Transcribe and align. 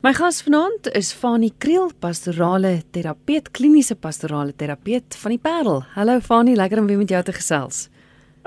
My 0.00 0.14
gas 0.16 0.38
vanaand 0.40 0.86
is 0.96 1.10
Fanie 1.12 1.50
Kriel, 1.60 1.90
pastorale 2.00 2.70
terapeut, 2.90 3.50
kliniese 3.52 3.92
pastorale 4.00 4.54
terapeut 4.56 5.16
van 5.20 5.34
die 5.34 5.38
Parel. 5.44 5.82
Hallo 5.92 6.14
Fanie, 6.24 6.54
lekker 6.56 6.80
om 6.80 6.86
weer 6.88 6.96
met 6.96 7.12
jou 7.12 7.20
te 7.26 7.34
gesels. 7.36 7.82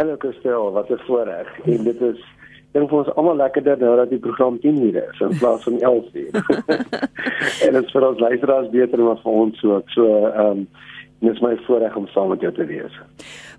Hallo 0.02 0.16
Christel, 0.18 0.72
wat 0.74 0.90
'n 0.90 0.98
voorreg. 1.06 1.48
En 1.66 1.84
dit 1.84 2.02
is 2.02 2.24
dink 2.72 2.90
vir 2.90 2.98
ons 2.98 3.14
almal 3.16 3.36
lekkerder 3.36 3.78
nou 3.78 3.96
dat 3.96 4.10
die 4.10 4.20
program 4.20 4.60
10 4.60 4.82
ure 4.82 5.06
is 5.12 5.20
in 5.20 5.38
plaas 5.38 5.64
van 5.64 5.80
11 5.80 6.06
uur. 6.14 6.32
en 7.66 7.74
dit 7.74 7.84
is 7.86 7.92
vir 7.92 8.08
ons 8.08 8.20
luisteraars 8.20 8.70
beter 8.70 9.00
maar 9.00 9.22
vir 9.22 9.32
ons 9.32 9.60
so. 9.60 9.82
So 9.86 10.26
ehm 10.26 10.58
um, 10.58 10.68
Dit 11.24 11.32
is 11.32 11.40
my 11.40 11.54
voorreg 11.64 11.96
om 11.96 12.08
saam 12.12 12.34
met 12.34 12.42
jou 12.44 12.52
te 12.54 12.66
wees. 12.68 12.96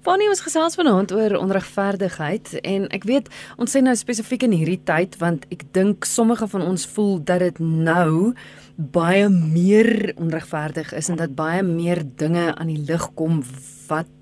Fanny 0.05 0.27
ons 0.29 0.43
gesels 0.45 0.75
vanaand 0.77 1.15
oor 1.17 1.33
onregverdigheid 1.39 2.51
en 2.61 2.83
ek 2.93 3.07
weet 3.09 3.31
ons 3.57 3.73
sê 3.73 3.81
nou 3.81 3.95
spesifiek 3.97 4.43
in 4.45 4.53
hierdie 4.53 4.83
tyd 4.85 5.17
want 5.17 5.47
ek 5.55 5.65
dink 5.73 6.05
sommige 6.05 6.45
van 6.53 6.61
ons 6.67 6.85
voel 6.93 7.23
dat 7.25 7.41
dit 7.41 7.63
nou 7.65 8.35
baie 8.77 9.31
meer 9.33 10.13
onregverdig 10.21 10.93
is 10.93 11.09
en 11.09 11.17
dat 11.23 11.33
baie 11.39 11.65
meer 11.65 12.03
dinge 12.21 12.51
aan 12.53 12.75
die 12.75 12.83
lig 12.85 13.07
kom 13.17 13.41
wat 13.89 14.13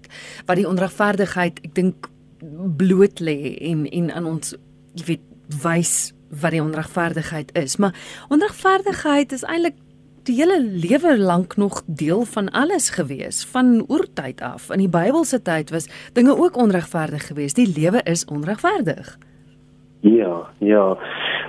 wat 0.47 0.60
die 0.60 0.69
onregverdigheid 0.71 1.59
ek 1.66 1.74
dink 1.74 2.07
bloot 2.79 3.19
lê 3.19 3.57
en 3.73 3.83
en 3.91 4.15
aan 4.15 4.35
ons 4.37 4.55
jy 4.95 5.09
weet 5.10 5.29
wys 5.66 6.12
wat 6.33 6.55
die 6.55 6.62
onregverdigheid 6.62 7.51
is. 7.59 7.77
Maar 7.77 7.93
onregverdigheid 8.33 9.35
is 9.35 9.43
eintlik 9.45 9.77
die 10.29 10.37
hele 10.39 10.61
lewe 10.62 11.19
lank 11.19 11.57
nog 11.57 11.83
deel 11.87 12.25
van 12.25 12.51
alles 12.51 12.91
gewees 12.91 13.43
van 13.51 13.85
oertyd 13.89 14.41
af. 14.41 14.71
In 14.71 14.79
die 14.79 14.89
Bybelse 14.89 15.43
tyd 15.43 15.71
was 15.71 15.89
dinge 16.15 16.37
ook 16.37 16.57
onregverdig 16.57 17.27
geweest. 17.27 17.57
Die 17.57 17.73
lewe 17.80 18.03
is 18.05 18.25
onregverdig. 18.25 19.19
Ja, 20.01 20.47
ja. 20.59 20.99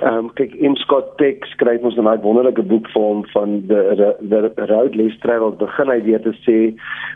Ehm 0.02 0.18
um, 0.18 0.34
kyk 0.34 0.54
in 0.54 0.76
Scott 0.76 1.16
Peck 1.16 1.46
skryf 1.46 1.82
ons 1.82 1.96
'n 1.98 2.04
baie 2.04 2.20
wonderlike 2.22 2.62
boek 2.62 2.88
vir 2.94 3.02
hom 3.02 3.26
van 3.34 3.64
the 3.68 3.82
the, 4.30 4.52
the 4.56 4.66
road 4.66 4.96
less 4.96 5.18
traveled. 5.20 5.58
Begin 5.58 5.90
hy 5.90 6.02
weer 6.04 6.22
te 6.22 6.34
sê 6.46 6.58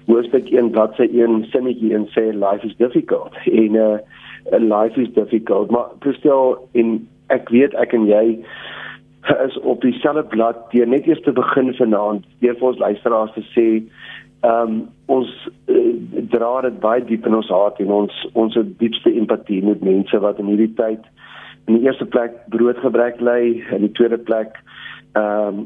hoofstuk 0.08 0.50
1 0.50 0.72
bladsy 0.72 1.09
1 1.14 1.46
sinnetjie 1.52 1.94
en 1.94 2.08
sê 2.16 2.31
life 2.34 2.66
is 2.66 2.76
difficult. 2.78 3.34
En 3.46 3.76
uh 3.76 3.98
life 4.52 5.02
is 5.02 5.14
difficult. 5.14 5.70
Maar 5.70 5.86
verstel 6.00 6.58
in 6.72 7.08
ek 7.28 7.50
weet 7.50 7.74
ek 7.74 7.94
en 7.94 8.08
jy 8.08 8.40
is 9.47 9.59
op 9.59 9.81
dieselfde 9.81 10.23
blad 10.23 10.72
deur 10.72 10.88
net 10.88 11.08
eers 11.08 11.22
te 11.22 11.31
begin 11.31 11.73
vanaand 11.80 12.25
deur 12.39 12.56
vir 12.59 12.67
ons 12.72 12.83
luisteraars 12.86 13.34
te 13.36 13.44
sê 13.53 13.67
ehm 14.45 14.73
um, 14.73 14.81
ons 15.06 15.30
uh, 15.73 15.94
dra 16.34 16.52
dit 16.67 16.80
baie 16.80 17.03
diep 17.06 17.25
in 17.25 17.36
ons 17.39 17.50
hart 17.50 17.80
en 17.84 17.94
ons 18.02 18.19
ons 18.34 18.59
diepste 18.84 19.14
empatie 19.14 19.64
met 19.66 19.81
mense 19.81 20.19
wat 20.25 20.39
in 20.44 20.52
hierdie 20.52 20.73
tyd 20.78 21.08
in 21.67 21.80
die 21.80 21.88
eerste 21.88 22.06
plek 22.06 22.36
broodgebrek 22.53 23.22
ly 23.22 23.42
en 23.75 23.88
die 23.88 23.95
tweede 24.00 24.22
plek 24.30 24.61
ehm 25.14 25.64
um, 25.64 25.66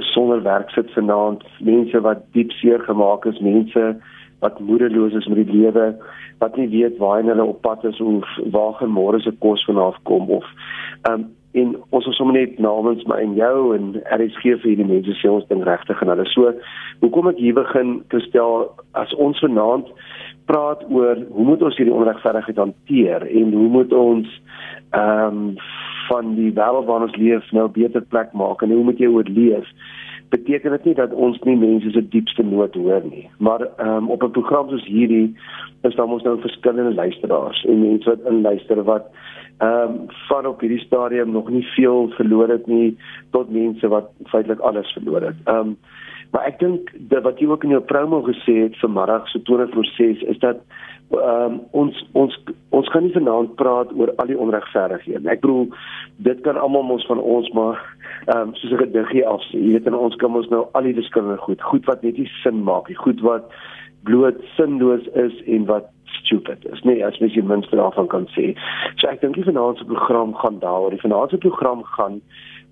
sonder 0.00 0.42
werk 0.42 0.70
sit 0.74 0.90
vanaand. 0.90 1.44
Mense 1.62 2.00
wat 2.02 2.24
diep 2.34 2.50
seer 2.58 2.80
gemaak 2.88 3.26
is 3.30 3.38
mense 3.38 3.84
wat 4.40 4.60
moedeloos 4.60 5.14
is 5.14 5.28
met 5.30 5.44
die 5.44 5.58
lewe 5.60 5.92
wat 6.40 6.56
nie 6.56 6.68
weet 6.72 6.96
waar 6.98 7.22
hulle 7.22 7.44
op 7.44 7.60
pad 7.62 7.84
is 7.84 8.00
of 8.00 8.24
waar 8.50 8.72
gaan 8.78 8.94
môre 8.96 9.20
se 9.20 9.32
kos 9.44 9.64
vanaf 9.68 9.98
kom 10.08 10.30
of 10.30 10.46
ehm 11.02 11.20
um, 11.20 11.28
en 11.52 11.74
ons 11.90 12.04
wil 12.04 12.14
sommer 12.14 12.36
net 12.36 12.58
namens 12.62 13.04
my 13.10 13.18
en 13.24 13.34
jou 13.34 13.74
en 13.74 13.92
RSG 14.16 14.54
vir 14.62 14.68
hierdie 14.70 14.86
mense 14.86 15.16
sê 15.18 15.30
ons 15.30 15.46
ding 15.48 15.64
regtig 15.66 16.02
en 16.02 16.12
hulle. 16.12 16.26
So 16.30 16.52
hoekom 17.02 17.30
ek 17.32 17.40
hier 17.42 17.56
begin 17.58 18.00
te 18.14 18.20
stel 18.28 18.70
as 18.98 19.14
ons 19.18 19.40
vanaand 19.42 19.90
praat 20.50 20.84
oor 20.90 21.18
hoe 21.30 21.46
moet 21.46 21.62
ons 21.62 21.78
hierdie 21.78 21.94
onregverdigheid 21.94 22.60
hanteer 22.62 23.26
en 23.26 23.54
hoe 23.56 23.70
moet 23.78 23.92
ons 23.92 24.28
ehm 24.90 25.40
um, 25.42 25.56
van 26.10 26.32
die 26.34 26.50
wêreld 26.50 26.88
waarin 26.88 27.06
ons 27.06 27.18
leef 27.22 27.50
nou 27.54 27.68
'n 27.68 27.72
beter 27.72 28.02
plek 28.02 28.32
maak 28.34 28.62
en 28.62 28.72
hoe 28.74 28.84
moet 28.84 28.98
jy 28.98 29.06
oorleef 29.06 29.68
beteken 30.30 30.70
dit 30.70 30.84
nie 30.84 30.94
dat 30.94 31.12
ons 31.12 31.38
nie 31.46 31.56
mense 31.58 31.90
se 31.90 32.02
diepste 32.08 32.42
nood 32.42 32.74
hoor 32.74 33.02
nie. 33.04 33.26
Maar 33.38 33.66
ehm 33.66 33.96
um, 33.96 34.10
op 34.10 34.22
'n 34.22 34.30
program 34.30 34.68
soos 34.68 34.86
hierdie 34.86 35.34
is 35.82 35.94
daar 35.94 36.06
ons 36.06 36.22
nou 36.22 36.40
verskillende 36.40 36.94
luisteraars 36.94 37.64
en 37.64 37.80
mense 37.80 38.10
wat 38.10 38.26
inluister 38.32 38.82
wat 38.84 39.06
ehm 39.60 39.90
um, 39.92 40.06
van 40.28 40.46
op 40.46 40.60
hierdie 40.60 40.84
stadium 40.84 41.30
nog 41.30 41.48
nie 41.48 41.66
veel 41.76 42.08
verloor 42.16 42.48
het 42.48 42.66
nie 42.66 42.98
tot 43.30 43.50
mense 43.52 43.88
wat 43.88 44.08
feitelik 44.32 44.60
alles 44.60 44.92
verloor 44.92 45.22
het. 45.22 45.36
Ehm 45.44 45.56
um, 45.56 45.76
maar 46.30 46.46
ek 46.46 46.60
dink 46.62 46.92
wat 47.10 47.40
jy 47.42 47.48
ook 47.50 47.64
in 47.66 47.74
jou 47.74 47.82
promo 47.82 48.22
gesê 48.22 48.54
het 48.62 48.78
vanmiddag 48.78 49.28
so 49.28 49.42
20 49.48 49.72
voor 49.74 49.84
6 49.84 50.22
is 50.32 50.38
dat 50.38 50.62
ehm 51.10 51.52
um, 51.52 51.60
ons 51.70 52.04
ons 52.12 52.36
ons 52.70 52.88
kan 52.94 53.02
nie 53.02 53.12
vanaand 53.12 53.54
praat 53.58 53.92
oor 53.98 54.12
al 54.16 54.30
die 54.30 54.38
onregverdighede. 54.38 55.28
Ek 55.28 55.42
bedoel 55.42 55.66
dit 56.16 56.40
kan 56.46 56.56
almal 56.56 56.86
mos 56.86 57.06
van 57.10 57.18
ons 57.18 57.50
maar 57.58 57.82
ehm 58.26 58.48
um, 58.48 58.54
soos 58.54 58.72
'n 58.72 58.84
gediggie 58.84 59.26
af 59.26 59.42
sê. 59.50 59.58
Jy 59.58 59.72
weet 59.72 59.86
en 59.86 59.98
ons 59.98 60.16
kan 60.16 60.36
ons 60.36 60.48
nou 60.48 60.66
al 60.72 60.88
die 60.88 60.94
verskillende 60.94 61.36
goed, 61.36 61.62
goed 61.62 61.84
wat 61.84 62.02
net 62.02 62.16
nie 62.18 62.30
sin 62.42 62.62
maak 62.62 62.88
nie, 62.88 62.96
goed 62.96 63.20
wat 63.20 63.50
bloot 64.04 64.38
sinloos 64.56 65.06
is 65.12 65.42
en 65.46 65.66
wat 65.66 65.90
stupid 66.18 66.66
is 66.72 66.82
nie 66.82 67.04
as 67.06 67.18
mens 67.20 67.34
die 67.34 67.42
minste 67.42 67.76
daarvan 67.76 68.08
kan 68.12 68.28
sê. 68.36 68.52
So 68.96 69.08
ek 69.08 69.20
dink 69.20 69.34
die 69.38 69.46
finansiële 69.46 69.90
program 69.92 70.34
gaan 70.34 70.58
daaroor. 70.62 70.94
Die 70.94 71.04
finansiële 71.04 71.42
program 71.48 71.84
gaan 71.96 72.20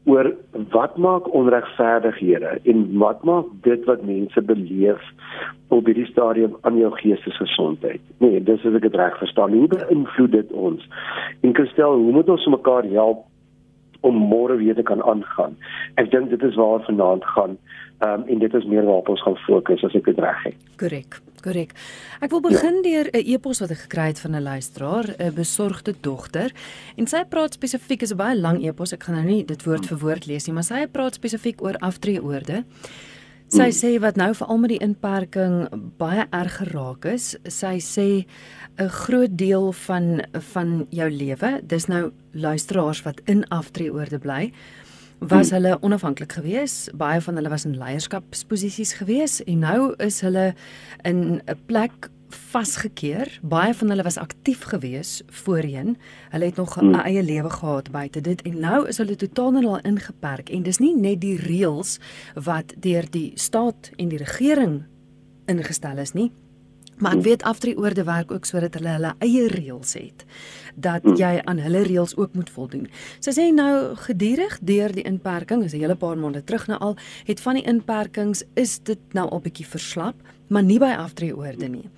oor 0.09 0.33
wat 0.73 0.97
maak 0.97 1.33
onregverdighede 1.35 2.59
en 2.65 2.99
wat 2.99 3.25
maak 3.29 3.47
dit 3.63 3.85
wat 3.85 4.05
mense 4.09 4.43
beleef 4.43 5.03
op 5.69 5.87
hierdie 5.87 6.07
stadium 6.09 6.57
aan 6.61 6.79
jou 6.81 6.91
geestesgesondheid. 6.97 8.01
Nee, 8.25 8.41
dis 8.43 8.65
as 8.65 8.79
ek 8.79 8.87
dit 8.87 8.97
reg 8.97 9.19
verstaan. 9.21 9.53
Hoe 9.53 9.69
beïnvloed 9.75 10.33
dit 10.33 10.53
ons? 10.53 10.87
En 11.45 11.55
Christel, 11.55 11.99
hoe 12.01 12.15
moet 12.17 12.29
ons 12.33 12.47
mekaar 12.57 12.89
help 12.95 13.27
om 14.01 14.17
môre 14.31 14.57
weer 14.57 14.79
te 14.79 14.87
kan 14.87 15.03
aangaan? 15.05 15.59
Ek 16.01 16.11
dink 16.15 16.33
dit 16.33 16.43
is 16.43 16.57
waar 16.57 16.85
vanaand 16.89 17.25
gaan. 17.37 17.59
Ehm 17.99 18.23
um, 18.23 18.29
en 18.33 18.39
dit 18.39 18.55
is 18.55 18.65
meer 18.65 18.87
waarop 18.87 19.09
ons 19.09 19.23
gaan 19.23 19.37
fokus 19.45 19.85
as 19.85 19.95
ek 19.99 20.09
dit 20.09 20.19
reg 20.23 20.43
het. 20.47 20.69
Korrek, 20.81 21.21
korrek. 21.45 21.75
Ek 22.21 22.31
wil 22.31 22.41
begin 22.41 22.83
ja. 22.83 22.83
deur 22.89 23.11
'n 23.13 23.25
e-pos 23.25 23.61
wat 23.61 23.71
ek 23.71 23.85
gekry 23.87 24.07
het 24.13 24.21
van 24.21 24.35
'n 24.37 24.43
luisteraar, 24.43 25.15
'n 25.19 25.35
besorgde 25.35 25.95
dogter, 26.01 26.53
en 26.97 27.07
sy 27.07 27.25
praat 27.25 27.55
spesifiek 27.55 28.03
is 28.03 28.13
'n 28.13 28.17
baie 28.17 28.37
lang 28.37 28.65
e-pos. 28.65 28.93
Ek 28.93 29.05
gaan 29.05 29.15
nou 29.15 29.25
nie 29.25 29.45
dit 29.45 29.63
woord 29.65 29.87
vir 29.87 29.99
woord 29.99 30.27
lees 30.27 30.47
nie, 30.47 30.55
maar 30.55 30.65
sy 30.65 30.87
praat 30.87 31.15
spesifiek 31.15 31.63
oor 31.63 31.77
aftreeoorde. 31.81 32.65
Sy 33.49 33.71
hmm. 33.71 33.73
sê 33.73 33.99
wat 33.99 34.17
nou 34.17 34.35
veral 34.35 34.59
met 34.59 34.69
die 34.69 34.83
inperking 34.85 35.69
baie 35.97 36.27
erg 36.31 36.59
geraak 36.61 37.05
is, 37.05 37.37
sy 37.49 37.79
sê 37.81 38.27
'n 38.79 38.89
groot 38.89 39.37
deel 39.37 39.73
van 39.73 40.23
van 40.53 40.87
jou 40.91 41.11
lewe, 41.11 41.61
dis 41.63 41.87
nou 41.89 42.13
luisteraars 42.33 43.03
wat 43.03 43.21
in 43.27 43.45
aftreeoorde 43.49 44.19
bly 44.19 44.53
was 45.19 45.51
hulle 45.51 45.79
onafhanklik 45.81 46.33
geweest. 46.33 46.97
Baie 46.97 47.21
van 47.21 47.35
hulle 47.35 47.49
was 47.49 47.65
in 47.65 47.77
leierskapsposisies 47.77 48.93
geweest 48.93 49.41
en 49.41 49.59
nou 49.59 49.95
is 49.97 50.21
hulle 50.21 50.55
in 51.03 51.43
'n 51.45 51.59
plek 51.67 52.11
vasgekeer. 52.29 53.39
Baie 53.43 53.75
van 53.75 53.89
hulle 53.89 54.03
was 54.03 54.17
aktief 54.17 54.63
geweest 54.63 55.23
voorheen. 55.27 55.97
Hulle 56.31 56.45
het 56.45 56.57
nog 56.57 56.77
'n 56.77 56.81
hmm. 56.81 56.95
eie 56.95 57.23
lewe 57.23 57.51
gehad 57.51 57.91
buite 57.91 58.21
dit 58.21 58.43
en 58.43 58.61
nou 58.61 58.89
is 58.89 58.97
hulle 58.97 59.17
totaal 59.17 59.57
en 59.57 59.65
al 59.65 59.81
ingeperk 59.81 60.49
en 60.49 60.63
dis 60.63 60.79
nie 60.79 60.97
net 60.97 61.21
die 61.21 61.37
reëls 61.37 61.99
wat 62.35 62.75
deur 62.79 63.11
die 63.11 63.33
staat 63.35 63.91
en 63.97 64.09
die 64.09 64.19
regering 64.19 64.85
ingestel 65.47 65.97
is 65.97 66.13
nie. 66.13 66.33
Maar 66.99 67.17
ek 67.17 67.23
weet 67.23 67.43
aftreeoorde 67.43 68.05
werk 68.05 68.33
ook 68.33 68.45
sodat 68.45 68.75
hulle 68.75 68.95
hulle 68.97 69.15
eie 69.19 69.49
reëls 69.49 69.95
het 69.99 70.25
dat 70.79 71.03
hmm. 71.03 71.17
jy 71.19 71.41
aan 71.45 71.59
hulle 71.59 71.83
reëls 71.83 72.17
ook 72.17 72.35
moet 72.39 72.51
voldoen. 72.51 72.87
Sy 73.25 73.35
sê 73.35 73.49
nou 73.55 73.97
gedurig 74.07 74.59
deur 74.63 74.95
die 74.95 75.07
inperking, 75.07 75.65
is 75.65 75.75
'n 75.75 75.83
hele 75.83 75.99
paar 75.99 76.19
maande 76.19 76.45
terug 76.45 76.67
nou 76.67 76.79
al, 76.79 76.97
het 77.27 77.41
van 77.41 77.55
die 77.55 77.67
inperkings 77.67 78.45
is 78.55 78.79
dit 78.79 78.99
nou 79.13 79.29
al 79.29 79.41
bietjie 79.41 79.67
verslap, 79.67 80.15
maar 80.49 80.63
nie 80.63 80.79
by 80.79 80.95
aftreeoorde 80.95 81.69
nie. 81.69 81.91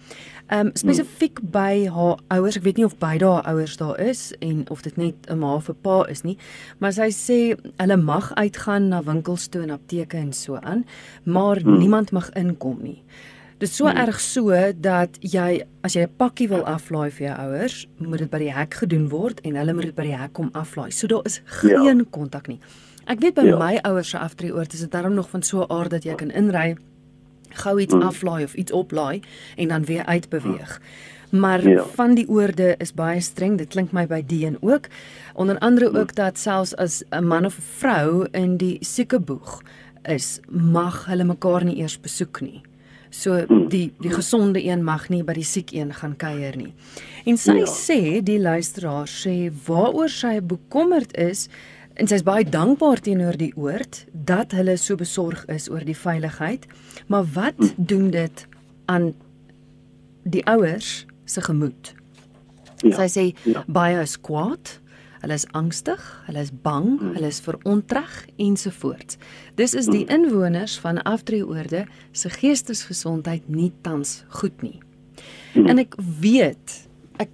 Ehm 0.50 0.66
um, 0.66 0.70
spesifiek 0.74 1.38
by 1.42 1.86
haar 1.86 2.18
ouers, 2.28 2.56
ek 2.56 2.62
weet 2.62 2.76
nie 2.76 2.84
of 2.84 2.96
beide 2.98 3.24
haar 3.24 3.44
ouers 3.52 3.76
daar 3.76 4.00
is 4.00 4.32
en 4.40 4.64
of 4.70 4.82
dit 4.82 4.96
net 4.96 5.14
'n 5.28 5.38
ma 5.38 5.54
of 5.54 5.68
'n 5.68 5.76
pa 5.82 6.04
is 6.08 6.22
nie, 6.22 6.38
maar 6.78 6.92
sy 6.92 7.10
sê 7.10 7.56
hulle 7.76 7.96
mag 7.96 8.34
uitgaan 8.34 8.88
na 8.88 9.02
winkels 9.02 9.48
toe 9.48 9.62
en 9.62 9.70
apteke 9.70 10.16
en 10.16 10.32
so 10.32 10.56
aan, 10.56 10.84
maar 11.24 11.60
hmm. 11.60 11.78
niemand 11.78 12.10
mag 12.10 12.30
inkom 12.32 12.78
nie. 12.82 13.02
Dit 13.60 13.68
is 13.68 13.76
so 13.76 13.90
hmm. 13.90 13.96
erg 14.00 14.20
so 14.24 14.56
dat 14.80 15.18
jy 15.20 15.60
as 15.84 15.92
jy 15.92 16.06
'n 16.06 16.16
pakkie 16.16 16.48
wil 16.48 16.62
aflaai 16.64 17.10
vir 17.10 17.26
jou 17.26 17.36
ouers, 17.44 17.88
moet 17.98 18.18
dit 18.18 18.30
by 18.30 18.38
die 18.38 18.52
hek 18.56 18.74
gedoen 18.74 19.08
word 19.12 19.40
en 19.44 19.56
hulle 19.60 19.72
moet 19.76 19.90
dit 19.90 19.94
by 19.94 20.06
die 20.06 20.16
hek 20.16 20.32
kom 20.32 20.48
aflaai. 20.56 20.90
So 20.90 21.06
daar 21.06 21.26
is 21.28 21.42
ja. 21.60 21.82
geen 21.84 22.06
kontak 22.10 22.46
ja. 22.46 22.52
nie. 22.54 22.60
Ek 23.04 23.20
weet 23.20 23.34
by 23.34 23.44
ja. 23.44 23.58
my 23.58 23.76
ouers 23.84 24.08
se 24.08 24.18
aftreeoort 24.18 24.72
is 24.72 24.80
dit 24.80 24.90
darm 24.90 25.12
nog 25.14 25.28
van 25.28 25.42
so 25.42 25.60
'n 25.60 25.68
aard 25.68 25.90
dat 25.90 26.04
jy 26.04 26.14
kan 26.14 26.30
inry, 26.30 26.76
gou 27.50 27.80
iets 27.80 27.92
hmm. 27.92 28.02
aflaai 28.02 28.44
of 28.44 28.54
iets 28.54 28.72
oplaai 28.72 29.20
en 29.56 29.68
dan 29.68 29.84
weer 29.84 30.06
uitbeweeg. 30.06 30.80
Maar 31.30 31.68
ja. 31.68 31.84
van 31.84 32.14
die 32.14 32.28
oorde 32.28 32.74
is 32.78 32.94
baie 32.94 33.20
streng. 33.20 33.58
Dit 33.58 33.68
klink 33.68 33.92
my 33.92 34.06
by 34.06 34.22
die 34.26 34.46
en 34.46 34.56
ook 34.60 34.88
onder 35.34 35.58
andere 35.58 35.88
hmm. 35.88 35.98
ook 35.98 36.14
dat 36.14 36.38
selfs 36.38 36.74
as 36.76 37.04
'n 37.10 37.24
man 37.26 37.44
of 37.44 37.58
'n 37.58 37.62
vrou 37.76 38.26
in 38.32 38.56
die 38.56 38.78
siekeboeg 38.80 39.62
is, 40.02 40.40
mag 40.48 41.04
hulle 41.04 41.24
mekaar 41.24 41.64
nie 41.64 41.76
eers 41.76 42.00
besoek 42.00 42.40
nie. 42.40 42.62
So 43.10 43.42
die 43.70 43.90
die 43.98 44.12
gesonde 44.12 44.62
een 44.62 44.84
mag 44.86 45.08
nie 45.10 45.22
by 45.26 45.34
die 45.34 45.46
siek 45.46 45.72
een 45.74 45.92
gaan 45.94 46.16
kuier 46.16 46.56
nie. 46.56 46.72
En 47.26 47.38
sy 47.40 47.58
ja. 47.58 47.68
sê 47.68 48.00
die 48.22 48.38
luisteraar 48.40 49.10
sê 49.10 49.50
waaroor 49.66 50.10
sy 50.12 50.38
bekommerd 50.40 51.16
is 51.18 51.48
en 51.98 52.08
sy's 52.08 52.24
baie 52.24 52.46
dankbaar 52.46 53.02
teenoor 53.04 53.36
die 53.36 53.52
oord 53.58 54.04
dat 54.12 54.54
hulle 54.56 54.76
so 54.80 54.96
besorg 54.96 55.42
is 55.52 55.68
oor 55.70 55.84
die 55.84 55.98
veiligheid. 55.98 56.66
Maar 57.08 57.26
wat 57.34 57.58
hm. 57.58 57.72
doen 57.76 58.10
dit 58.14 58.46
aan 58.86 59.12
die 60.22 60.44
ouers 60.46 61.04
se 61.24 61.42
gemoed? 61.42 61.94
Ja, 62.80 62.94
sy 63.02 63.08
sê 63.12 63.24
ja. 63.44 63.64
baie 63.68 64.00
is 64.00 64.16
kwaad. 64.20 64.79
Hulle 65.20 65.36
is 65.36 65.46
angstig, 65.56 66.00
hulle 66.26 66.40
is 66.40 66.52
bang, 66.64 66.94
hmm. 66.98 67.14
hulle 67.16 67.28
is 67.28 67.40
verontreg 67.44 68.12
ensovoorts. 68.40 69.18
Dis 69.60 69.74
is 69.76 69.90
die 69.92 70.06
hmm. 70.06 70.14
inwoners 70.16 70.78
van 70.80 71.02
Aftreeoorde 71.02 71.84
se 72.12 72.32
geestesgesondheid 72.32 73.48
nie 73.48 73.72
tans 73.84 74.22
goed 74.40 74.62
nie. 74.64 74.78
Hmm. 75.52 75.68
En 75.68 75.82
ek 75.82 75.98
weet 76.20 76.78
ek 77.20 77.28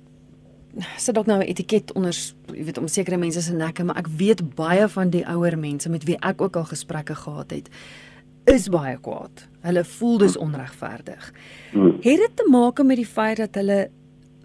sit 0.99 1.15
dalk 1.15 1.31
nou 1.31 1.39
'n 1.39 1.47
etiket 1.47 1.93
onder, 1.95 2.13
jy 2.53 2.65
weet, 2.65 2.79
om 2.79 2.89
sekere 2.89 3.17
mense 3.17 3.43
se 3.43 3.55
nekke, 3.55 3.85
maar 3.85 3.99
ek 4.03 4.11
weet 4.19 4.43
baie 4.55 4.89
van 4.89 5.11
die 5.11 5.25
ouer 5.27 5.59
mense 5.59 5.89
met 5.89 6.05
wie 6.05 6.19
ek 6.21 6.41
ook 6.43 6.57
al 6.57 6.67
gesprekke 6.67 7.15
gehad 7.15 7.51
het 7.51 7.71
is 8.47 8.69
baie 8.71 8.95
kwaad. 9.03 9.49
Hulle 9.67 9.83
voel 9.85 10.19
dis 10.23 10.37
onregverdig. 10.39 11.33
Het 11.75 12.21
dit 12.23 12.37
te 12.39 12.47
maak 12.51 12.83
met 12.83 13.01
die 13.01 13.07
feit 13.07 13.41
dat 13.43 13.59
hulle 13.59 13.89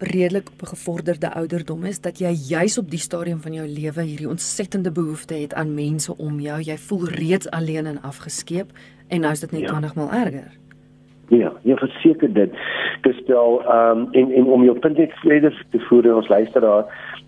redelik 0.02 0.48
op 0.48 0.62
'n 0.62 0.72
gevorderde 0.74 1.32
ouderdom 1.34 1.84
is 1.84 2.00
dat 2.00 2.18
jy 2.18 2.32
juis 2.48 2.78
op 2.78 2.90
die 2.90 2.98
stadium 2.98 3.40
van 3.40 3.52
jou 3.52 3.66
lewe 3.66 4.02
hierdie 4.02 4.28
ontsettende 4.28 4.92
behoefte 4.92 5.34
het 5.34 5.54
aan 5.54 5.74
mense 5.74 6.16
om 6.16 6.40
jou. 6.40 6.60
Jy 6.60 6.76
voel 6.76 7.08
reeds 7.08 7.50
alleen 7.50 7.86
en 7.86 8.02
afgeskeep 8.02 8.70
en 9.08 9.20
nou 9.20 9.32
is 9.32 9.40
dit 9.40 9.50
net 9.50 9.60
ja. 9.60 9.66
20 9.66 9.94
maal 9.94 10.10
erger. 10.10 10.50
Ja, 11.28 11.52
jy 11.62 11.76
verseker 11.76 12.32
dit. 12.32 12.52
Gestel 13.00 13.62
ehm 13.62 13.98
um, 13.98 14.08
en 14.12 14.32
en 14.32 14.44
om 14.44 14.64
jou 14.64 14.78
punt 14.78 14.96
net 14.96 15.12
verder 15.12 15.66
te 15.70 15.78
voer 15.78 16.14
ons 16.14 16.28
luisteraar, 16.28 16.84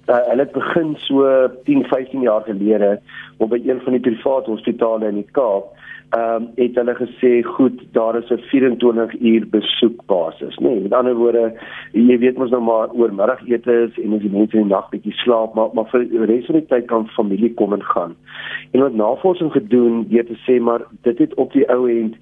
uh, 0.08 0.18
hulle 0.28 0.42
het 0.42 0.52
begin 0.52 0.94
so 0.96 1.48
10, 1.64 1.84
15 1.84 2.20
jaar 2.20 2.42
gelede 2.42 3.00
op 3.36 3.48
by 3.50 3.60
een 3.64 3.80
van 3.80 3.92
die 3.92 4.00
private 4.00 4.50
hospitale 4.50 5.08
in 5.08 5.14
die 5.14 5.30
Kaap 5.32 5.72
ehm 6.14 6.42
um, 6.42 6.50
het 6.54 6.74
hulle 6.74 6.94
gesê 6.94 7.42
goed 7.42 7.80
daar 7.92 8.16
is 8.16 8.30
'n 8.30 8.38
24 8.38 9.20
uur 9.20 9.48
besoekbasis. 9.48 10.56
Nê 10.56 10.68
nee, 10.68 10.80
met 10.80 10.92
ander 10.92 11.14
woorde 11.14 11.52
jy 11.92 12.18
weet 12.18 12.36
mos 12.38 12.50
nou 12.50 12.62
maar 12.62 12.88
oor 12.92 13.14
middagete 13.14 13.72
is 13.72 13.98
en 14.04 14.12
as 14.12 14.20
die 14.20 14.30
mense 14.30 14.56
in 14.56 14.62
die 14.62 14.74
nag 14.74 14.88
bietjie 14.90 15.12
slaap 15.12 15.54
maar 15.54 15.68
maar 15.72 15.88
vir 15.90 16.08
die 16.08 16.24
res 16.24 16.46
van 16.46 16.54
die 16.54 16.66
tyd 16.66 16.86
kan 16.86 17.08
familie 17.08 17.54
kom 17.54 17.72
en 17.72 17.82
gaan. 17.82 18.16
En 18.70 18.80
wat 18.80 18.94
navorsing 18.94 19.52
gedoen 19.52 20.06
deur 20.08 20.26
te 20.26 20.38
sê 20.46 20.60
maar 20.60 20.82
dit 21.02 21.18
het 21.18 21.34
op 21.34 21.52
die 21.52 21.68
ou 21.70 21.90
end 21.90 22.14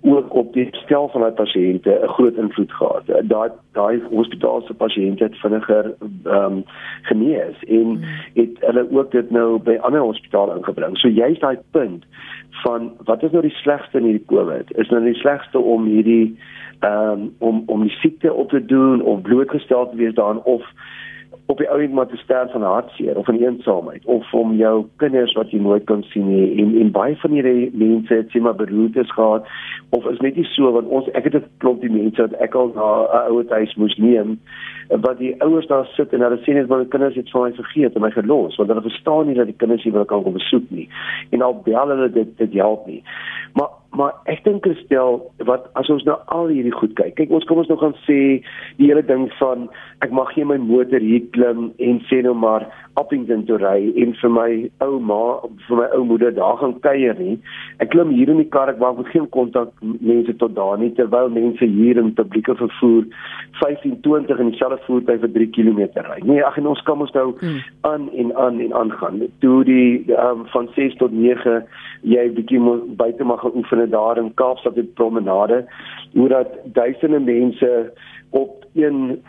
ook 0.00 0.34
op 0.34 0.52
die 0.52 0.68
stel 0.72 1.08
van 1.08 1.20
daai 1.20 1.32
pasiënte 1.32 1.90
'n 2.02 2.08
groot 2.08 2.36
invloed 2.36 2.72
gehad. 2.72 3.06
Daai 3.22 3.50
daai 3.72 4.00
hospitaalse 4.10 4.74
pasiënte 4.74 5.24
het 5.24 5.36
vinniger 5.36 5.94
ehm 6.24 6.52
um, 6.52 6.64
genees 7.02 7.56
en 7.66 7.86
mm. 7.86 8.02
het 8.34 8.54
hulle 8.60 8.86
ook 8.90 9.10
dit 9.10 9.30
nou 9.30 9.58
by 9.58 9.76
ander 9.80 10.00
hospitale 10.00 10.56
ingebring. 10.56 10.98
So 10.98 11.08
jy's 11.08 11.38
daai 11.38 11.58
punt 11.70 12.04
van 12.50 12.92
wat 13.04 13.22
is 13.22 13.30
nou 13.30 13.39
die 13.42 13.56
slegste 13.62 13.98
in 13.98 14.04
hierdie 14.04 14.26
COVID? 14.26 14.72
Is 14.80 14.90
nou 14.90 15.02
die 15.04 15.18
slegste 15.20 15.58
om 15.58 15.86
hierdie 15.90 16.36
ehm 16.80 17.12
um, 17.12 17.34
om 17.38 17.62
om 17.66 17.82
die 17.84 17.96
siekte 18.00 18.32
op 18.32 18.48
te 18.50 18.64
doen 18.64 19.02
of 19.02 19.22
blootgestel 19.22 19.90
te 19.90 19.96
wees 19.96 20.14
daaraan 20.14 20.42
of 20.42 20.64
op 21.46 21.58
die 21.58 21.68
ou 21.70 21.80
end 21.82 21.92
maar 21.92 22.06
te 22.06 22.16
sterf 22.16 22.52
van 22.52 22.62
hartseer 22.62 23.16
of 23.16 23.24
van 23.24 23.38
eensaamheid 23.38 24.04
of 24.04 24.32
om 24.34 24.54
jou 24.54 24.86
kinders 24.96 25.32
wat 25.34 25.50
jy 25.50 25.58
nooit 25.58 25.84
kan 25.84 26.02
sien 26.12 26.28
nie. 26.28 26.62
En 26.62 26.74
en 26.80 26.90
baie 26.94 27.16
van 27.22 27.30
hierdie 27.30 27.70
mense 27.72 28.14
het 28.14 28.30
sien 28.30 28.42
maar 28.42 28.54
beroertes 28.54 29.12
gehad 29.12 29.46
of 29.90 30.06
is 30.06 30.20
net 30.20 30.36
nie 30.36 30.46
so 30.52 30.72
want 30.72 30.88
ons 30.88 31.10
ek 31.18 31.24
het 31.24 31.34
'n 31.34 31.48
klomp 31.58 31.80
die 31.80 31.90
mense 31.90 32.22
wat 32.22 32.38
ek 32.46 32.54
al 32.54 32.72
na 32.74 32.88
'n 33.02 33.32
ouer 33.32 33.46
huis 33.48 33.74
moes 33.74 33.96
neem 33.96 34.38
wat 34.88 35.18
die 35.18 35.34
ouers 35.42 35.66
daar 35.66 35.86
sit 35.86 36.12
en 36.12 36.20
hulle 36.20 36.38
sê 36.42 36.54
net 36.54 36.68
maar 36.68 36.82
die 36.82 36.88
kinders 36.88 37.14
het 37.14 37.30
van 37.30 37.42
my 37.42 37.52
vergeet 37.52 37.94
en 37.94 38.02
my 38.02 38.10
gelos 38.10 38.56
want 38.56 38.68
hulle 38.68 38.88
verstaan 38.88 39.26
nie 39.26 39.34
dat 39.34 39.46
die 39.46 39.60
kinders 39.62 39.84
nie 39.84 39.92
wil 39.92 40.04
kan 40.04 40.22
kom 40.22 40.32
besoek 40.32 40.70
nie. 40.70 40.88
En 41.30 41.42
al 41.42 41.60
bel 41.64 41.88
hulle 41.88 42.10
dit 42.10 42.38
dit 42.38 42.52
help 42.52 42.86
nie. 42.86 43.02
Maar 43.54 43.79
maar 43.96 44.14
ek 44.30 44.44
dink 44.44 44.64
Christel 44.66 45.18
wat 45.48 45.66
as 45.80 45.90
ons 45.90 46.04
nou 46.06 46.16
al 46.34 46.50
hierdie 46.52 46.74
goed 46.74 46.94
kyk 46.98 47.16
kyk 47.18 47.32
ons 47.34 47.46
kom 47.48 47.62
ons 47.62 47.70
nou 47.70 47.78
gaan 47.80 47.96
sê 48.06 48.18
die 48.78 48.86
hele 48.86 49.02
ding 49.06 49.26
van 49.40 49.66
ek 50.04 50.14
mag 50.14 50.30
nie 50.36 50.46
my 50.46 50.58
motor 50.62 51.02
hier 51.02 51.24
klim 51.34 51.70
en 51.78 51.98
sê 52.10 52.22
nou 52.26 52.36
maar 52.38 52.68
Appington 53.00 53.44
toe 53.46 53.58
ry 53.60 53.78
en 54.02 54.12
vir 54.18 54.32
my 54.34 54.48
ouma 54.84 55.18
vir 55.66 55.78
my 55.78 55.86
ou 55.96 56.02
moeder 56.08 56.32
daar 56.34 56.58
gaan 56.60 56.74
kuier 56.84 57.14
nie. 57.18 57.36
Ek 57.82 57.92
klim 57.94 58.10
hier 58.14 58.32
in 58.32 58.40
die 58.42 58.48
kar 58.50 58.72
ek 58.72 58.80
maak 58.82 58.98
geen 59.12 59.28
kontak 59.36 59.70
mense 59.82 60.34
tot 60.42 60.56
daar 60.56 60.80
nie 60.80 60.90
terwyl 60.98 61.30
mense 61.32 61.68
hier 61.70 62.00
in 62.02 62.12
publieke 62.18 62.56
vervoer 62.58 63.06
15 63.60 64.00
20 64.06 64.42
in 64.42 64.50
dieselfde 64.52 64.80
voertuig 64.88 65.22
vir 65.24 65.32
3 65.36 65.48
km 65.56 65.80
ry. 66.08 66.18
Nee 66.26 66.42
ag 66.46 66.58
en 66.60 66.70
ons 66.72 66.82
kan 66.88 67.00
ons 67.06 67.14
nou 67.16 67.28
hmm. 67.38 67.62
aan 67.92 68.08
en 68.24 68.34
aan 68.46 68.60
en 68.66 68.74
aan 68.82 68.92
gaan 69.02 69.22
toe 69.44 69.58
die 69.68 70.02
um, 70.16 70.44
van 70.54 70.68
6 70.76 70.98
tot 71.00 71.14
9 71.14 71.60
jy 72.10 72.26
bietjie 72.36 72.60
buite 72.98 73.24
mag 73.24 73.44
gaan 73.44 73.56
oefen 73.80 73.90
daar 73.90 74.16
in 74.16 74.34
Kaapstad 74.34 74.78
op 74.78 74.94
promenade 74.94 75.68
hoe 76.12 76.28
dat 76.28 76.46
duisende 76.64 77.20
mense 77.20 77.92
op 78.30 78.64
een 78.74 79.22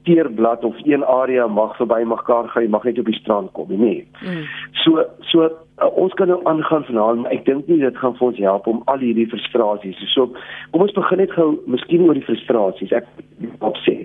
steerblad 0.00 0.64
of 0.64 0.76
een 0.82 1.04
area 1.04 1.46
mag 1.46 1.76
verby 1.76 2.02
mekaar 2.06 2.48
gaan, 2.48 2.62
jy 2.62 2.68
mag 2.68 2.84
net 2.84 2.98
op 2.98 3.04
die 3.04 3.14
strand 3.14 3.52
kom, 3.52 3.66
nee. 3.68 4.08
Mm. 4.22 4.46
So 4.72 5.04
so 5.20 5.50
uh, 5.82 5.90
ons 5.96 6.14
kan 6.18 6.28
nou 6.28 6.40
aangaan 6.44 6.84
vanaand, 6.88 7.22
maar 7.22 7.34
ek 7.34 7.44
dink 7.48 7.66
nie 7.70 7.78
dit 7.82 7.98
gaan 8.00 8.16
vir 8.18 8.26
ons 8.28 8.42
help 8.44 8.66
om 8.70 8.82
al 8.92 9.02
hierdie 9.04 9.28
frustrasies. 9.30 10.00
So 10.14 10.30
kom 10.72 10.84
ons 10.86 10.94
begin 10.96 11.22
net 11.22 11.34
gou 11.36 11.48
miskien 11.70 12.06
oor 12.06 12.18
die 12.18 12.24
frustrasies. 12.26 12.94
Ek 12.96 13.08
op 13.64 13.76
sê. 13.84 13.98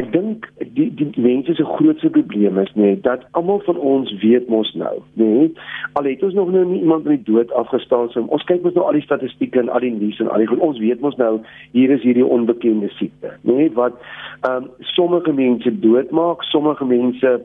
Ek 0.00 0.08
dink 0.14 0.48
die 0.76 0.88
die 0.96 1.10
mense 1.20 1.54
se 1.54 1.66
grootste 1.68 2.10
probleem 2.14 2.58
is 2.62 2.72
nee 2.78 2.96
dat 3.04 3.26
almal 3.38 3.60
van 3.66 3.78
ons 3.78 4.12
weet 4.22 4.48
mos 4.52 4.72
nou, 4.80 4.94
nee. 5.20 5.50
Al 5.98 6.08
het 6.08 6.22
ons 6.26 6.34
nog 6.34 6.50
nou 6.54 6.64
nie 6.70 6.80
iemand 6.80 7.04
met 7.08 7.26
dood 7.28 7.52
afgestaan 7.52 8.10
so. 8.14 8.24
Ons 8.34 8.46
kyk 8.48 8.64
mos 8.64 8.74
nou 8.74 8.86
al 8.88 8.98
die 8.98 9.04
statistieke 9.04 9.60
en 9.60 9.70
al 9.70 9.84
die 9.84 9.92
nuus 9.94 10.20
en 10.22 10.32
al 10.32 10.42
die 10.42 10.60
ons 10.60 10.80
weet 10.82 11.04
mos 11.04 11.18
nou 11.20 11.36
hier 11.76 11.92
is 11.94 12.02
hierdie 12.06 12.26
onbekende 12.26 12.90
siekte. 12.98 13.34
Nee, 13.42 13.70
wat 13.78 14.00
ehm 14.48 14.64
um, 14.64 14.70
sommige 14.94 15.32
mense 15.32 15.70
doodmaak, 15.80 16.42
sommige 16.50 16.84
mense 16.88 17.36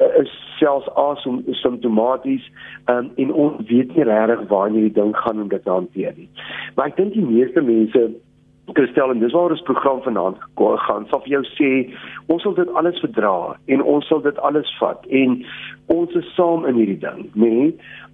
uh, 0.00 0.22
is 0.22 0.32
selfs 0.58 0.88
asymptomaties 0.98 2.46
um, 2.86 3.10
en 3.16 3.32
ons 3.32 3.60
weet 3.70 3.94
nie 3.96 4.06
regtig 4.08 4.46
waar 4.52 4.70
hierdie 4.70 4.94
ding 4.94 5.14
gaan 5.16 5.44
om 5.44 5.52
dit 5.52 5.62
te 5.64 5.70
hanteer 5.70 6.16
nie. 6.16 6.30
Maar 6.76 6.92
ek 6.92 6.98
dink 7.02 7.14
die 7.18 7.26
meeste 7.26 7.62
mense 7.62 8.08
Kristel 8.76 9.10
en 9.10 9.22
dis 9.22 9.32
waar 9.32 9.54
ons 9.54 9.62
program 9.64 10.02
vanaand 10.04 10.42
gaan. 10.56 11.06
Sal 11.08 11.22
vir 11.24 11.38
jou 11.38 11.44
sê 11.54 11.70
ons 12.28 12.42
sal 12.44 12.56
dit 12.58 12.74
alles 12.76 12.98
verdra 13.00 13.54
en 13.72 13.84
ons 13.94 14.08
sal 14.10 14.20
dit 14.26 14.42
alles 14.44 14.68
vat 14.80 15.06
en 15.20 15.38
ons 15.94 16.18
is 16.20 16.34
saam 16.36 16.66
in 16.68 16.76
hierdie 16.76 17.00
ding, 17.00 17.22
né? 17.32 17.48
Nee, 17.48 17.70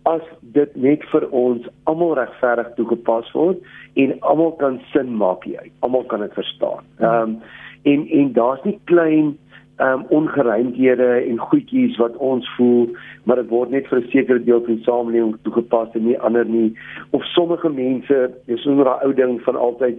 as 0.07 0.23
dit 0.55 0.77
net 0.77 1.05
vir 1.11 1.25
ons 1.33 1.67
almal 1.91 2.15
regverdig 2.19 2.71
toegepas 2.77 3.31
word 3.35 3.63
en 4.01 4.15
almal 4.21 4.53
kan 4.61 4.79
sin 4.93 5.15
maak 5.17 5.47
hier. 5.49 5.65
Almal 5.87 6.05
kan 6.11 6.23
dit 6.25 6.35
verstaan. 6.39 6.85
Ehm 7.01 7.35
um, 7.35 7.39
en 7.85 8.07
en 8.17 8.31
daar's 8.33 8.63
nie 8.65 8.79
klein 8.89 9.35
ehm 9.77 10.01
um, 10.01 10.05
ongeruimdhede 10.09 11.09
en 11.29 11.39
goedjies 11.39 11.97
wat 11.97 12.17
ons 12.17 12.51
voel 12.57 12.91
maar 13.25 13.37
dit 13.37 13.49
word 13.49 13.71
net 13.71 13.89
vir 13.91 13.99
'n 13.99 14.11
sekere 14.11 14.45
deel 14.45 14.61
van 14.65 14.75
die 14.75 14.85
samelewing 14.85 15.37
toegepas 15.43 15.95
en 15.95 16.05
nie 16.07 16.19
ander 16.19 16.47
nie 16.47 16.77
of 17.11 17.25
sommige 17.25 17.69
mense 17.69 18.31
dis 18.47 18.63
so 18.63 18.71
'n 18.71 18.87
ou 18.87 19.13
ding 19.15 19.41
van 19.43 19.57
altyd 19.57 19.99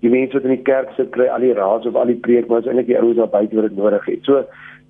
die 0.00 0.10
mense 0.10 0.32
wat 0.32 0.44
in 0.44 0.56
die 0.56 0.68
kerk 0.70 0.92
sit 0.96 1.10
kry 1.10 1.26
al 1.26 1.40
die 1.40 1.58
raad 1.58 1.86
of 1.86 1.94
al 1.94 2.06
die 2.06 2.22
preek 2.26 2.46
maar 2.46 2.58
is 2.58 2.66
eintlik 2.66 2.86
die 2.86 2.98
ouens 2.98 3.16
daar 3.16 3.34
buite 3.34 3.56
wat 3.56 3.68
dit 3.68 3.76
nodig 3.76 4.06
het 4.06 4.22
so 4.22 4.44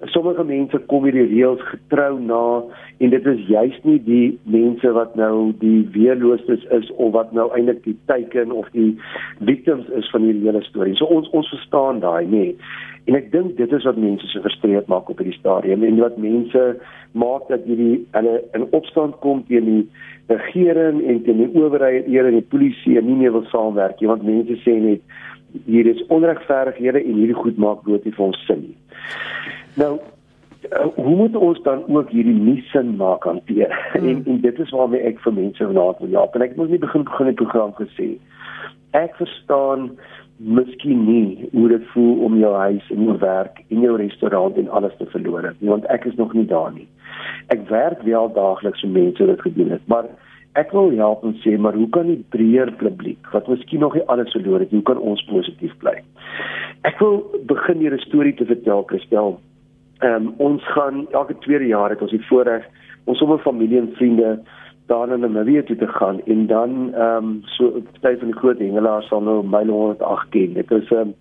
sommige 0.05 0.45
mense 0.45 0.79
kom 0.91 1.07
hierdie 1.09 1.25
reëls 1.31 1.63
getrou 1.71 2.19
na 2.21 2.41
en 3.01 3.13
dit 3.13 3.29
is 3.33 3.41
juist 3.49 3.85
nie 3.89 3.97
die 4.05 4.39
mense 4.45 4.91
wat 4.93 5.15
nou 5.17 5.53
die 5.63 5.87
weerloostes 5.95 6.67
is 6.77 6.91
of 7.01 7.15
wat 7.17 7.33
nou 7.37 7.49
eintlik 7.57 7.83
die 7.87 7.97
teiken 8.11 8.53
of 8.53 8.69
die 8.77 8.93
victims 9.49 9.89
is 9.97 10.09
van 10.13 10.29
hierdie 10.29 10.51
hele 10.51 10.63
storie. 10.69 10.97
So 11.01 11.09
ons 11.09 11.31
ons 11.33 11.49
verstaan 11.55 12.03
daai 12.05 12.29
nê. 12.29 12.47
En 13.07 13.15
ek 13.15 13.31
dink 13.31 13.55
dit 13.57 13.73
is 13.73 13.85
wat 13.87 13.99
mense 14.03 14.27
so 14.27 14.43
frustreerd 14.43 14.89
maak 14.91 15.11
op 15.11 15.21
hierdie 15.23 15.39
stadium 15.39 15.85
en 15.87 16.01
wat 16.03 16.17
mense 16.19 16.63
maak 17.15 17.47
dat 17.53 17.63
hierdie 17.69 18.01
hulle 18.17 18.41
in 18.59 18.67
opstand 18.75 19.15
kom 19.23 19.45
teen 19.47 19.69
die 19.71 19.85
regering 20.27 20.99
en 21.07 21.23
teen 21.23 21.45
die 21.45 21.53
owerheid, 21.55 22.09
eer 22.11 22.27
en 22.27 22.41
die 22.41 22.49
polisie 22.51 22.97
en 22.99 23.07
nie 23.07 23.21
meer 23.21 23.35
wil 23.37 23.47
saamwerk 23.53 24.03
nie 24.03 24.11
want 24.11 24.27
mense 24.27 24.59
sê 24.65 24.75
net 24.83 25.17
hier 25.71 25.87
is 25.87 26.03
onregverdighede 26.11 27.05
en 27.05 27.23
hierdie 27.23 27.39
goed 27.39 27.63
maak 27.63 27.87
bloot 27.87 28.05
nie 28.05 28.15
vir 28.17 28.27
ons 28.27 28.43
sin 28.49 28.65
nie. 28.65 28.77
Nou 29.79 29.93
uh, 29.97 30.89
hoe 30.99 31.17
moet 31.23 31.39
ons 31.39 31.63
dan 31.63 31.87
ook 31.87 32.11
hierdie 32.11 32.35
missin 32.35 32.97
maak 32.99 33.25
hanteer? 33.29 33.71
Hmm. 33.95 34.09
En 34.11 34.23
en 34.35 34.43
dit 34.49 34.61
is 34.67 34.75
waarmee 34.75 35.07
ek 35.13 35.23
vir 35.23 35.39
mense 35.39 35.71
vanaand 35.71 36.03
wil 36.03 36.19
help. 36.19 36.35
En 36.35 36.49
ek 36.49 36.59
moet 36.59 36.75
nie 36.75 36.83
begin 36.83 37.07
begin 37.07 37.31
'n 37.31 37.39
program 37.39 37.75
gesê. 37.79 38.17
Ek 38.99 39.15
verstaan 39.23 39.91
miskien 40.37 41.05
nie 41.07 41.49
hoe 41.53 41.69
dit 41.69 41.87
voel 41.93 42.21
om 42.27 42.37
jou 42.39 42.53
huis 42.55 42.91
en 42.91 43.03
jou 43.09 43.17
werk 43.19 43.63
en 43.69 43.81
jou 43.81 43.97
restaurant 43.97 44.57
en 44.57 44.69
alles 44.69 44.97
te 44.99 45.07
verloor 45.13 45.49
nie, 45.61 45.71
want 45.71 45.89
ek 45.93 46.05
is 46.05 46.15
nog 46.21 46.35
nie 46.37 46.47
daar 46.47 46.73
nie. 46.75 46.89
Ek 47.55 47.69
werk 47.71 48.03
wel 48.03 48.33
daagliks 48.33 48.83
met 48.85 48.93
mense 48.93 49.27
wat 49.27 49.41
gedoen 49.41 49.71
het, 49.71 49.85
maar 49.87 50.09
ek 50.61 50.73
wil 50.73 50.93
help 50.97 51.25
en 51.25 51.37
sê 51.43 51.57
maar 51.61 51.77
hoe 51.77 51.89
kan 51.93 52.09
die 52.11 52.23
breër 52.33 52.73
publiek 52.81 53.33
wat 53.33 53.49
miskien 53.49 53.81
nog 53.85 53.95
nie 53.95 54.05
alles 54.13 54.33
verloor 54.33 54.61
het, 54.61 54.71
hoe 54.71 54.85
kan 54.89 54.99
ons 54.99 55.25
positief 55.31 55.73
bly? 55.83 55.97
Ek 56.85 56.99
wil 57.01 57.23
begin 57.49 57.81
hier 57.81 57.95
'n 57.95 58.07
storie 58.09 58.35
te 58.35 58.45
vertel, 58.45 58.83
Christel. 58.83 59.41
Ehm 60.01 60.27
um, 60.27 60.35
ons 60.39 60.63
gaan 60.77 61.07
elke 61.13 61.39
tweede 61.39 61.67
jaar 61.67 61.91
het 61.91 62.03
ons 62.03 62.11
die 62.11 62.27
voorreg 62.29 62.65
ons 63.07 63.19
sommer 63.19 63.39
familie 63.39 63.79
en 63.79 63.93
vriende 63.97 64.39
daar 64.87 65.13
in 65.13 65.21
Namibië 65.21 65.63
toe 65.63 65.77
te 65.77 65.87
gaan 65.87 66.21
en 66.25 66.47
dan 66.47 66.95
ehm 66.95 67.25
um, 67.25 67.41
so 67.43 67.71
party 68.01 68.19
van 68.19 68.31
die 68.31 68.39
groot 68.39 68.59
hengelaars 68.59 69.09
sal 69.09 69.23
nou 69.23 69.43
my 69.47 69.65
108 69.65 70.29
ken. 70.31 70.53
Dit 70.55 70.71
is 70.71 70.91
'n 70.91 70.95
um, 70.95 71.15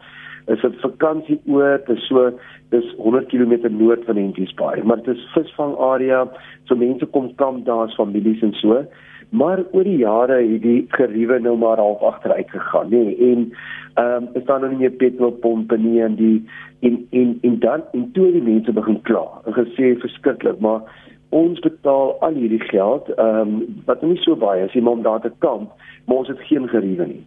is 0.46 0.64
'n 0.64 0.76
vakansieoord, 0.82 1.86
dit 1.86 1.98
is 1.98 2.08
so 2.08 2.32
dis 2.70 2.94
100 2.98 3.28
km 3.28 3.70
noord 3.70 4.06
van 4.06 4.16
Henties 4.16 4.54
Bay, 4.54 4.82
maar 4.84 5.04
dit 5.04 5.16
is 5.16 5.32
visvangarea, 5.34 6.28
so 6.64 6.76
mense 6.76 7.06
kom 7.06 7.36
kamp 7.36 7.66
daar 7.66 7.86
as 7.88 7.96
families 7.96 8.42
en 8.42 8.54
so. 8.54 8.86
Maar 9.30 9.64
oor 9.72 9.84
die 9.84 9.98
jare 9.98 10.34
het 10.34 10.62
die 10.62 10.86
geriewe 10.88 11.40
nou 11.40 11.58
maar 11.58 11.78
half 11.78 12.02
agteruit 12.02 12.50
gegaan, 12.50 12.90
nê? 12.90 13.04
Nee, 13.04 13.32
en 13.32 13.52
ehm 13.96 14.24
um, 14.24 14.30
is 14.34 14.44
daar 14.46 14.60
nou 14.60 14.70
nie 14.70 14.80
meer 14.80 14.92
petrolpompe 14.92 15.78
nie 15.78 16.02
en 16.02 16.16
die 16.16 16.44
en 16.80 17.08
en 17.10 17.38
en 17.42 17.60
dan 17.60 17.82
en 17.92 18.12
toe 18.12 18.32
die 18.32 18.42
mense 18.42 18.72
begin 18.72 19.02
kla. 19.02 19.26
En 19.46 19.54
gesê 19.54 19.96
verskriklik, 20.00 20.60
maar 20.60 20.82
ons 21.30 21.60
betaal 21.60 22.16
al 22.20 22.34
hierdie 22.34 22.64
geld, 22.70 23.10
ehm 23.16 23.40
um, 23.40 23.82
wat 23.86 24.02
nie 24.02 24.18
so 24.24 24.36
baie 24.36 24.64
as 24.66 24.76
iemand 24.76 25.04
daar 25.04 25.22
te 25.22 25.32
kamp, 25.40 25.72
maar 26.06 26.18
ons 26.18 26.28
het 26.28 26.40
geen 26.50 26.68
geriewe 26.70 27.06
nie. 27.06 27.24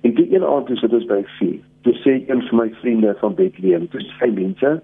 En 0.00 0.14
die 0.14 0.34
een 0.34 0.44
aand 0.44 0.66
toe 0.66 0.76
sit 0.76 0.92
ons 0.92 1.06
by 1.06 1.22
vier. 1.38 1.58
Toe 1.80 1.94
sê 2.02 2.18
een 2.26 2.42
van 2.48 2.58
my 2.58 2.68
vriende 2.80 3.14
van 3.20 3.34
Bethlehem, 3.34 3.88
dis 3.92 4.12
vyf 4.20 4.34
mense. 4.34 4.80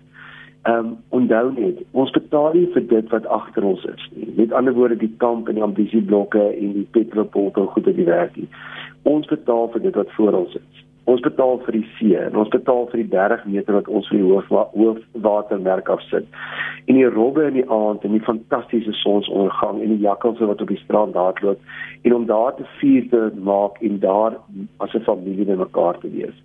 Ehm 0.62 0.78
um, 0.78 0.96
onthou 1.08 1.52
net, 1.52 1.82
ons 1.90 2.10
betaal 2.10 2.52
nie 2.54 2.68
vir 2.74 2.86
dit 2.86 3.10
wat 3.10 3.26
agter 3.26 3.64
ons 3.66 3.84
is 3.84 4.08
nie. 4.14 4.28
Met 4.36 4.52
ander 4.52 4.74
woorde, 4.74 4.96
die 4.96 5.14
kamp 5.24 5.48
en 5.48 5.58
die 5.58 5.66
ambisieblokke 5.66 6.44
en 6.52 6.72
die 6.78 6.86
petrolpolte 6.90 7.66
goed 7.74 7.86
op 7.86 7.96
die 7.96 8.06
werk 8.06 8.36
nie. 8.36 8.48
Ons 9.02 9.26
betaal 9.26 9.68
vir 9.74 9.82
dit 9.88 9.94
wat 9.98 10.12
voor 10.18 10.38
ons 10.44 10.54
is. 10.54 10.84
Ons 11.10 11.20
betaal 11.20 11.58
vir 11.64 11.72
die 11.72 11.86
see 11.98 12.18
en 12.18 12.36
ons 12.38 12.50
betaal 12.52 12.84
vir 12.92 13.00
die 13.02 13.08
30 13.10 13.46
meter 13.50 13.74
wat 13.74 13.88
ons 13.88 14.06
vir 14.10 14.20
die 14.20 14.28
hoof 14.28 14.50
hoofwatermerk 14.76 15.88
afsit. 15.90 16.28
En 16.86 16.94
die 16.98 17.08
robbe 17.10 17.46
in 17.48 17.58
die 17.58 17.66
aand 17.70 18.04
en 18.06 18.14
die 18.14 18.22
fantastiese 18.22 18.94
sonsondergang 19.00 19.80
en 19.82 19.96
die 19.96 20.04
jakkalse 20.04 20.46
wat 20.46 20.62
op 20.62 20.70
die 20.70 20.78
strand 20.84 21.18
hardloop 21.18 21.58
en 22.02 22.14
om 22.14 22.28
daar 22.30 22.54
te 22.54 22.66
vier 22.78 23.08
te 23.10 23.24
maak 23.50 23.82
en 23.82 23.98
daar 24.04 24.38
as 24.78 24.94
'n 24.94 25.06
familie 25.08 25.46
by 25.50 25.58
mekaar 25.64 25.98
te 25.98 26.10
wees. 26.10 26.38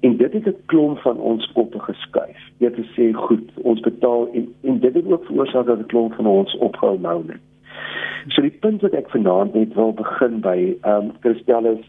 En 0.00 0.16
dit 0.16 0.32
het 0.32 0.46
'n 0.46 0.62
klomp 0.66 0.98
van 0.98 1.18
ons 1.18 1.52
koppe 1.52 1.78
geskuif. 1.78 2.40
Dit 2.58 2.74
te 2.74 2.84
sê 2.96 3.12
goed, 3.12 3.50
ons 3.62 3.80
betaal 3.80 4.28
en 4.32 4.48
en 4.62 4.78
dit 4.78 4.94
het 4.94 5.12
ook 5.12 5.24
veroorsaak 5.24 5.66
dat 5.66 5.78
'n 5.78 5.92
klomp 5.92 6.14
van 6.14 6.26
ons 6.26 6.56
opgehou 6.56 6.98
nou 7.00 7.24
net. 7.26 7.40
So 8.28 8.42
die 8.42 8.58
punt 8.60 8.82
wat 8.82 8.92
ek 8.92 9.10
vanaand 9.10 9.54
net 9.54 9.74
wil 9.74 9.92
begin 9.92 10.40
by 10.40 10.76
ehm 10.80 11.04
um, 11.04 11.12
Christel 11.20 11.66
is 11.66 11.84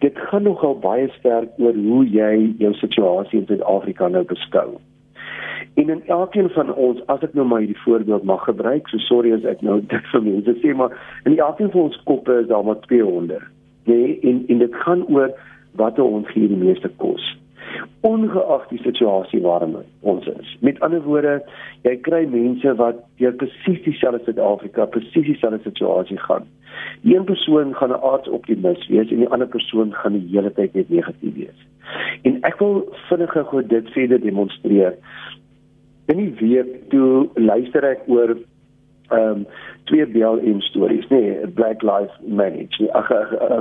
dit 0.00 0.18
gaan 0.28 0.42
nogal 0.42 0.78
baie 0.78 1.08
sterk 1.18 1.54
oor 1.58 1.76
hoe 1.76 2.02
jy 2.08 2.54
jou 2.58 2.72
situasie 2.80 3.40
in 3.40 3.46
Suid-Afrika 3.46 4.08
nou 4.08 4.24
beskou. 4.28 4.68
En 5.74 5.88
in 5.90 6.02
elkeen 6.06 6.50
van 6.54 6.74
ons, 6.74 7.00
as 7.10 7.22
ek 7.26 7.34
nou 7.34 7.46
maar 7.46 7.64
hierdie 7.64 7.82
voorbeeld 7.82 8.26
mag 8.28 8.44
gebruik, 8.46 8.88
so 8.88 9.02
sorry 9.08 9.32
as 9.34 9.46
ek 9.48 9.62
nou 9.66 9.80
dit 9.94 10.10
vir 10.12 10.26
mense 10.26 10.56
sê, 10.62 10.74
maar 10.74 10.94
in 11.24 11.38
elkeen 11.38 11.72
van 11.74 11.88
ons 11.88 12.02
koppe 12.10 12.40
is 12.42 12.50
daar 12.52 12.64
maar 12.64 12.82
twee 12.88 13.02
honde. 13.02 13.40
Nee, 13.90 14.18
en 14.22 14.44
en 14.48 14.62
dit 14.62 14.82
gaan 14.84 15.06
oor 15.08 15.32
wat 15.80 15.98
ons 15.98 16.30
hier 16.32 16.48
die 16.48 16.60
meeste 16.60 16.90
kos 17.02 17.34
ongeag 18.04 18.66
die 18.68 18.80
situasie 18.82 19.40
waarin 19.42 19.76
ons 20.00 20.26
is. 20.26 20.56
Met 20.60 20.80
ander 20.84 21.02
woorde, 21.02 21.38
jy 21.86 21.94
kry 22.06 22.24
mense 22.30 22.74
wat 22.80 23.00
deur 23.20 23.34
presies 23.40 23.80
dieselfde 23.86 24.20
Suid-Afrika, 24.26 24.86
presies 24.92 25.26
dieselfde 25.30 25.62
situasie 25.64 26.18
gaan. 26.26 26.46
Een 27.02 27.24
persoon 27.24 27.74
gaan 27.74 27.90
'n 27.90 28.02
aardsoptimis 28.02 28.86
wees 28.88 29.10
en 29.10 29.16
die 29.16 29.28
ander 29.28 29.48
persoon 29.48 29.92
gaan 29.92 30.12
die 30.12 30.28
hele 30.30 30.52
tyd 30.52 30.74
net 30.74 30.88
negatief 30.88 31.34
wees. 31.34 31.60
En 32.22 32.42
ek 32.42 32.58
wil 32.58 32.88
vinnig 33.08 33.32
gou 33.32 33.66
dit 33.66 33.90
verder 33.90 34.20
demonstreer. 34.20 34.94
In 36.06 36.16
die 36.16 36.34
week 36.38 36.88
toe 36.88 37.28
luister 37.34 37.84
ek 37.84 38.02
oor 38.06 38.36
ehm 39.08 39.30
um, 39.30 39.46
twee 39.84 40.06
BLM 40.06 40.60
stories, 40.60 41.06
nee, 41.08 41.46
Black 41.46 41.82
Lives 41.82 42.14
Manage, 42.26 42.92
ag 42.92 43.10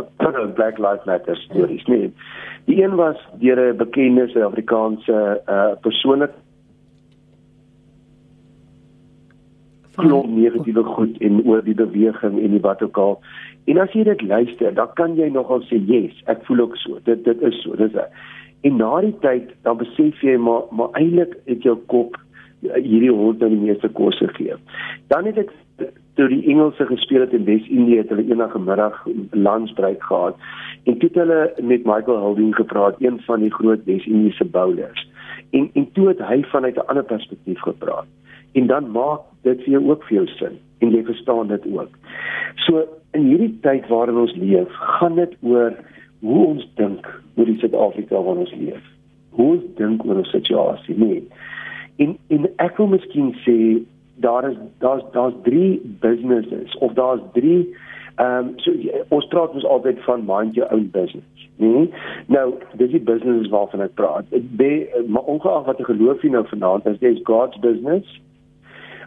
Black 0.57 0.77
Lives 0.77 1.03
Matter 1.05 1.35
stories, 1.35 1.83
nee. 1.85 2.13
Die 2.65 2.83
een 2.83 2.95
was 2.95 3.19
deur 3.39 3.59
'n 3.73 3.77
bekende 3.77 4.27
Suid-Afrikaanse 4.27 5.41
uh 5.47 5.71
persoonlik 5.81 6.31
van 9.95 10.35
negatiewe 10.35 10.83
goed 10.83 11.17
en 11.17 11.41
oor 11.45 11.63
die 11.63 11.77
beweging 11.77 12.39
en 12.41 12.51
die 12.51 12.61
wat 12.61 12.81
ook 12.81 12.97
al. 12.97 13.19
En 13.65 13.77
as 13.77 13.91
jy 13.93 14.03
dit 14.03 14.21
luister, 14.21 14.73
dan 14.73 14.93
kan 14.93 15.15
jy 15.15 15.29
nogal 15.29 15.61
sê, 15.61 15.79
"Yes, 15.85 16.21
ek 16.25 16.45
voel 16.45 16.59
ook 16.59 16.75
so. 16.77 16.99
Dit 17.03 17.23
dit 17.23 17.41
is 17.41 17.61
so." 17.61 17.75
Dis 17.75 17.95
en 18.63 18.77
na 18.79 19.01
die 19.03 19.15
tyd 19.23 19.51
dan 19.67 19.77
besef 19.77 20.21
jy 20.23 20.37
maar 20.39 20.69
maar 20.71 20.93
eintlik 20.99 21.35
het 21.49 21.65
jou 21.67 21.75
kop 21.91 22.17
hierdie 22.63 23.11
hond 23.11 23.41
nou 23.43 23.49
die 23.51 23.59
meeste 23.59 23.89
kos 23.97 24.17
gegee. 24.23 24.55
Dan 25.11 25.27
het 25.27 25.41
ek 25.41 25.51
toe 26.15 26.29
die 26.31 26.43
Engelse 26.53 26.85
gespeel 26.87 27.25
het 27.25 27.33
in 27.35 27.43
Wes-Indië 27.49 28.03
het 28.03 28.11
hulle 28.13 28.23
eendag 28.29 28.55
middag 28.55 28.99
landsbreek 29.31 30.03
gehad 30.07 30.39
en 30.83 30.97
toe 30.99 31.09
het 31.09 31.19
hulle 31.23 31.41
met 31.59 31.87
Michael 31.89 32.21
Holding 32.23 32.55
gepraat, 32.55 33.01
een 33.03 33.19
van 33.27 33.43
die 33.43 33.51
groot 33.51 33.83
Wes-Indiese 33.89 34.45
bowlers. 34.45 35.07
En 35.51 35.69
en 35.73 35.89
toe 35.97 36.07
het 36.13 36.23
hy 36.23 36.43
vanuit 36.55 36.79
'n 36.79 36.87
ander 36.87 37.03
perspektief 37.03 37.59
gepraat. 37.59 38.07
En 38.53 38.67
dan 38.67 38.91
maak 38.91 39.21
dit 39.41 39.63
vir 39.65 39.71
jou 39.77 39.83
ook 39.89 40.03
vir 40.09 40.17
jou 40.17 40.27
sin 40.37 40.59
en 40.83 40.91
jy 40.91 41.03
verstaan 41.07 41.47
dit 41.47 41.65
ook. 41.71 41.95
So 42.65 42.83
in 43.11 43.27
hierdie 43.29 43.53
tyd 43.65 43.87
waarin 43.87 44.19
ons 44.19 44.35
leef, 44.35 44.71
gaan 44.97 45.15
dit 45.15 45.35
oor 45.41 45.75
hoe 46.19 46.45
ons 46.45 46.67
dink 46.79 47.07
oor 47.35 47.49
die 47.49 47.57
Suid-Afrika 47.61 48.19
waarin 48.19 48.45
ons 48.45 48.55
leef. 48.59 48.83
Hoe 49.37 49.49
ons 49.55 49.63
dink 49.79 50.05
oor 50.05 50.19
'n 50.19 50.31
situasie, 50.31 50.97
nee. 50.97 51.23
En 51.97 52.17
en 52.27 52.49
ek 52.57 52.77
wil 52.77 52.87
miskien 52.87 53.33
sê 53.45 53.83
daar 54.15 54.49
is 54.49 54.57
daar's 54.79 55.03
daar's 55.11 55.33
drie 55.43 55.81
businesses 55.99 56.77
of 56.77 56.93
daar's 56.93 57.21
drie 57.33 57.75
ehm 58.15 58.47
um, 58.47 58.53
so 58.57 58.71
ons 59.09 59.27
praat 59.27 59.53
ons 59.53 59.65
altyd 59.65 59.99
van 60.05 60.25
mind 60.25 60.55
your 60.55 60.73
own 60.73 60.89
business. 60.91 61.49
Nee. 61.57 61.89
Nou, 62.27 62.53
dis 62.77 62.91
die 62.91 63.01
business 63.01 63.49
waarvan 63.49 63.81
ek 63.81 63.93
praat. 63.93 64.25
Dit 64.29 65.07
maar 65.07 65.23
ongeag 65.23 65.65
wat 65.65 65.77
jy 65.77 65.85
geloof 65.85 66.21
jy 66.21 66.29
nou 66.29 66.45
vanaand 66.47 66.85
is, 66.85 66.99
there's 66.99 67.21
God's 67.23 67.57
business. 67.59 68.21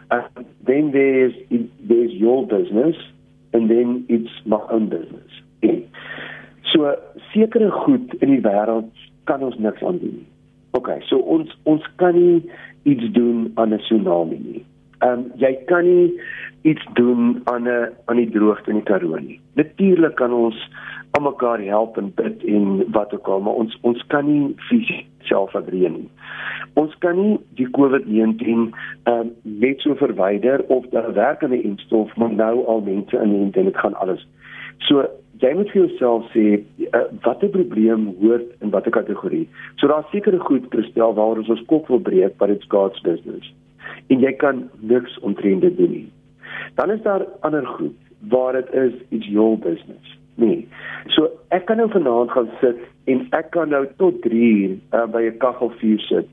And 0.09 0.45
then 0.65 0.91
there's 0.91 1.33
there's 1.79 2.11
your 2.11 2.47
business 2.47 2.95
and 3.53 3.69
then 3.69 4.05
it's 4.09 4.31
my 4.45 4.61
own 4.69 4.89
business. 4.89 5.31
Nee. 5.61 5.87
So 6.73 6.95
sekere 7.33 7.71
goed 7.71 8.13
in 8.21 8.29
die 8.35 8.41
wêreld 8.41 8.91
kan 9.25 9.43
ons 9.43 9.57
niks 9.57 9.83
aan 9.83 9.99
doen. 9.99 10.25
OK, 10.77 10.89
so 11.09 11.19
ons 11.19 11.51
ons 11.63 11.83
kan 12.01 12.15
nie 12.15 12.43
iets 12.83 13.07
doen 13.15 13.51
aan 13.55 13.73
'n 13.73 13.79
tsunami 13.79 14.39
nie. 14.39 14.65
Ehm 15.01 15.11
um, 15.11 15.31
jy 15.35 15.53
kan 15.67 15.83
nie 15.85 16.19
iets 16.61 16.85
doen 16.93 17.41
aan 17.43 17.67
'n 17.67 17.91
aan 18.05 18.17
die 18.17 18.29
droogte 18.29 18.69
in 18.69 18.79
die 18.81 18.87
Karoo 18.89 19.19
nie. 19.19 19.39
Natuurlik 19.53 20.15
kan 20.15 20.33
ons 20.33 20.69
almekaar 21.17 21.63
help 21.65 21.97
en 22.01 22.11
bid 22.15 22.43
en 22.55 22.83
wat 22.95 23.13
ook 23.13 23.27
al, 23.33 23.43
maar 23.45 23.59
ons 23.63 23.77
ons 23.81 24.03
kan 24.13 24.25
nie 24.29 24.55
fisies 24.69 25.05
self 25.27 25.51
verdreen 25.51 25.93
nie. 25.99 26.09
Ons 26.79 26.95
kan 27.03 27.17
nie 27.19 27.37
die 27.59 27.67
COVID-19 27.77 28.47
ehm 28.47 29.13
um, 29.13 29.31
net 29.43 29.81
so 29.83 29.95
verwyder 29.99 30.63
of 30.73 30.85
daar 30.95 31.13
werk 31.13 31.43
aan 31.43 31.55
'n 31.57 31.63
instof, 31.71 32.15
maar 32.15 32.33
nou 32.33 32.65
al 32.65 32.81
mense 32.81 33.17
in 33.17 33.33
en 33.41 33.51
dit 33.51 33.77
gaan 33.77 33.95
alles. 34.03 34.27
So 34.87 35.05
jy 35.41 35.53
moet 35.53 35.69
vir 35.71 35.81
jouself 35.85 36.25
sê 36.33 36.45
uh, 36.57 37.05
watter 37.25 37.49
probleem 37.53 38.07
hoort 38.21 38.49
in 38.61 38.73
watter 38.73 38.91
kategorie. 38.91 39.47
So 39.75 39.87
daar's 39.87 40.09
sekere 40.11 40.39
goed 40.39 40.69
Christel 40.69 41.13
waar 41.13 41.37
ons 41.37 41.49
ons 41.49 41.65
kop 41.65 41.87
wil 41.87 41.99
breek, 41.99 42.37
but 42.37 42.49
it's 42.49 42.69
God's 42.73 43.01
business. 43.01 43.53
En 44.07 44.19
jy 44.19 44.33
kan 44.41 44.69
niks 44.79 45.19
omtrent 45.19 45.61
dit 45.61 45.77
doen 45.77 45.91
nie. 45.91 46.11
Dan 46.75 46.91
is 46.91 47.01
daar 47.01 47.25
ander 47.41 47.65
goed 47.65 47.95
waar 48.29 48.53
dit 48.53 48.73
is 48.73 48.93
it's 49.09 49.27
your 49.27 49.57
business. 49.57 50.17
Nee. 50.37 50.67
So 51.15 51.29
ek 51.55 51.65
kan 51.69 51.81
nou 51.81 51.89
vanaand 51.89 52.31
gaan 52.31 52.49
sit 52.61 52.81
en 53.09 53.23
ek 53.33 53.51
kan 53.55 53.71
nou 53.73 53.85
tot 53.97 54.21
3 54.21 54.37
uur 54.37 54.77
uh, 54.93 55.05
by 55.09 55.23
'n 55.27 55.37
kaggelvuur 55.41 55.99
sit 56.05 56.27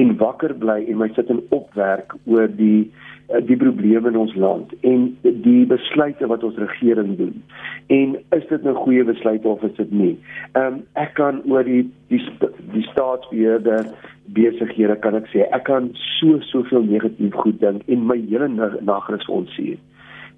en 0.00 0.16
wakker 0.16 0.54
bly 0.54 0.80
en 0.88 0.98
my 0.98 1.10
sit 1.14 1.30
en 1.30 1.42
opwerk 1.50 2.14
oor 2.24 2.48
die 2.48 2.90
Eh, 3.30 3.38
die 3.46 3.56
probleme 3.56 4.08
in 4.08 4.16
ons 4.18 4.32
land 4.34 4.72
en 4.82 5.04
die 5.22 5.66
besluite 5.70 6.26
wat 6.26 6.42
ons 6.42 6.56
regering 6.58 7.12
doen. 7.18 7.36
En 7.86 8.16
is 8.34 8.46
dit 8.50 8.64
nou 8.66 8.74
goeie 8.74 9.04
besluite 9.06 9.46
of 9.48 9.62
is 9.62 9.76
dit 9.76 9.92
nie? 9.94 10.14
Ehm 10.58 10.80
um, 10.80 10.80
ek 10.98 11.14
kan 11.14 11.38
oor 11.46 11.62
die 11.62 11.84
die 12.10 12.18
die 12.74 12.82
staatsbeheerder 12.88 13.86
besighede 14.34 14.98
kan 15.04 15.14
ek 15.20 15.30
sê 15.30 15.46
ek 15.54 15.68
kan 15.70 15.92
so 16.18 16.42
soveel 16.50 16.82
negatief 16.90 17.38
goed 17.44 17.62
dink 17.62 17.86
en 17.86 18.02
my 18.10 18.18
hele 18.18 18.50
nag 18.50 19.14
is 19.14 19.30
onseë. 19.38 19.78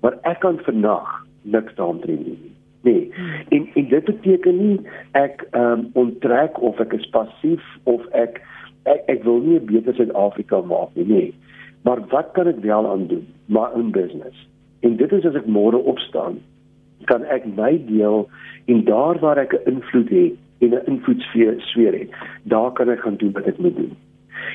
Maar 0.04 0.20
ek 0.28 0.44
kan 0.44 0.60
vannag 0.68 1.16
niks 1.48 1.80
daaroor 1.80 2.04
doen 2.04 2.26
nie. 2.28 2.51
Nee. 2.82 3.12
En 3.48 3.68
en 3.74 3.88
dit 3.88 4.04
beteken 4.04 4.56
nie 4.58 4.80
ek 5.12 5.46
ehm 5.50 5.78
um, 5.78 5.90
onttrek 5.92 6.60
of 6.60 6.80
ek 6.80 6.92
is 6.92 7.08
passief 7.14 7.62
of 7.82 8.06
ek 8.10 8.40
ek, 8.82 9.02
ek 9.06 9.22
wil 9.22 9.40
nie 9.40 9.58
'n 9.60 9.66
beter 9.66 9.94
Suid-Afrika 9.94 10.60
maak 10.60 10.94
nie. 10.94 11.06
Nee. 11.06 11.34
Maar 11.82 12.00
wat 12.08 12.30
kan 12.32 12.46
ek 12.46 12.58
wel 12.58 12.90
aan 12.90 13.06
doen? 13.06 13.26
Maar 13.46 13.74
in 13.76 13.90
business. 13.90 14.48
En 14.80 14.96
dit 14.96 15.12
is 15.12 15.24
as 15.24 15.34
ek 15.34 15.46
môre 15.46 15.78
opstaan, 15.78 16.38
kan 17.04 17.24
ek 17.24 17.46
my 17.56 17.82
deel 17.86 18.28
en 18.64 18.84
daar 18.84 19.18
waar 19.18 19.38
ek 19.38 19.54
'n 19.54 19.70
invloed 19.70 20.08
het 20.08 20.34
en 20.58 20.70
'n 20.74 20.86
invloedssfeer 20.86 21.98
het, 21.98 22.10
daar 22.42 22.72
kan 22.72 22.90
ek 22.90 23.00
gaan 23.00 23.16
doen 23.16 23.32
wat 23.32 23.46
ek 23.46 23.58
moet 23.58 23.76
doen. 23.76 23.96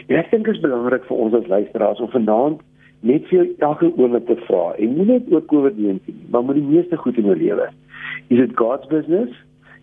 En 0.07 0.15
ek 0.15 0.31
dink 0.31 0.46
dit 0.46 0.55
is 0.55 0.62
belangrik 0.62 1.05
vir 1.05 1.17
ons 1.17 1.34
as 1.34 1.48
luisteraars 1.48 2.00
om 2.00 2.10
vanaand 2.10 2.62
net 3.00 3.27
vir 3.27 3.48
elke 3.57 3.91
oomblik 3.98 4.25
te 4.25 4.36
vra 4.48 4.74
en 4.77 4.96
nie 4.98 5.05
net 5.05 5.31
oor 5.31 5.46
COVID-19 5.46 6.05
nie, 6.05 6.29
maar 6.29 6.46
met 6.46 6.55
die 6.55 6.63
meeste 6.63 6.98
goed 6.98 7.17
in 7.17 7.29
jou 7.29 7.38
lewe. 7.38 7.69
Is 8.30 8.39
it 8.39 8.56
God's 8.56 8.86
business? 8.88 9.30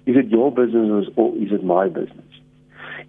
Is 0.06 0.16
it 0.16 0.28
your 0.28 0.52
business 0.52 1.08
or 1.16 1.34
is 1.36 1.52
it 1.52 1.64
my 1.64 1.88
business? 1.88 2.32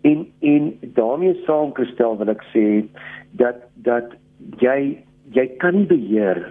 En 0.01 0.27
en 0.39 0.73
daarmee 0.93 1.35
saam 1.45 1.73
Christel 1.73 2.17
wil 2.17 2.31
ek 2.31 2.43
sê 2.53 2.85
dat 3.31 3.65
dat 3.87 4.15
jy 4.61 4.97
jy 5.35 5.45
kan 5.61 5.75
nie 5.75 5.89
beheer 5.89 6.43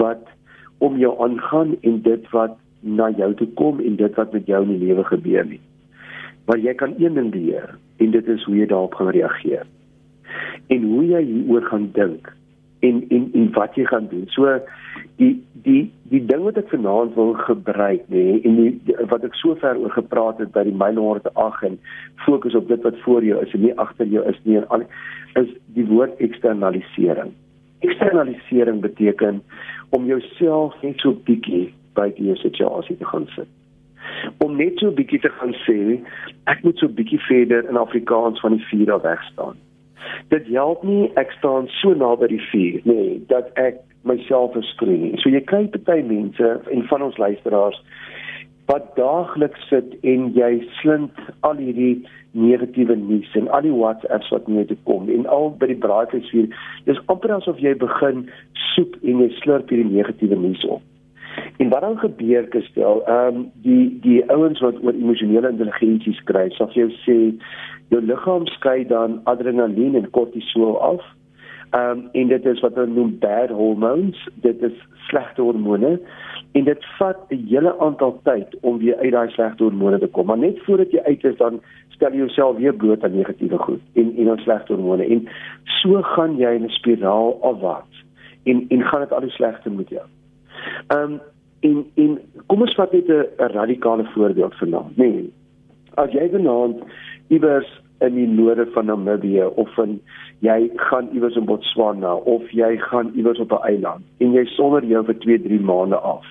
wat 0.00 0.26
om 0.78 0.98
jou 0.98 1.12
aangaan 1.22 1.76
en 1.82 2.00
dit 2.02 2.30
wat 2.32 2.56
na 2.80 3.10
jou 3.16 3.30
toe 3.38 3.48
kom 3.60 3.80
en 3.80 3.96
dit 3.96 4.18
wat 4.18 4.32
met 4.32 4.46
jou 4.50 4.62
in 4.64 4.74
die 4.74 4.86
lewe 4.86 5.04
gebeur 5.04 5.46
nie. 5.48 5.60
Maar 6.44 6.58
jy 6.60 6.74
kan 6.80 6.96
een 6.98 7.14
ding 7.16 7.30
beheer 7.32 7.76
en 8.02 8.10
dit 8.10 8.28
is 8.28 8.42
hoe 8.48 8.56
jy 8.56 8.66
daarop 8.72 8.96
gaan 8.98 9.12
reageer. 9.16 9.66
En 10.68 10.88
hoe 10.90 11.04
jy 11.06 11.22
hieroor 11.28 11.68
gaan 11.70 11.90
dink 11.96 12.32
en 12.84 13.04
en 13.08 13.30
en 13.32 13.52
wat 13.56 13.76
jy 13.78 13.86
gaan 13.88 14.08
doen. 14.10 14.26
So 14.34 14.58
die 15.16 15.34
die 15.64 15.82
die 16.12 16.20
ding 16.28 16.42
wat 16.44 16.58
ek 16.60 16.68
vanaand 16.72 17.14
wil 17.18 17.32
gebruik 17.46 18.04
nê 18.12 18.24
en 18.44 18.58
die, 18.60 18.70
die, 18.86 18.96
wat 19.12 19.24
ek 19.26 19.36
sover 19.38 19.78
oor 19.80 19.94
gepraat 19.96 20.42
het 20.42 20.52
by 20.56 20.64
die 20.68 20.76
mylhonderde 20.82 21.32
8 21.40 21.68
en 21.70 21.78
fokus 22.26 22.56
op 22.58 22.68
dit 22.68 22.82
wat 22.86 22.98
voor 23.06 23.24
jou 23.24 23.40
is 23.42 23.54
en 23.56 23.64
nie 23.64 23.74
agter 23.86 24.10
jou 24.12 24.24
is 24.30 24.40
nie 24.44 24.58
en 24.60 24.68
al 24.76 24.86
is 25.40 25.50
die 25.74 25.86
woord 25.88 26.20
eksternalisering. 26.22 27.32
Eksternalisering 27.86 28.80
beteken 28.84 29.42
om 29.96 30.06
jouself 30.06 30.76
net 30.82 31.02
so 31.02 31.16
bietjie 31.26 31.66
by 31.98 32.10
die 32.18 32.34
situasie 32.42 32.96
te 33.00 33.08
gaan 33.10 33.26
sit. 33.34 33.50
Om 34.44 34.58
net 34.60 34.78
so 34.82 34.94
bietjie 34.94 35.22
te 35.24 35.32
gaan 35.40 35.54
sê 35.64 35.78
ek 36.50 36.62
moet 36.66 36.78
so 36.78 36.90
bietjie 36.90 37.22
verder 37.26 37.66
in 37.70 37.80
Afrikaans 37.80 38.42
van 38.44 38.58
die 38.58 38.66
vuur 38.70 38.94
af 38.98 39.06
weg 39.08 39.22
staan 39.32 39.58
dit 40.34 40.46
help 40.52 40.84
nie 40.86 41.10
ek 41.20 41.34
staan 41.38 41.68
so 41.80 41.94
naby 41.98 42.30
die 42.34 42.42
vuur 42.50 42.80
nê 42.84 42.94
nee, 42.94 43.18
dat 43.32 43.50
ek 43.60 43.82
myself 44.04 44.52
verskree 44.52 44.98
nie. 45.00 45.14
So 45.22 45.32
jy 45.32 45.40
kry 45.48 45.64
party 45.72 46.02
mense 46.06 46.50
en 46.72 46.84
van 46.90 47.06
ons 47.06 47.16
luisteraars 47.20 47.80
wat 48.68 48.94
daagliks 48.96 49.66
sit 49.68 49.96
en 50.08 50.30
jy 50.36 50.50
slind 50.80 51.24
al 51.44 51.60
hierdie 51.60 52.04
negatiewe 52.34 52.96
nuus 52.96 53.36
en 53.38 53.50
al 53.56 53.66
die 53.66 53.74
WhatsApps 53.74 54.30
wat 54.32 54.48
net 54.48 54.72
kom 54.88 55.10
en 55.12 55.28
al 55.30 55.52
by 55.60 55.68
die 55.70 55.80
braaivleisvuur. 55.84 56.48
Dis 56.88 57.02
amper 57.12 57.36
asof 57.36 57.60
jy 57.62 57.74
begin 57.80 58.24
soek 58.72 58.96
en 59.02 59.22
jy 59.24 59.30
slurp 59.42 59.70
hierdie 59.72 59.92
negatiewe 59.92 60.40
nuus 60.40 60.64
op. 60.68 60.82
En 61.56 61.68
wat 61.68 61.80
dan 61.80 61.98
gebeur 61.98 62.46
gestel, 62.50 63.02
ehm 63.06 63.36
um, 63.36 63.50
die 63.62 63.98
die 64.00 64.30
ouens 64.30 64.60
wat 64.60 64.82
oor 64.82 64.92
emosionele 64.92 65.48
intelligensie 65.48 66.14
skryf, 66.14 66.52
sal 66.58 66.70
jy 66.74 66.88
sê 67.04 67.18
jou 67.92 68.00
liggaam 68.02 68.46
skei 68.46 68.86
dan 68.86 69.20
adrenalien 69.30 69.94
en 69.94 70.10
kortisol 70.10 70.80
af. 70.80 71.04
Ehm 71.70 71.90
um, 71.90 72.08
en 72.12 72.28
dit 72.28 72.46
is 72.46 72.60
wat 72.60 72.74
hulle 72.74 72.92
noem 72.92 73.16
bad 73.18 73.50
hormones. 73.50 74.28
Dit 74.42 74.62
is 74.62 74.76
slegte 75.08 75.42
hormone 75.42 76.00
en 76.52 76.64
dit 76.64 76.84
vat 76.98 77.18
'n 77.30 77.46
hele 77.48 77.78
aantal 77.78 78.20
tyd 78.22 78.56
om 78.60 78.78
weer 78.78 78.96
uit 78.96 79.12
daai 79.12 79.30
slegte 79.30 79.62
hormone 79.62 79.98
te 79.98 80.06
kom. 80.06 80.26
Maar 80.26 80.38
net 80.38 80.58
voordat 80.64 80.90
jy 80.90 81.00
uit 81.04 81.24
is 81.24 81.36
dan 81.36 81.60
stel 81.88 82.10
jy 82.10 82.16
jouself 82.16 82.56
weer 82.56 82.74
bloot 82.74 83.04
aan 83.04 83.16
negatiewe 83.16 83.58
goed 83.58 83.82
en 83.92 84.14
en 84.16 84.30
aan 84.30 84.38
slegte 84.38 84.72
hormone 84.72 85.06
en 85.06 85.28
so 85.64 86.02
gaan 86.02 86.36
jy 86.36 86.54
in 86.54 86.64
'n 86.64 86.68
spiraal 86.68 87.38
afwaarts 87.42 88.04
en 88.44 88.64
en 88.68 88.82
gaan 88.82 89.00
dit 89.00 89.12
al 89.12 89.20
hoe 89.20 89.30
slegter 89.30 89.72
met 89.72 89.88
jou. 89.88 90.06
Ehm 90.88 91.12
um, 91.12 91.20
en 91.64 91.84
en 91.94 92.18
kom 92.46 92.60
ons 92.60 92.74
vat 92.74 92.92
net 92.92 93.08
'n 93.08 93.52
radikale 93.52 94.04
voorbeeld 94.14 94.54
vanaand, 94.54 94.96
nê. 94.96 95.08
Nee, 95.08 95.32
as 95.94 96.12
jy 96.12 96.28
vanaand 96.30 96.82
iewers 97.28 97.70
in 97.98 98.14
die 98.14 98.28
noorde 98.28 98.66
van 98.74 98.86
Namibië 98.86 99.46
of 99.54 99.78
in 99.78 100.00
jy 100.44 100.70
gaan 100.76 101.08
iewers 101.12 101.36
in 101.36 101.46
Botswana 101.48 102.14
of 102.14 102.50
jy 102.50 102.76
gaan 102.76 103.12
iewers 103.14 103.38
op 103.38 103.52
'n 103.52 103.66
eiland 103.70 104.02
en 104.18 104.32
jy 104.32 104.44
sonder 104.44 104.84
jou 104.84 105.04
vir 105.04 105.18
2, 105.18 105.42
3 105.42 105.60
maande 105.60 105.96
af. 105.96 106.26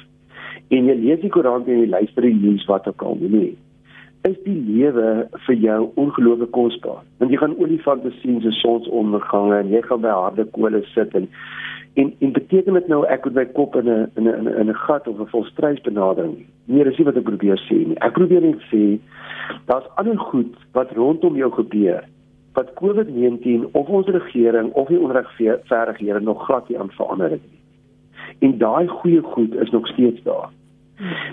En 0.67 0.85
jy 0.85 0.95
lees 0.95 1.19
die 1.19 1.29
koerant 1.29 1.67
en 1.67 1.79
jy 1.79 1.87
luister 1.89 2.21
die 2.21 2.33
nuus 2.33 2.65
wat 2.65 2.87
ook 2.87 3.01
al 3.01 3.17
nie. 3.19 3.57
Is 4.23 4.37
die 4.43 4.63
lewe 4.67 5.27
vir 5.45 5.55
jou 5.55 5.91
ongelooflik 5.95 6.51
kosbaar? 6.51 7.01
Want 7.17 7.31
jy 7.31 7.37
gaan 7.37 7.57
olifante 7.57 8.11
sien 8.21 8.41
se 8.41 8.51
sonsondergange 8.51 9.57
en 9.57 9.69
jy 9.69 9.81
gaan 9.81 10.01
by 10.01 10.13
harde 10.15 10.45
kole 10.45 10.83
sit 10.93 11.15
en 11.15 11.27
en 11.93 12.13
en 12.19 12.31
beteken 12.31 12.73
dit 12.73 12.87
nou 12.87 13.03
ek 13.05 13.25
moet 13.25 13.35
my 13.37 13.45
kop 13.45 13.75
in 13.75 13.89
'n 13.89 14.11
in 14.15 14.27
'n 14.27 14.47
in 14.47 14.69
'n 14.69 14.81
gat 14.85 15.07
of 15.07 15.19
'n 15.19 15.33
volstrysbenadering 15.35 16.35
nie. 16.37 16.47
Nee, 16.65 16.83
dis 16.83 16.97
nie 16.97 17.05
wat 17.05 17.17
ek 17.17 17.23
probeer 17.23 17.59
sê 17.69 17.87
nie. 17.87 17.99
Ek 17.99 18.13
probeer 18.13 18.41
net 18.41 18.61
sê 18.71 18.99
daar's 19.65 19.89
ander 19.95 20.17
goed 20.17 20.55
wat 20.71 20.91
rondom 20.91 21.35
jou 21.35 21.51
gebeur 21.51 22.03
wat 22.53 22.73
COVID-19 22.73 23.69
of 23.71 23.87
ons 23.87 24.07
regering 24.07 24.71
of 24.71 24.87
die 24.87 24.99
onregverdighede 24.99 26.19
nog 26.19 26.45
glad 26.45 26.69
nie 26.69 26.79
aan 26.79 26.91
verander 26.91 27.29
het 27.29 27.41
nie. 27.51 27.59
En 28.39 28.57
daai 28.57 28.87
goeie 28.87 29.21
goed 29.21 29.55
is 29.55 29.69
nog 29.69 29.87
steeds 29.87 30.23
daar. 30.23 30.49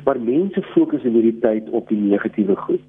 Maar 0.05 0.20
mense 0.20 0.62
fokus 0.62 1.03
in 1.03 1.12
hierdie 1.12 1.38
tyd 1.38 1.70
op 1.70 1.88
die 1.88 1.99
negatiewe 1.99 2.57
goed. 2.57 2.81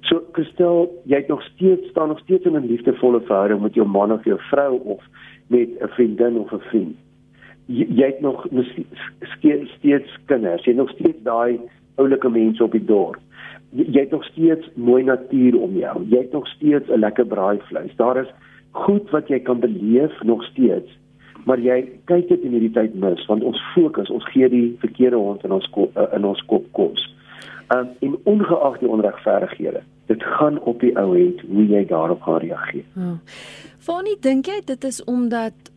So 0.00 0.22
Christel, 0.32 1.02
jy 1.04 1.16
het 1.16 1.28
nog 1.28 1.42
steeds 1.42 1.88
staan 1.88 2.08
nog 2.08 2.18
steeds 2.18 2.44
in 2.44 2.56
'n 2.56 2.66
liefdevolle 2.66 3.20
verhouding 3.20 3.60
met 3.60 3.74
jou 3.74 3.88
man 3.88 4.12
of 4.12 4.24
jou 4.24 4.38
vrou 4.40 4.80
of 4.80 5.02
met 5.46 5.68
'n 5.80 5.88
vriendin 5.88 6.38
of 6.38 6.52
'n 6.52 6.60
vriend 6.60 6.96
jy, 7.66 7.86
jy 7.88 8.06
het 8.06 8.20
nog 8.20 8.46
steeds 8.46 9.72
steeds 9.78 10.18
kinders, 10.26 10.64
jy 10.64 10.74
het 10.74 10.82
nog 10.82 10.90
steeds 10.90 11.22
daai 11.26 11.60
oulike 11.96 12.28
mense 12.28 12.64
op 12.64 12.72
die 12.72 12.84
dorp. 12.84 13.20
Jy, 13.70 13.88
jy 13.92 14.04
het 14.06 14.14
nog 14.14 14.24
steeds 14.24 14.68
mooi 14.74 15.02
natuur 15.04 15.58
om 15.60 15.76
jou. 15.78 15.96
Jy 16.10 16.26
het 16.26 16.32
nog 16.32 16.48
steeds 16.48 16.88
'n 16.88 17.00
lekker 17.00 17.26
braaivleis. 17.26 17.96
Daar 17.96 18.16
is 18.22 18.32
goed 18.70 19.10
wat 19.10 19.28
jy 19.28 19.40
kan 19.40 19.60
beleef 19.60 20.22
nog 20.22 20.44
steeds. 20.44 20.90
Maar 21.44 21.60
jy 21.60 21.88
kyk 22.04 22.28
dit 22.28 22.42
in 22.42 22.50
hierdie 22.50 22.72
tyd 22.74 22.94
mis 22.94 23.26
want 23.26 23.42
ons 23.42 23.60
fokus, 23.74 24.10
ons 24.10 24.24
gee 24.32 24.48
die 24.48 24.76
verkeerde 24.82 25.16
hond 25.16 25.44
in 25.44 25.52
ons 25.52 25.68
kop, 25.70 25.98
in 26.14 26.24
ons 26.24 26.42
kop 26.50 26.64
kos. 26.72 27.14
Um 27.74 27.88
en 28.00 28.16
ongeag 28.24 28.78
die 28.78 28.88
onregverdighede, 28.88 29.82
dit 30.06 30.22
gaan 30.22 30.58
op 30.60 30.80
die 30.80 30.92
ou 30.98 31.14
end 31.18 31.40
hoe 31.40 31.66
jy 31.66 31.84
daarop 31.86 32.22
gaan 32.22 32.42
reageer. 32.42 32.84
Oh. 32.96 33.18
Fanny, 33.78 34.16
dink 34.20 34.46
jy 34.46 34.60
dit 34.66 34.84
is 34.84 35.04
omdat 35.04 35.70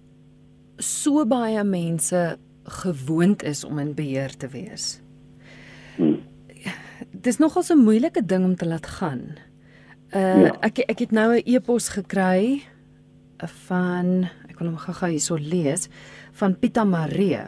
so 0.80 1.26
baie 1.26 1.63
mense 1.63 2.38
gewoond 2.63 3.44
is 3.44 3.63
om 3.63 3.80
in 3.80 3.94
beheer 3.94 4.34
te 4.38 4.48
wees. 4.48 5.00
Hmm. 5.96 6.20
Dis 7.12 7.38
nogal 7.38 7.63
so 7.63 7.76
'n 7.76 7.84
moeilike 7.84 8.26
ding 8.26 8.44
om 8.44 8.56
te 8.56 8.68
laat 8.68 8.88
gaan. 8.88 9.38
Uh 10.13 10.42
ja. 10.42 10.56
ek 10.62 10.78
ek 10.78 11.00
het 11.00 11.12
nou 11.12 11.36
'n 11.36 11.42
e-pos 11.46 11.89
gekry 11.89 12.63
van 13.68 14.30
ek 14.50 14.60
wil 14.60 14.68
hom 14.68 14.78
gou-gou 14.78 15.10
hierso 15.10 15.36
lees 15.36 15.88
van 16.32 16.60
Pieter 16.60 16.88
Maree. 16.88 17.48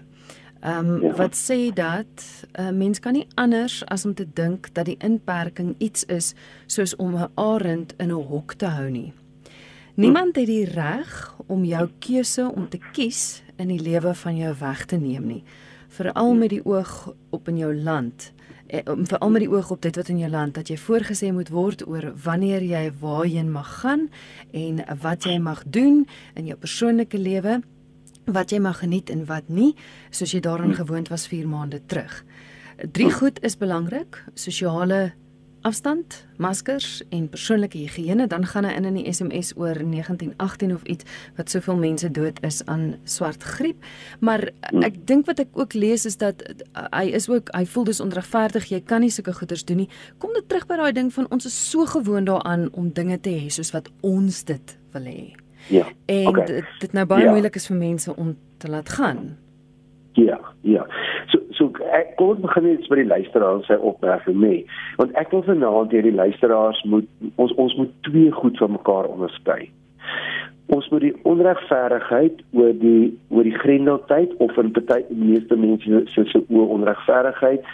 Ehm 0.61 0.85
um, 0.85 1.01
ja. 1.01 1.13
wat 1.15 1.35
sê 1.35 1.73
dat 1.73 2.45
'n 2.53 2.61
uh, 2.61 2.71
mens 2.71 2.99
kan 2.99 3.13
nie 3.13 3.27
anders 3.35 3.85
as 3.85 4.05
om 4.05 4.13
te 4.13 4.27
dink 4.33 4.73
dat 4.73 4.85
die 4.85 4.97
inperking 4.99 5.75
iets 5.77 6.03
is 6.03 6.33
soos 6.65 6.95
om 6.95 7.15
'n 7.15 7.31
arend 7.35 7.93
in 7.97 8.11
'n 8.11 8.27
hok 8.27 8.53
te 8.53 8.65
hou 8.65 8.89
nie. 8.89 9.13
Niemand 10.01 10.35
het 10.35 10.47
die 10.49 10.65
reg 10.65 11.09
om 11.45 11.61
jou 11.65 11.83
keuse 12.01 12.47
om 12.49 12.65
te 12.69 12.79
kies 12.91 13.43
in 13.61 13.69
die 13.69 13.81
lewe 13.81 14.15
van 14.17 14.37
jou 14.37 14.53
weg 14.57 14.85
te 14.89 14.97
neem 14.97 15.27
nie. 15.29 15.43
Veral 15.93 16.33
met 16.39 16.49
die 16.49 16.63
oog 16.65 17.11
op 17.29 17.51
in 17.51 17.59
jou 17.59 17.69
land. 17.75 18.31
Eh, 18.67 18.81
veral 18.87 19.29
met 19.29 19.45
die 19.45 19.51
oog 19.51 19.69
op 19.71 19.81
dit 19.85 19.95
wat 19.95 20.09
in 20.09 20.17
jou 20.23 20.31
land 20.31 20.57
dat 20.57 20.71
jy 20.73 20.79
voorgesê 20.81 21.29
moet 21.31 21.53
word 21.53 21.85
oor 21.87 22.09
wanneer 22.23 22.65
jy 22.65 22.87
waarheen 22.99 23.51
mag 23.51 23.69
gaan 23.83 24.07
en 24.51 24.81
wat 25.03 25.29
jy 25.29 25.37
mag 25.37 25.61
doen 25.69 26.07
in 26.33 26.49
jou 26.49 26.57
persoonlike 26.57 27.17
lewe, 27.17 27.61
wat 28.25 28.49
jy 28.49 28.59
mag 28.59 28.81
geniet 28.81 29.09
en 29.13 29.25
wat 29.29 29.53
nie, 29.53 29.75
soos 30.09 30.33
jy 30.33 30.41
daaraan 30.41 30.73
gewoond 30.73 31.13
was 31.13 31.27
4 31.27 31.47
maande 31.47 31.81
terug. 31.85 32.23
Drie 32.91 33.11
goed 33.11 33.37
is 33.45 33.57
belangrik: 33.57 34.23
sosiale 34.33 35.11
afstand, 35.67 36.25
maskers 36.41 37.01
en 37.13 37.27
persoonlike 37.29 37.77
higiëne, 37.77 38.27
dan 38.27 38.45
gaan 38.49 38.65
hy 38.65 38.73
in 38.77 38.87
in 38.89 38.97
die 38.97 39.05
SMS 39.13 39.51
oor 39.55 39.77
1918 39.77 40.73
of 40.73 40.83
iets 40.83 41.05
wat 41.37 41.53
soveel 41.53 41.77
mense 41.81 42.11
dood 42.11 42.39
is 42.45 42.61
aan 42.65 42.95
swart 43.03 43.43
griep. 43.43 43.83
Maar 44.19 44.49
ek 44.71 45.01
dink 45.09 45.29
wat 45.29 45.39
ek 45.43 45.53
ook 45.53 45.73
lees 45.77 46.05
is 46.09 46.17
dat 46.21 46.41
hy 46.89 47.05
is 47.13 47.29
ook 47.29 47.51
hy 47.55 47.65
voel 47.65 47.87
dis 47.91 48.01
onregverdig, 48.03 48.71
jy 48.73 48.81
kan 48.81 49.05
nie 49.05 49.11
sulke 49.13 49.35
goeders 49.37 49.65
doen 49.65 49.83
nie. 49.83 49.89
Kom 50.17 50.33
dit 50.37 50.47
terug 50.49 50.65
by 50.69 50.79
daai 50.81 50.91
ding 50.97 51.13
van 51.13 51.29
ons 51.29 51.45
is 51.45 51.57
so 51.69 51.85
gewoond 51.85 52.31
daaraan 52.31 52.69
om 52.73 52.89
dinge 52.93 53.19
te 53.21 53.33
hê 53.35 53.53
soos 53.53 53.73
wat 53.75 53.91
ons 54.01 54.43
dit 54.49 54.77
wil 54.95 55.07
hê. 55.07 55.21
Ja. 55.69 55.85
En 56.05 56.27
okay. 56.33 56.45
dit, 56.45 56.75
dit 56.79 56.93
nou 56.97 57.05
baie 57.05 57.27
ja. 57.27 57.31
moeilik 57.31 57.55
is 57.55 57.69
vir 57.69 57.77
mense 57.77 58.15
om 58.15 58.35
te 58.57 58.69
laat 58.71 58.89
gaan. 58.89 59.25
Ja, 59.37 59.50
ja. 60.15 60.85
So 61.31 61.39
so 61.57 61.69
ek 61.93 62.15
kom 62.19 62.41
begin 62.41 62.67
net 62.69 62.87
by 62.89 62.99
die 63.01 63.09
luisteraars 63.09 63.67
sy 63.69 63.77
opmerking 63.77 64.39
nê. 64.41 64.55
Want 64.99 65.15
ek 65.19 65.33
wil 65.35 65.45
vanaand 65.47 65.93
hê 65.95 66.03
die 66.05 66.15
luisteraars 66.15 66.81
moet 66.89 67.07
ons 67.35 67.53
ons 67.61 67.77
moet 67.79 67.93
twee 68.07 68.31
goed 68.31 68.57
van 68.61 68.75
mekaar 68.77 69.09
onderskei. 69.11 69.69
Ons 70.71 70.87
moet 70.91 71.03
die 71.03 71.15
onregverdigheid 71.27 72.41
oor 72.55 72.73
die 72.81 73.11
oor 73.29 73.47
die 73.47 73.57
grendeltyd 73.63 74.35
of 74.43 74.57
in 74.61 74.73
party 74.75 75.03
meeste 75.09 75.59
mense 75.59 76.05
se 76.15 76.27
se 76.31 76.43
oor 76.49 76.75
onregverdigheid 76.79 77.65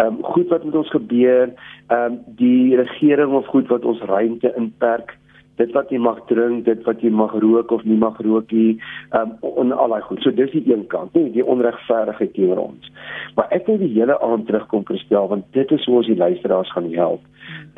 ehm 0.00 0.06
um, 0.06 0.18
goed 0.22 0.48
wat 0.48 0.64
met 0.64 0.74
ons 0.74 0.90
gebeur, 0.90 1.50
ehm 1.88 2.12
um, 2.12 2.18
die 2.38 2.76
regering 2.76 3.32
of 3.34 3.46
goed 3.46 3.68
wat 3.68 3.84
ons 3.84 4.02
ruimte 4.06 4.52
inperk 4.56 5.16
dit 5.60 5.74
wat 5.76 5.92
jy 5.92 6.00
mag 6.02 6.20
drink, 6.30 6.64
dit 6.68 6.84
wat 6.88 7.02
jy 7.04 7.12
mag 7.14 7.34
rook 7.44 7.72
of 7.76 7.84
nie 7.88 7.98
mag 8.00 8.18
rook 8.24 8.52
nie, 8.56 8.78
um 9.16 9.36
en 9.60 9.74
al 9.76 9.94
daai 9.94 10.02
goed. 10.08 10.22
So 10.24 10.34
dis 10.34 10.52
die 10.56 10.64
een 10.72 10.86
kant, 10.92 11.14
nie 11.14 11.30
die 11.36 11.46
onregverdigheid 11.46 12.32
teenoor 12.36 12.64
ons. 12.70 12.92
Maar 13.36 13.52
ek 13.56 13.68
wil 13.70 13.80
die 13.82 13.92
hele 13.94 14.16
aand 14.24 14.48
terugkom 14.48 14.86
Christel 14.88 15.28
want 15.30 15.50
dit 15.56 15.76
is 15.76 15.84
hoe 15.88 16.00
ons 16.00 16.08
die 16.10 16.18
luisteraars 16.18 16.72
gaan 16.74 16.88
help 16.94 17.26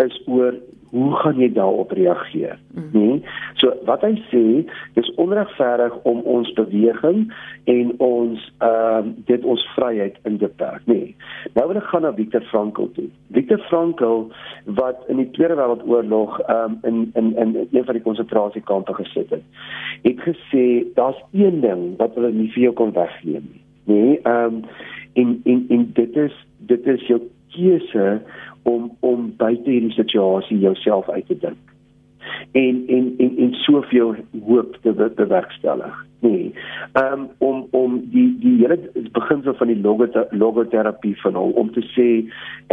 is 0.03 0.14
oor 0.27 0.57
hoe 0.92 1.12
gaan 1.16 1.38
jy 1.40 1.48
daarop 1.52 1.90
reageer? 1.96 2.59
Mm. 2.74 2.88
Nee. 2.92 3.22
So 3.57 3.72
wat 3.88 4.02
hy 4.05 4.12
sê, 4.28 4.42
dis 4.92 5.09
onregverdig 5.22 5.94
om 6.09 6.20
ons 6.28 6.50
beweging 6.59 7.24
en 7.72 7.94
ons 8.05 8.44
ehm 8.59 9.09
uh, 9.09 9.14
dit 9.31 9.46
ons 9.48 9.64
vryheid 9.72 10.18
in 10.28 10.37
te 10.37 10.44
beperk, 10.44 10.85
nee. 10.90 11.14
Nou 11.57 11.64
wil 11.70 11.81
ek 11.81 11.88
gaan 11.94 12.05
na 12.05 12.12
Viktor 12.12 12.44
Frankl 12.50 12.90
toe. 12.98 13.09
Viktor 13.33 13.64
Frankl 13.70 14.26
wat 14.76 15.00
in 15.09 15.22
die 15.22 15.31
Tweede 15.33 15.57
Wêreldoorlog 15.57 16.38
ehm 16.44 16.76
um, 16.76 16.78
in 16.90 17.11
in 17.16 17.33
in 17.40 17.57
een 17.62 17.88
van 17.88 17.96
die 17.96 18.05
konsentrasiekampe 18.05 18.94
gesit 19.00 19.33
het, 19.33 19.44
het 20.05 20.24
gesê 20.28 20.66
daar's 21.00 21.24
een 21.33 21.61
ding 21.64 21.92
wat 21.96 22.20
hulle 22.20 22.35
nie 22.37 22.50
vir 22.52 22.68
jou 22.68 22.76
kon 22.85 22.92
wegneem 22.92 23.48
nie. 23.48 23.64
Nee, 23.88 24.18
ehm 24.22 24.61
um, 24.61 24.64
en 25.12 25.40
en 25.44 25.64
en 25.68 25.90
dit 25.96 26.16
is 26.16 26.37
dit 26.68 26.87
is 26.87 27.07
jou 27.09 27.20
keuse 27.52 28.20
om 28.62 28.90
om 29.01 29.33
buite 29.37 29.70
hierdie 29.70 29.94
situasie 29.96 30.59
jouself 30.59 31.09
uit 31.09 31.27
te 31.27 31.38
dink. 31.38 31.75
En 32.53 32.85
en 32.87 33.14
en 33.18 33.37
en 33.37 33.55
soveel 33.55 34.16
hoop 34.46 34.77
te 34.83 35.12
bewerkstellig 35.16 36.07
nee 36.22 36.55
um, 36.92 37.29
om 37.38 37.66
om 37.70 38.09
die 38.11 38.38
die 38.38 38.57
hele 38.59 38.79
beginsel 39.12 39.55
van 39.55 39.66
die 39.66 39.81
logoterapie 40.31 41.14
van 41.20 41.35
hom 41.35 41.55
om 41.62 41.72
te 41.75 41.83
sê 41.94 42.07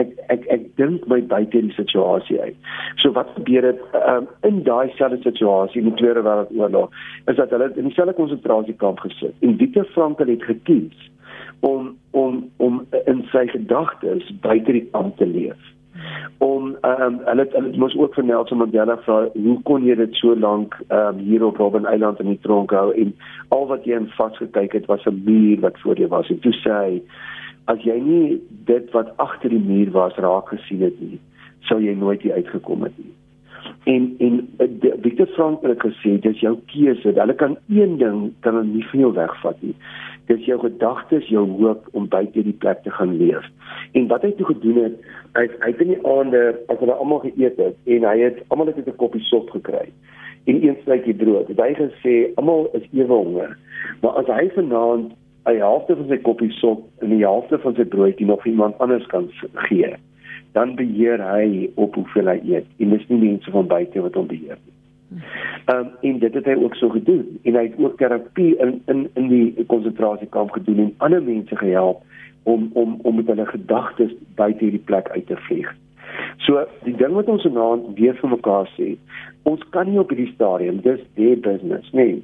ek 0.02 0.12
ek 0.36 0.45
ek 0.56 0.67
dink 0.82 1.08
my 1.12 1.19
buite 1.34 1.58
hierdie 1.58 1.78
situasie 1.78 2.38
uit. 2.41 2.58
So 3.02 3.12
wat 3.17 3.34
gebeur 3.38 3.71
het 3.71 3.82
um, 4.02 4.30
in 4.47 4.62
daai 4.67 4.93
selfde 4.99 5.21
situasie 5.25 5.82
in 5.82 5.89
die 5.89 5.97
tweede 6.02 6.25
wêreldoorlog 6.28 6.93
is 7.32 7.41
dat 7.41 7.56
hulle 7.56 7.71
in 7.75 7.89
dieselfde 7.89 8.17
konsentrasiekamp 8.21 9.02
gesit. 9.08 9.34
En 9.39 9.58
Victor 9.58 9.89
Frankl 9.95 10.30
het 10.30 10.45
gekies 10.52 11.10
om 11.65 11.95
om 12.12 12.45
om 12.58 12.86
in 13.06 13.25
sy 13.34 13.47
gedagtes 13.56 14.30
buite 14.45 14.78
die 14.78 14.88
kamp 14.93 15.17
te 15.17 15.28
leef 15.28 15.75
om 16.38 16.76
ehm 16.82 17.02
um, 17.06 17.20
hulle 17.26 17.48
hulle 17.52 17.78
moes 17.78 17.96
ook 17.98 18.14
vir 18.16 18.24
Nelson 18.24 18.58
Mandela 18.58 18.98
vra 19.06 19.20
hoe 19.34 19.58
kon 19.64 19.86
jy 19.86 19.96
dit 19.96 20.16
so 20.22 20.36
lank 20.36 20.76
ehm 20.88 21.16
um, 21.16 21.24
hier 21.30 21.46
op 21.46 21.58
Robben 21.58 21.88
Island 21.94 22.20
in 22.20 22.32
die 22.34 22.40
tronk 22.44 22.72
hou? 22.72 22.92
En 22.94 23.16
al 23.50 23.68
wat 23.68 23.86
jy 23.86 23.98
in 24.00 24.12
vasgekyk 24.18 24.74
het 24.74 24.86
was 24.86 25.06
'n 25.06 25.22
muur 25.26 25.60
wat 25.60 25.80
voor 25.80 25.98
jou 25.98 26.10
was. 26.10 26.30
En 26.30 26.40
toe 26.40 26.54
sê 26.54 26.72
hy 26.72 27.02
as 27.66 27.82
jy 27.84 28.00
nie 28.00 28.42
dit 28.66 28.92
wat 28.92 29.18
agter 29.18 29.50
die 29.50 29.66
muur 29.72 29.92
was 29.92 30.16
raak 30.16 30.50
gesien 30.50 30.82
het 30.82 31.02
nie 31.02 31.20
sou 31.70 31.80
jy 31.82 31.94
nooit 31.94 32.22
hier 32.22 32.34
uitgekom 32.34 32.84
het 32.84 32.98
nie. 32.98 33.14
En 33.84 34.16
en 34.20 34.36
uh, 34.60 34.94
Victor 35.02 35.28
Frankl 35.36 35.68
het 35.68 35.82
gesê 35.84 36.20
dis 36.24 36.40
jou 36.40 36.58
keuse. 36.72 37.14
Hulle 37.16 37.36
kan 37.36 37.58
een 37.68 37.98
ding 37.98 38.32
kan 38.40 38.56
hulle 38.56 38.68
nie 38.68 38.86
van 38.92 39.00
jou 39.00 39.14
wegvat 39.14 39.62
nie 39.62 39.76
dis 40.30 40.46
jou 40.46 40.60
gedagtes, 40.62 41.28
jou 41.34 41.46
hoop 41.58 41.88
om 41.98 42.08
buite 42.08 42.44
die 42.46 42.56
plek 42.63 42.84
te 42.86 42.94
gaan 42.94 43.15
leef. 43.18 43.46
En 43.98 44.08
wat 44.12 44.26
hy 44.26 44.32
toe 44.38 44.46
gedoen 44.52 44.78
het, 44.84 44.98
hy 45.38 45.48
hy 45.63 45.72
het 45.72 45.82
in 45.86 45.94
die 45.96 46.04
aande 46.08 46.44
as 46.70 46.82
hulle 46.82 46.98
almal 47.02 47.24
geëet 47.26 47.58
het 47.62 47.78
en 47.96 48.06
hy 48.06 48.18
het 48.22 48.44
almal 48.50 48.70
net 48.70 48.82
'n 48.86 49.02
koppie 49.02 49.24
sop 49.30 49.50
gekry 49.56 49.88
en 50.46 50.62
een 50.63 50.78
stukkie 50.82 51.13
brood. 51.13 51.48
Hy 51.48 51.70
het 51.74 51.82
gesê 51.82 52.13
almal 52.36 52.70
is 52.74 52.86
ewe 52.94 53.13
honger. 53.13 53.58
Maar 54.02 54.22
as 54.22 54.30
hy 54.30 54.50
vanaand 54.56 55.13
'n 55.46 55.58
helfte 55.58 55.96
van 55.96 56.08
sy 56.08 56.18
koppie 56.18 56.52
sop 56.52 56.86
en 57.02 57.10
die 57.10 57.26
helfte 57.26 57.58
van 57.60 57.76
sy 57.76 57.86
broodjie 57.86 58.26
nog 58.26 58.46
iemand 58.46 58.78
anders 58.78 59.06
kan 59.06 59.30
gee, 59.54 59.94
dan 60.54 60.76
beheer 60.76 61.22
hy 61.22 61.70
op 61.76 61.96
hoeveel 61.96 62.28
hy 62.28 62.39
eet. 62.46 62.65
En 62.78 62.89
dis 62.89 63.08
nie 63.08 63.20
mense 63.20 63.52
van 63.52 63.68
buite 63.68 64.02
wat 64.02 64.13
hom 64.13 64.28
beheer 64.28 64.58
nie. 64.65 64.79
Ehm 65.10 65.78
um, 65.80 65.89
en 66.02 66.19
dit 66.19 66.34
het 66.34 66.45
hy 66.45 66.56
ook 66.56 66.76
so 66.76 66.89
gedoen 66.89 67.39
en 67.43 67.56
hy 67.56 67.63
het 67.63 67.78
ook 67.78 67.98
terapie 67.98 68.56
in 68.58 68.82
in 68.86 69.08
in 69.13 69.28
die 69.28 69.65
konsentrasiekamp 69.65 70.52
gedoen 70.52 70.80
en 70.84 70.93
ander 70.98 71.24
mense 71.24 71.56
gehelp 71.56 72.04
om 72.43 72.69
om 72.74 73.00
om 73.02 73.15
met 73.15 73.28
hulle 73.28 73.45
gedagtes 73.45 74.13
buite 74.36 74.63
hierdie 74.63 74.86
plek 74.86 75.10
uit 75.10 75.28
te 75.28 75.38
vlieg. 75.48 75.74
So 76.45 76.65
die 76.84 76.95
ding 76.95 77.13
wat 77.17 77.28
ons 77.28 77.45
vanaand 77.48 77.98
weer 77.98 78.15
vir 78.22 78.30
mekaar 78.30 78.69
sê, 78.78 78.95
ons 79.50 79.65
kan 79.74 79.89
nie 79.89 80.00
op 80.00 80.13
hierdie 80.13 80.34
stadium 80.34 80.82
dis 80.86 81.02
die 81.17 81.36
business 81.36 81.91
nie. 81.91 82.22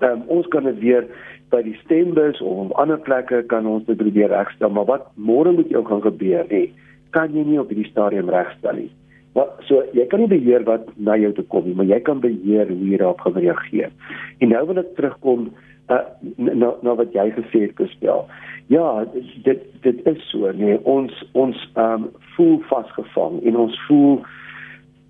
Ehm 0.00 0.10
um, 0.10 0.26
ons 0.38 0.48
kan 0.48 0.64
dit 0.64 0.80
weer 0.80 1.08
by 1.52 1.62
die 1.62 1.76
stembus 1.84 2.40
of 2.40 2.66
op 2.66 2.76
ander 2.80 2.98
plekke 2.98 3.42
kan 3.52 3.66
ons 3.66 3.84
dit 3.86 3.96
probeer 4.00 4.32
regstel, 4.32 4.70
maar 4.70 4.88
wat 4.88 5.08
môre 5.14 5.52
moet 5.52 5.70
jou 5.70 5.84
gaan 5.86 6.02
gebeur 6.02 6.48
nie, 6.50 6.66
kan 7.10 7.36
jy 7.36 7.44
nie 7.44 7.60
op 7.60 7.68
hierdie 7.70 7.90
stadium 7.90 8.32
regstel 8.32 8.80
nie. 8.80 8.90
Maar 9.34 9.46
so 9.66 9.82
jy 9.92 10.06
kan 10.06 10.20
nie 10.22 10.30
beheer 10.30 10.62
wat 10.64 10.86
na 10.96 11.16
jou 11.18 11.32
toe 11.34 11.44
kom 11.50 11.64
nie, 11.66 11.74
maar 11.74 11.90
jy 11.90 12.00
kan 12.06 12.20
beheer 12.22 12.68
hoe 12.70 12.90
jy 12.90 12.98
daarop 13.00 13.20
gaan 13.26 13.38
reageer. 13.38 13.90
En 14.38 14.52
nou 14.54 14.66
wil 14.66 14.82
ek 14.84 14.94
terugkom 14.98 15.48
uh, 15.90 16.04
na 16.36 16.74
na 16.82 16.94
wat 17.00 17.12
jy 17.16 17.30
gesê 17.34 17.66
het 17.66 17.74
gestel. 17.80 18.28
Ja, 18.72 19.04
dit 19.44 19.64
dit 19.82 20.06
is 20.06 20.22
so, 20.30 20.52
nee, 20.56 20.78
ons 20.88 21.12
ons 21.32 21.58
ehm 21.74 22.06
um, 22.06 22.08
voel 22.36 22.56
vasgevang 22.70 23.42
en 23.46 23.56
ons 23.66 23.76
voel 23.88 24.22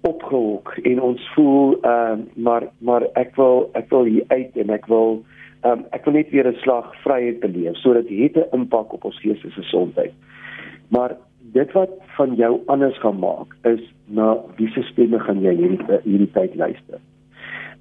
opgehok 0.05 0.75
en 0.85 1.01
ons 1.01 1.29
voel 1.37 1.77
ehm 1.81 2.25
um, 2.25 2.27
maar 2.49 2.69
maar 2.79 3.07
ek 3.21 3.37
wil 3.37 3.69
ek 3.73 3.93
wil 3.93 4.09
hier 4.09 4.25
uit 4.29 4.57
en 4.65 4.73
ek 4.79 4.89
wil 4.93 5.21
ehm 5.63 5.85
um, 5.85 5.85
ek 5.97 6.05
wil 6.05 6.17
net 6.17 6.33
weer 6.33 6.49
'n 6.49 6.61
slag 6.65 6.91
vryheid 7.05 7.41
beleef 7.41 7.77
sodat 7.85 8.09
dit 8.09 8.37
'n 8.37 8.49
impak 8.53 8.93
op 8.93 9.05
ons 9.05 9.21
geestelike 9.21 9.61
gesondheid. 9.61 10.13
Maar 10.89 11.17
dit 11.55 11.73
wat 11.73 11.91
van 12.17 12.35
jou 12.39 12.53
anders 12.67 12.99
gaan 13.03 13.19
maak 13.23 13.55
is 13.71 13.83
na 14.07 14.35
wiese 14.59 14.83
stemme 14.91 15.21
gaan 15.23 15.43
jy 15.43 15.55
hierdie 15.59 16.01
hierdie 16.05 16.31
tyd 16.35 16.57
luister. 16.59 17.03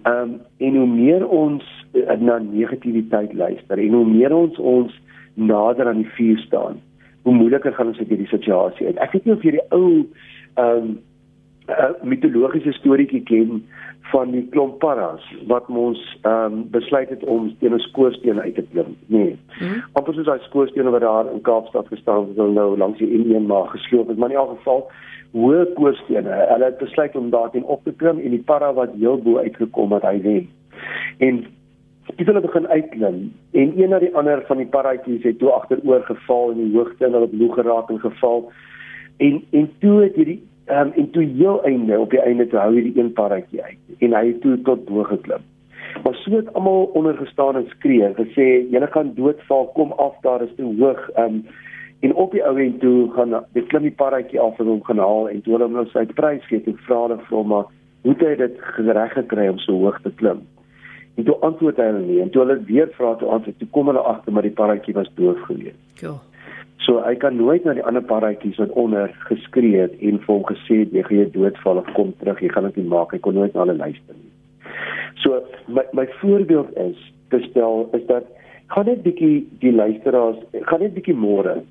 Ehm 0.03 0.33
um, 0.33 0.35
en 0.57 0.75
hoe 0.81 0.89
meer 0.89 1.25
ons 1.27 1.63
uh, 1.93 2.17
na 2.19 2.37
negativiteit 2.43 3.33
luister 3.33 3.79
en 3.79 3.97
hoe 3.97 4.05
meer 4.05 4.35
ons 4.35 4.59
ons 4.59 4.99
nader 5.33 5.87
aan 5.89 6.03
die 6.03 6.13
vuur 6.17 6.37
staan, 6.45 6.77
hoe 7.23 7.33
moeiliker 7.33 7.73
gaan 7.73 7.89
ons 7.93 7.99
uit 7.99 8.11
hierdie 8.11 8.29
situasie 8.29 8.87
uit. 8.87 8.99
Ek 9.01 9.15
weet 9.15 9.25
nie 9.25 9.33
of 9.33 9.47
jy 9.47 9.57
die 9.57 9.67
ou 9.71 9.89
ehm 10.59 10.77
um, 10.77 10.93
uh, 11.67 11.93
mitologiese 12.03 12.73
storieetjie 12.73 13.23
ken 13.23 13.63
van 14.11 14.31
die 14.31 14.43
klomp 14.51 14.79
paras 14.79 15.23
wat 15.47 15.67
ons 15.67 16.01
ehm 16.21 16.59
um, 16.59 16.65
besluit 16.71 17.09
het 17.09 17.23
om 17.23 17.47
teen 17.59 17.73
'n 17.73 17.79
skoorsteen 17.79 18.41
uit 18.41 18.55
te 18.55 18.65
klim. 18.71 18.95
Nee. 19.07 19.37
Hmm. 19.47 19.83
Amper 19.93 20.13
soos 20.13 20.25
daai 20.25 20.39
skoorsteen 20.39 20.91
wat 20.91 21.01
daar 21.01 21.31
in 21.31 21.41
Kaapstad 21.41 21.87
gestaan 21.87 22.27
het, 22.27 22.35
nou 22.35 22.77
langs 22.77 22.97
die 22.97 23.11
Indian 23.11 23.45
maar 23.45 23.67
gesloop 23.67 24.07
het, 24.07 24.17
maar 24.17 24.29
in 24.29 24.35
elk 24.35 24.57
geval 24.57 24.91
hoë 25.31 25.73
koorstene. 25.73 26.29
Hulle 26.51 26.65
het 26.65 26.77
besluit 26.77 27.15
om 27.15 27.29
daarin 27.29 27.63
op 27.63 27.83
te 27.83 27.91
klim 27.91 28.19
en 28.19 28.29
die 28.29 28.43
para 28.43 28.73
wat 28.73 28.89
heel 28.99 29.17
bo 29.17 29.37
uitgekom 29.37 29.91
het, 29.91 30.03
hy 30.03 30.21
wen. 30.21 30.49
En 31.17 31.45
Dit 32.15 32.27
hulle 32.27 32.41
begin 32.41 32.67
uitklim 32.67 33.33
en 33.51 33.79
een 33.79 33.89
na 33.89 33.99
die 33.99 34.15
ander 34.15 34.43
van 34.45 34.57
die 34.57 34.67
paratjies 34.67 35.23
het 35.23 35.37
toe 35.39 35.51
agteroor 35.55 36.01
geval 36.03 36.51
in 36.51 36.57
die 36.57 36.75
hoogte 36.75 37.05
en 37.05 37.15
hulle 37.15 37.29
het 37.29 37.35
bloeg 37.35 37.53
geraak 37.55 37.89
en 37.89 37.99
geval. 37.99 38.51
En 39.17 39.43
en 39.51 39.69
toe 39.79 40.01
het 40.01 40.15
hierdie 40.15 40.41
Ehm 40.65 40.87
um, 40.87 40.91
en 40.95 41.09
toe 41.11 41.23
heel 41.23 41.63
einde 41.63 41.99
op 41.99 42.09
die 42.09 42.21
einde 42.21 42.47
toe 42.47 42.59
hou 42.59 42.71
hy 42.75 42.81
die 42.85 42.99
een 42.99 43.11
paradjie 43.13 43.63
uit 43.63 44.05
en 44.05 44.13
hy 44.15 44.27
het 44.27 44.41
toe 44.41 44.55
tot 44.63 44.85
bo 44.85 45.03
geklim. 45.03 45.43
Maar 46.03 46.15
so 46.15 46.31
het 46.31 46.53
almal 46.53 46.85
ondergestaan 46.95 47.59
en 47.59 47.67
skree 47.67 48.13
gesê 48.15 48.45
julle 48.71 48.87
gaan 48.87 49.11
doodval 49.15 49.67
kom 49.75 49.91
af 49.91 50.15
daar 50.21 50.41
is 50.41 50.55
te 50.55 50.63
hoog. 50.63 51.09
Ehm 51.15 51.25
um, 51.25 51.43
en 52.03 52.15
op 52.15 52.31
die 52.31 52.43
ou 52.43 52.55
end 52.59 52.79
toe 52.79 53.11
gaan 53.15 53.35
die 53.55 53.65
klim 53.67 53.83
die 53.87 53.95
paradjie 53.99 54.39
af 54.39 54.59
en 54.59 54.71
hom 54.71 54.83
gaan 54.83 55.03
haal 55.03 55.29
en 55.29 55.41
toe 55.41 55.53
hulle 55.53 55.67
hom 55.67 55.77
nou 55.79 55.85
sy 55.91 56.05
prys 56.15 56.47
gee 56.47 56.63
en 56.67 56.79
vra 56.87 57.03
hulle 57.05 57.19
vir 57.27 57.37
hom 57.37 57.47
maar 57.47 57.69
hoe 58.03 58.15
het 58.15 58.25
hy 58.27 58.33
dit 58.41 58.57
reg 58.87 59.13
gekry 59.19 59.47
om 59.51 59.59
so 59.63 59.77
hoog 59.83 60.01
te 60.03 60.11
klim? 60.19 60.41
En 61.15 61.27
toe 61.27 61.35
antwoord 61.47 61.79
hy 61.79 61.85
hulle 61.91 62.05
nie 62.07 62.19
en 62.23 62.31
toe 62.31 62.43
hulle 62.43 62.59
weer 62.71 62.91
vra 62.97 63.15
toe 63.19 63.31
antwoord 63.35 63.59
toe 63.59 63.69
kom 63.75 63.91
hulle 63.91 64.03
agter 64.15 64.35
maar 64.35 64.47
die 64.47 64.57
paradjie 64.59 64.95
was 64.95 65.11
doof 65.19 65.39
gewees. 65.47 65.79
Ja. 65.99 66.15
So 66.83 66.99
hy 66.99 67.15
kan 67.15 67.37
nooit 67.39 67.63
na 67.63 67.77
die 67.77 67.83
ander 67.87 68.03
paratjies 68.03 68.57
wat 68.59 68.73
onder 68.79 69.11
geskree 69.29 69.85
het 69.85 69.93
en 70.03 70.17
vir 70.19 70.31
hom 70.33 70.43
gesê 70.49 70.81
het 70.81 70.95
jy 70.95 71.03
gaan 71.07 71.19
jy 71.21 71.27
doodval 71.31 71.79
of 71.79 71.91
kom 71.95 72.11
terug, 72.19 72.41
jy 72.43 72.49
gaan 72.51 72.67
dit 72.67 72.81
nie 72.81 72.89
maak. 72.91 73.13
Hy 73.15 73.21
kon 73.23 73.37
nooit 73.39 73.53
na 73.55 73.63
hulle 73.63 73.77
luister 73.79 74.17
nie. 74.17 74.31
So 75.23 75.39
my 75.71 75.85
my 75.95 76.05
voorbeeld 76.19 76.73
is 76.83 76.99
te 77.31 77.39
stel 77.45 77.87
is 77.95 78.03
dat 78.09 78.27
gaan 78.73 78.89
net 78.91 79.03
bietjie 79.05 79.45
die 79.63 79.71
luisteraars, 79.71 80.41
gaan 80.67 80.83
net 80.83 80.95
bietjie 80.97 81.15
môre 81.15 81.61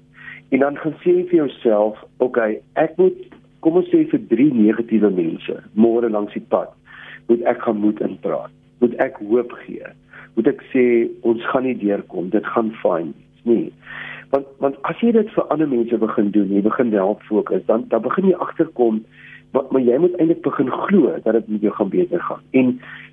en 0.52 0.64
dan 0.64 0.80
gaan 0.80 0.96
sê 1.04 1.18
vir 1.28 1.42
jouself, 1.42 2.00
okay, 2.24 2.60
ek 2.80 2.96
moet 3.00 3.18
kom 3.64 3.76
ons 3.82 3.90
sê 3.92 4.06
vir 4.08 4.22
drie 4.32 4.48
negatiewe 4.54 5.12
mense 5.12 5.58
môre 5.76 6.08
langs 6.08 6.32
die 6.36 6.46
pad 6.54 6.72
moet 7.28 7.44
ek 7.48 7.60
gaan 7.66 7.84
moed 7.84 8.00
inpraat. 8.02 8.50
Moet 8.80 8.96
ek 9.00 9.20
hoop 9.28 9.52
gee. 9.62 9.92
Moet 10.34 10.48
ek 10.50 10.64
sê 10.72 10.86
ons 11.28 11.44
gaan 11.52 11.68
nie 11.68 11.76
deurkom, 11.78 12.32
dit 12.32 12.48
gaan 12.56 12.72
fyn. 12.80 13.12
Nee 13.44 13.68
want 14.32 14.48
want 14.64 14.80
as 14.90 15.00
jy 15.04 15.12
dit 15.14 15.30
vir 15.36 15.50
ander 15.54 15.68
mense 15.68 15.98
begin 16.06 16.32
doen, 16.34 16.50
jy 16.52 16.64
begin 16.64 16.92
help 16.96 17.22
fokus, 17.28 17.64
dan 17.68 17.86
dan 17.92 18.02
begin 18.02 18.32
jy 18.32 18.40
agterkom 18.46 19.04
maar, 19.52 19.66
maar 19.70 19.82
jy 19.84 19.98
moet 20.00 20.14
eintlik 20.16 20.42
begin 20.42 20.70
glo 20.72 21.12
dat 21.24 21.36
dit 21.36 21.48
met 21.48 21.64
jou 21.66 21.72
gaan 21.76 21.90
beter 21.92 22.20
gaan. 22.28 22.44
En 22.50 22.68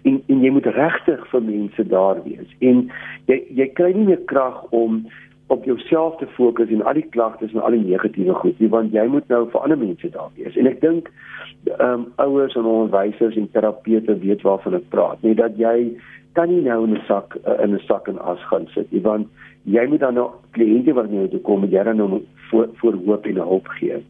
en 0.08 0.22
en 0.28 0.44
jy 0.44 0.52
moet 0.56 0.70
regtig 0.76 1.26
vir 1.32 1.42
mense 1.44 1.88
daar 1.88 2.22
wees. 2.24 2.54
En 2.60 2.86
jy 3.32 3.42
jy 3.62 3.68
kry 3.76 3.92
nie 3.96 4.08
meer 4.12 4.24
krag 4.32 4.64
om 4.72 5.04
op 5.50 5.66
jouself 5.66 6.18
te 6.18 6.28
fokus 6.28 6.70
en 6.70 6.84
al 6.86 6.94
die 6.94 7.08
klagtes 7.10 7.54
en 7.54 7.62
al 7.62 7.74
die 7.74 7.82
negatiewe 7.82 8.34
goed 8.38 8.60
nie 8.62 8.70
want 8.70 8.94
jy 8.94 9.06
moet 9.10 9.28
nou 9.34 9.42
vir 9.50 9.64
ander 9.66 9.80
mense 9.82 10.12
daar 10.14 10.30
wees 10.38 10.58
en 10.62 10.70
ek 10.70 10.78
dink 10.84 11.10
ehm 11.72 11.88
um, 11.88 12.04
ouers 12.22 12.58
en 12.60 12.70
onderwysers 12.70 13.38
en 13.42 13.50
terapeute 13.56 14.18
weet 14.22 14.46
waarvan 14.46 14.78
ek 14.78 14.86
praat 14.94 15.26
nie 15.26 15.34
dat 15.40 15.58
jy 15.58 15.74
kan 16.38 16.54
nie 16.54 16.62
nou 16.68 16.84
in 16.86 16.94
'n 16.94 17.02
sak 17.08 17.34
uh, 17.42 17.58
in 17.66 17.74
'n 17.74 17.82
sak 17.88 18.08
en 18.14 18.22
as 18.34 18.46
gaan 18.52 18.70
sit 18.76 18.94
nie 18.94 19.02
want 19.02 19.28
jy 19.70 19.86
moet 19.92 20.04
dan 20.06 20.18
nou 20.18 20.30
kliënte 20.58 20.96
wat 20.98 21.12
nou 21.12 21.28
toe 21.34 21.42
kom 21.48 21.68
jy 21.70 21.84
dan 21.88 22.02
nou 22.02 22.24
voor 22.50 22.70
voor 22.82 22.98
hoop 23.06 23.26
en 23.30 23.42
hulp 23.44 23.68
gee 23.80 24.02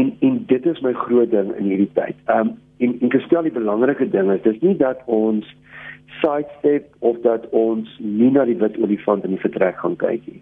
en 0.00 0.12
en 0.20 0.40
dit 0.52 0.66
is 0.66 0.82
my 0.84 0.92
groot 1.06 1.30
ding 1.30 1.52
in 1.56 1.70
hierdie 1.72 1.92
tyd 1.98 2.34
um, 2.38 2.56
en 2.78 2.98
en 3.00 3.14
gestel 3.18 3.48
die 3.48 3.56
belangrike 3.58 4.10
ding 4.10 4.32
is 4.34 4.44
dis 4.44 4.60
nie 4.64 4.76
dat 4.82 5.02
ons 5.06 5.54
sidestep 6.20 6.94
of 6.98 7.18
dat 7.22 7.48
ons 7.50 7.88
nie 7.98 8.30
na 8.30 8.44
die 8.48 8.58
wit 8.60 8.76
olifant 8.82 9.24
in 9.26 9.34
die 9.36 9.42
vertrek 9.42 9.78
gaan 9.82 9.96
kyk 10.00 10.24
nie. 10.30 10.40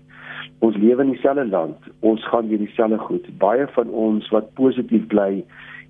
Ons 0.65 0.77
lewe 0.81 1.05
in 1.05 1.15
dieselfde 1.15 1.47
land, 1.51 1.89
ons 2.07 2.25
gaan 2.31 2.49
hier 2.51 2.61
dieselfde 2.63 2.99
goed. 3.07 3.27
Baie 3.41 3.67
van 3.77 3.91
ons 3.91 4.29
wat 4.35 4.53
positief 4.61 5.07
bly, 5.13 5.43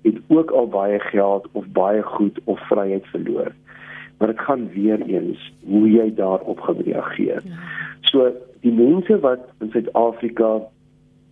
het 0.05 0.17
ook 0.33 0.51
al 0.51 0.69
baie 0.71 0.99
geld 1.09 1.47
of 1.53 1.67
baie 1.77 2.01
goed 2.15 2.39
of 2.45 2.61
vryheid 2.69 3.05
verloor. 3.13 3.51
Maar 4.17 4.27
dit 4.27 4.39
gaan 4.39 4.69
weer 4.73 5.01
eens 5.01 5.53
hoe 5.65 5.89
jy 5.91 6.13
daarop 6.15 6.59
gaan 6.59 6.77
reageer. 6.77 7.41
Ja. 7.43 7.57
So 8.01 8.31
die 8.61 8.71
mense 8.71 9.19
wat 9.19 9.39
in 9.59 9.69
Suid-Afrika 9.71 10.61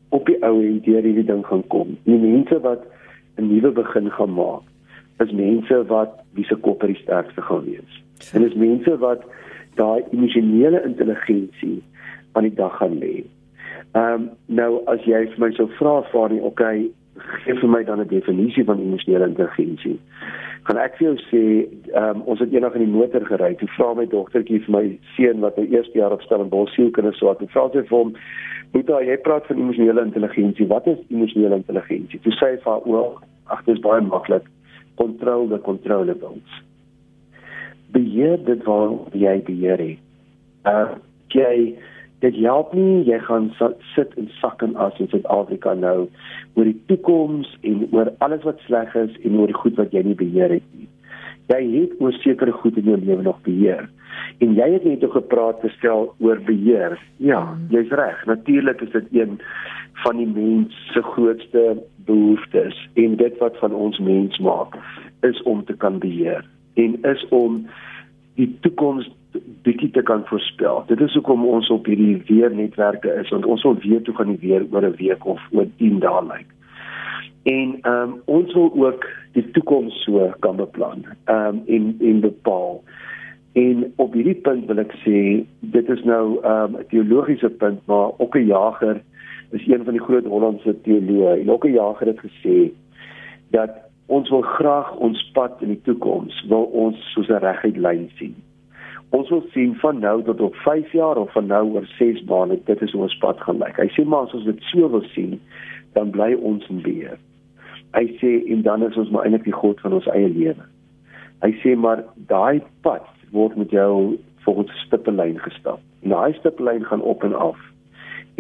op 0.10 0.26
die 0.26 0.38
ou 0.46 0.60
en 0.62 0.82
deur 0.86 1.02
hierdie 1.02 1.26
ding 1.26 1.46
gaan 1.46 1.63
kom, 1.67 1.98
die 2.04 2.19
mense 2.19 2.60
wat 2.60 2.84
'n 3.38 3.48
nuwe 3.48 3.72
begin 3.72 4.12
gaan 4.12 4.34
maak, 4.34 4.67
is 5.19 5.32
mense 5.32 5.86
wat 5.88 6.19
wie 6.34 6.46
se 6.46 6.56
kop 6.56 6.82
die 6.86 6.96
sterkste 6.96 7.41
gaan 7.41 7.63
wees. 7.65 8.04
En 8.34 8.41
dis 8.41 8.54
mense 8.54 8.98
wat 8.98 9.24
daai 9.76 10.04
emosionele 10.12 10.84
intelligensie 10.84 11.84
aan 12.34 12.43
die 12.43 12.54
dag 12.54 12.78
gaan 12.78 12.98
lê. 13.00 13.24
Ehm 13.93 14.13
um, 14.13 14.30
nou 14.46 14.82
as 14.86 15.02
jy 15.06 15.26
vir 15.34 15.39
my 15.39 15.52
sou 15.58 15.67
vra 15.78 16.02
vir 16.12 16.38
okay, 16.41 16.89
gee 17.15 17.56
vir 17.60 17.69
my 17.69 17.84
dan 17.84 17.99
'n 17.99 18.08
definisie 18.08 18.63
van 18.63 18.80
emosionele 18.80 19.28
intelligensie. 19.28 19.99
Kan 20.63 20.78
ek 20.78 20.95
vir 20.97 21.08
jou 21.08 21.17
sê, 21.32 21.67
um, 21.95 22.21
ons 22.21 22.39
het 22.39 22.54
eendag 22.54 22.73
in 22.76 22.86
die 22.86 22.97
motor 22.97 23.26
gery, 23.26 23.56
toe 23.56 23.67
vra 23.67 23.93
my 23.93 24.06
dogtertjie 24.06 24.62
vir 24.65 24.71
my 24.71 24.99
seun 25.15 25.39
wat 25.39 25.58
nou 25.58 25.67
eerste 25.67 25.97
jaar 25.97 26.12
op 26.12 26.21
Stellenbosch 26.21 26.73
sielkinders 26.73 27.17
so, 27.17 27.34
toe 27.34 27.47
vra 27.47 27.69
sy 27.69 27.82
vir 27.82 27.97
hom, 27.97 28.15
"Boeta, 28.71 29.02
jy 29.02 29.17
praat 29.17 29.45
van 29.45 29.58
emosionele 29.58 30.02
intelligensie. 30.02 30.67
Wat 30.67 30.88
is 30.88 30.97
emosionele 31.10 31.56
intelligensie?" 31.56 32.19
Toe 32.19 32.32
sê 32.32 32.52
hy 32.52 32.58
vir 32.58 32.71
haar, 32.71 32.82
"O, 32.86 33.19
ag, 33.47 33.65
dit 33.65 33.76
is 33.76 33.82
baie 33.82 34.02
maklik. 34.02 34.43
Control 34.95 35.47
the 35.47 35.60
controllables." 35.60 36.63
beheer 37.93 38.38
dit 38.45 38.63
waar 38.63 38.93
jy 39.12 39.38
beheer 39.45 39.82
het. 39.88 39.99
Uh 40.65 40.97
jy 41.34 41.73
dit 42.24 42.40
help 42.46 42.72
nie 42.78 43.04
jy 43.08 43.20
gaan 43.28 43.50
sit 43.94 44.14
in 44.20 44.30
sak 44.40 44.64
en 44.64 44.78
as 44.80 44.96
in 45.04 45.10
Suid-Afrika 45.12 45.74
nou 45.76 46.08
oor 46.56 46.70
die 46.70 46.80
toekoms 46.92 47.50
en 47.68 47.84
oor 47.92 48.14
alles 48.26 48.46
wat 48.48 48.62
sleg 48.68 48.96
is 49.00 49.18
en 49.24 49.40
oor 49.42 49.52
die 49.52 49.60
goed 49.60 49.80
wat 49.82 49.96
jy 49.96 50.06
nie 50.08 50.18
beheer 50.20 50.56
het 50.58 50.68
nie. 50.78 50.88
Jy 51.52 51.62
het 51.74 51.98
oor 52.00 52.16
sekere 52.24 52.54
goed 52.56 52.80
in 52.80 52.88
jou 52.88 52.98
lewe 53.02 53.26
nog 53.26 53.42
beheer. 53.44 53.90
En 54.40 54.54
jy 54.56 54.70
het 54.78 54.86
net 54.88 55.04
gepraat 55.12 55.60
gestel 55.66 56.14
oor 56.24 56.40
beheer. 56.48 56.96
Ja, 57.20 57.42
mm. 57.44 57.68
jy's 57.76 57.92
reg. 57.92 58.22
Natuurlik 58.30 58.82
is 58.86 58.94
dit 58.96 59.12
een 59.20 59.40
van 60.06 60.18
die 60.18 60.30
mens 60.30 60.78
se 60.94 61.04
grootste 61.04 61.66
behoeftes 62.08 62.80
en 63.00 63.18
dit 63.20 63.38
wat 63.44 63.58
van 63.60 63.76
ons 63.76 64.00
mens 64.00 64.40
maak 64.40 64.80
is 65.28 65.42
om 65.44 65.64
te 65.66 65.76
kan 65.80 66.00
beheer 66.00 66.44
en 66.80 66.98
is 67.08 67.28
om 67.30 67.62
die 68.40 68.50
toekoms 68.66 69.08
bietjie 69.63 69.91
te 69.91 70.02
kan 70.02 70.26
voorspel. 70.26 70.84
Dit 70.88 71.02
is 71.02 71.13
hoekom 71.13 71.46
ons 71.46 71.69
op 71.69 71.86
hierdie 71.86 72.22
weernetwerke 72.28 73.13
is 73.22 73.30
want 73.30 73.46
ons 73.46 73.63
wil 73.63 73.78
weet 73.84 74.08
hoe 74.08 74.15
gaan 74.15 74.36
die 74.36 74.50
weer 74.50 74.65
oor 74.72 74.86
'n 74.86 74.96
week 74.98 75.26
of 75.26 75.41
oor 75.52 75.67
10 75.78 76.00
dae 76.00 76.26
lyk. 76.28 76.50
En 77.43 77.78
ehm 77.82 78.02
um, 78.02 78.22
ons 78.26 78.54
wil 78.54 78.72
ook 78.86 79.08
die 79.32 79.52
toekoms 79.52 80.04
so 80.04 80.34
kan 80.39 80.56
beplan. 80.56 81.06
Ehm 81.26 81.48
um, 81.48 81.62
en 81.67 81.96
en 82.00 82.19
bepaal. 82.19 82.84
En 83.54 83.93
op 83.96 84.13
hierdie 84.13 84.41
punt 84.41 84.65
wil 84.65 84.78
ek 84.78 84.93
sê 85.06 85.46
dit 85.60 85.89
is 85.89 86.04
nou 86.04 86.39
ehm 86.41 86.76
um, 86.76 86.80
'n 86.80 86.86
teologiese 86.89 87.50
punt 87.50 87.86
maar 87.86 88.12
ook 88.17 88.36
'n 88.36 88.46
jager 88.46 89.02
is 89.52 89.67
een 89.67 89.84
van 89.84 89.93
die 89.93 90.04
groot 90.04 90.26
Hollandse 90.26 90.82
teoloë 90.82 91.41
en 91.41 91.52
ook 91.52 91.65
'n 91.65 91.74
jager 91.74 92.08
het 92.08 92.19
gesê 92.19 92.72
dat 93.50 93.69
ons 94.06 94.30
wil 94.30 94.41
graag 94.41 94.96
ons 94.96 95.32
pad 95.34 95.62
in 95.62 95.67
die 95.67 95.82
toekoms 95.82 96.46
wil 96.48 96.63
ons 96.63 96.98
soos 97.13 97.30
'n 97.30 97.43
reguit 97.43 97.78
lyn 97.78 98.10
sien. 98.15 98.36
Ons 99.13 99.30
wil 99.30 99.43
sien 99.54 99.76
van 99.82 99.99
nou 100.02 100.15
tot 100.26 100.41
op 100.41 100.56
5 100.65 100.91
jaar 100.91 101.19
of 101.21 101.32
van 101.32 101.45
nou 101.45 101.63
oor 101.76 101.86
6 101.97 102.23
maande 102.30 102.58
dit 102.65 102.82
is 102.82 102.95
ons 102.97 103.17
pad 103.21 103.41
gaan 103.45 103.60
lyk. 103.62 103.78
Hy 103.78 103.89
sê 103.93 104.06
maar 104.06 104.26
as 104.26 104.34
ons 104.34 104.47
dit 104.49 104.63
so 104.71 104.89
wil 104.89 105.06
sien, 105.13 105.36
dan 105.93 106.10
bly 106.15 106.32
ons 106.34 106.65
in 106.73 106.82
beheer. 106.82 107.19
Hy 107.93 108.08
sê 108.21 108.32
en 108.49 108.63
dan 108.65 108.86
is 108.88 108.97
ons 108.97 109.12
maar 109.13 109.28
eintlik 109.28 109.45
die 109.45 109.54
god 109.60 109.82
van 109.86 109.93
ons 109.99 110.10
eie 110.15 110.32
lewe. 110.34 110.65
Hy 111.45 111.52
sê 111.62 111.76
maar 111.78 112.02
daai 112.32 112.63
pad 112.82 113.06
word 113.36 113.58
met 113.62 113.69
jou 113.76 114.17
volgens 114.47 114.73
'n 114.73 114.86
stippellyn 114.88 115.38
gestap. 115.45 115.80
En 116.02 116.10
daai 116.17 116.34
stippellyn 116.39 116.86
gaan 116.86 117.02
op 117.02 117.23
en 117.23 117.38
af. 117.38 117.60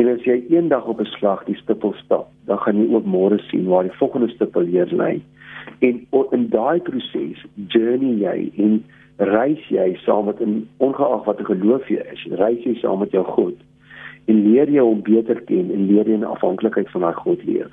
En 0.01 0.09
as 0.09 0.25
jy 0.25 0.41
eendag 0.49 0.89
op 0.89 0.99
'n 0.99 1.13
slag 1.17 1.45
die 1.45 1.59
stippel 1.61 1.93
stap, 2.01 2.27
dan 2.45 2.57
gaan 2.57 2.81
jy 2.81 2.93
ook 2.93 3.05
môre 3.05 3.39
sien 3.49 3.69
waar 3.69 3.83
die 3.83 3.97
volgende 4.01 4.29
stippel 4.29 4.65
hier 4.65 4.89
lê 4.89 5.21
en 5.79 6.07
in 6.31 6.49
daai 6.49 6.79
proses 6.79 7.45
journey 7.67 8.13
jy 8.23 8.51
en 8.57 8.83
reis 9.17 9.67
jy 9.69 9.93
saam 10.05 10.25
met 10.25 10.41
'n 10.41 10.67
ongeag 10.77 11.23
wat 11.25 11.39
'n 11.39 11.45
geloof 11.45 11.87
jy 11.87 12.01
is 12.13 12.25
reis 12.39 12.63
jy 12.63 12.75
saam 12.75 12.99
met 12.99 13.11
jou 13.11 13.23
God 13.23 13.55
en 14.25 14.51
leer 14.51 14.69
jy 14.69 14.79
hom 14.79 15.01
beter 15.01 15.41
ken 15.41 15.71
en 15.71 15.87
leer 15.87 16.07
jy 16.07 16.13
in 16.13 16.23
afhanklikheid 16.23 16.89
van 16.89 17.01
daai 17.01 17.13
God 17.13 17.43
leef. 17.43 17.71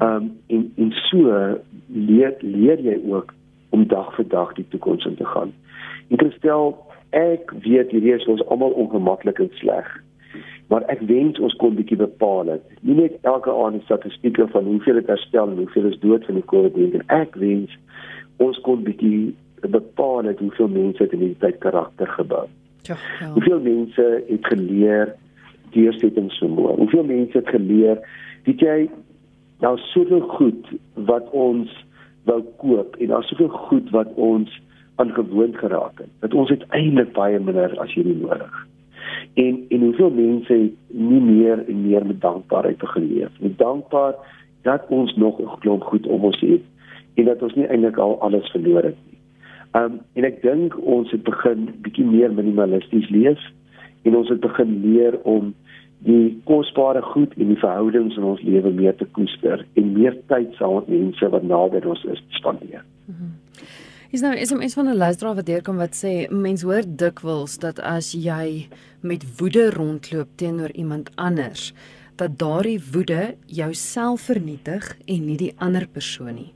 Ehm 0.00 0.16
um, 0.16 0.32
en 0.46 0.72
en 0.76 0.92
so 0.92 1.58
leer 1.86 2.34
leer 2.40 2.80
jy 2.80 3.00
ook 3.06 3.34
om 3.70 3.86
dag 3.86 4.14
vir 4.14 4.28
dag 4.28 4.52
die 4.54 4.68
toekoms 4.68 5.04
in 5.04 5.16
te 5.16 5.24
gaan. 5.24 5.52
En 6.08 6.16
kristel 6.16 6.76
ek 7.10 7.52
weet 7.62 7.90
hierdie 7.90 8.14
is 8.14 8.26
ons 8.26 8.46
almal 8.46 8.70
ongemaklik 8.70 9.38
en 9.38 9.50
sleg 9.52 10.04
maar 10.72 10.84
ek 10.92 11.02
wens 11.08 11.38
ons 11.44 11.54
kon 11.60 11.76
bietjie 11.76 11.98
bepaal 12.00 12.48
het. 12.54 12.64
Nie 12.80 12.96
net 12.96 13.16
elke 13.28 13.52
aand 13.52 13.78
die 13.78 13.84
statistieke 13.84 14.46
van 14.52 14.64
hoeveel 14.70 15.00
het 15.00 15.10
herstel 15.12 15.50
en 15.50 15.60
hoeveel 15.60 15.90
is 15.90 15.98
dood 16.02 16.24
van 16.28 16.40
die 16.40 16.48
COVID-19. 16.52 17.04
Ek 17.14 17.36
wens 17.40 17.74
ons 18.42 18.58
kon 18.66 18.82
bietjie 18.86 19.34
bepaal 19.68 20.24
het 20.24 20.38
hoeveel 20.38 20.68
mense 20.68 21.02
het 21.02 21.12
in 21.12 21.18
hierdie 21.18 21.40
tyd 21.40 21.58
karakter 21.58 22.08
gebou. 22.08 22.46
Ja. 22.82 22.96
ja. 23.20 23.30
Hoeveel 23.32 23.60
mense 23.60 24.24
het 24.28 24.46
geleer 24.46 25.14
deursettingsvermoë. 25.70 26.76
Hoeveel 26.76 27.04
mense 27.04 27.38
het 27.38 27.48
geleer 27.48 28.02
weet 28.44 28.60
jy 28.60 28.76
nou 29.64 29.78
soveel 29.78 30.20
goed 30.20 30.68
wat 31.08 31.30
ons 31.30 31.72
wou 32.24 32.42
koop 32.60 32.96
en 32.96 33.12
daar 33.12 33.24
soveel 33.24 33.48
goed 33.48 33.90
wat 33.90 34.12
ons 34.14 34.60
aangewoond 34.96 35.56
geraak 35.56 35.98
het. 35.98 36.12
Dat 36.20 36.34
ons 36.34 36.50
uiteindelik 36.50 37.12
baie 37.12 37.40
minder 37.40 37.78
as 37.78 37.94
hierdie 37.94 38.16
nodig 38.20 38.64
en 39.34 39.64
en 39.68 39.80
hoeveel 39.80 40.10
mense 40.10 40.52
het 40.52 40.72
nie 40.86 41.20
meer 41.20 41.64
en 41.68 41.86
meer 41.86 42.06
met 42.06 42.20
dankbaarheid 42.20 42.78
geleef 42.78 43.30
met 43.38 43.58
dankbaar 43.58 44.14
dat 44.62 44.82
ons 44.88 45.16
nog 45.16 45.40
'n 45.40 45.58
klomp 45.58 45.82
goed 45.82 46.06
om 46.06 46.24
ons 46.24 46.40
het 46.40 46.62
en 47.14 47.24
dat 47.24 47.42
ons 47.42 47.54
nie 47.54 47.66
eintlik 47.66 47.96
al 47.96 48.20
alles 48.20 48.50
verloor 48.50 48.82
het 48.82 48.96
nie. 49.06 49.13
Um 49.74 50.00
en 50.14 50.24
ek 50.24 50.42
dink 50.42 50.76
ons 50.78 51.10
het 51.10 51.22
begin 51.26 51.68
bietjie 51.82 52.06
meer 52.06 52.32
minimalisties 52.32 53.10
leef 53.10 53.40
en 54.04 54.16
ons 54.16 54.28
het 54.28 54.40
begin 54.40 54.80
leer 54.84 55.18
om 55.22 55.54
die 56.04 56.34
kosbare 56.44 57.02
goed 57.02 57.32
en 57.40 57.48
die 57.48 57.60
verhoudings 57.60 58.16
in 58.20 58.26
ons 58.28 58.42
lewe 58.44 58.70
meer 58.70 58.96
te 58.96 59.06
koester 59.16 59.64
en 59.74 59.92
meer 59.96 60.18
tyd 60.28 60.52
saam 60.58 60.76
met 60.76 60.92
mense 60.92 61.30
wat 61.32 61.46
naby 61.48 61.80
ons 61.88 62.04
is 62.12 62.22
spandeer. 62.38 62.84
Mm 63.06 63.14
-hmm. 63.14 63.32
Is 64.14 64.20
nou 64.20 64.34
is 64.36 64.52
'n 64.52 64.58
mens 64.58 64.74
van 64.74 64.88
'n 64.88 64.96
luisteraar 64.96 65.34
wat 65.34 65.46
deurkom 65.46 65.76
wat 65.76 65.94
sê 66.04 66.30
mens 66.30 66.62
hoor 66.62 66.82
dikwels 66.86 67.58
dat 67.58 67.80
as 67.80 68.12
jy 68.12 68.68
met 69.00 69.38
woede 69.38 69.70
rondloop 69.70 70.28
teenoor 70.36 70.70
iemand 70.70 71.10
anders, 71.14 71.74
dat 72.16 72.38
daardie 72.38 72.80
woede 72.92 73.34
jouself 73.46 74.20
vernietig 74.20 74.96
en 75.04 75.24
nie 75.24 75.36
die 75.36 75.52
ander 75.56 75.88
persoon 75.92 76.34
nie. 76.34 76.52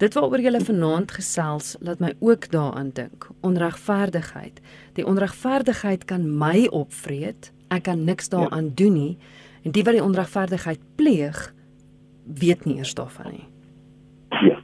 Dit 0.00 0.14
waaroor 0.16 0.40
jy 0.40 0.60
vanaand 0.64 1.10
gesels, 1.12 1.74
laat 1.84 2.00
my 2.00 2.14
ook 2.24 2.46
daaraan 2.50 2.88
dink. 2.96 3.26
Onregverdigheid. 3.44 4.60
Die 4.96 5.04
onregverdigheid 5.04 6.06
kan 6.08 6.24
my 6.40 6.64
opvreet. 6.72 7.50
Ek 7.68 7.84
kan 7.84 8.04
niks 8.04 8.32
daaraan 8.32 8.70
ja. 8.72 8.76
doen 8.80 8.96
nie. 8.96 9.18
En 9.62 9.74
die 9.76 9.84
wat 9.84 9.98
die 9.98 10.04
onregverdigheid 10.04 10.80
pleeg, 10.96 11.42
weet 12.40 12.64
nie 12.64 12.78
eers 12.80 12.94
daarvan 12.96 13.34
nie. 13.34 13.46
Ja. 14.48 14.56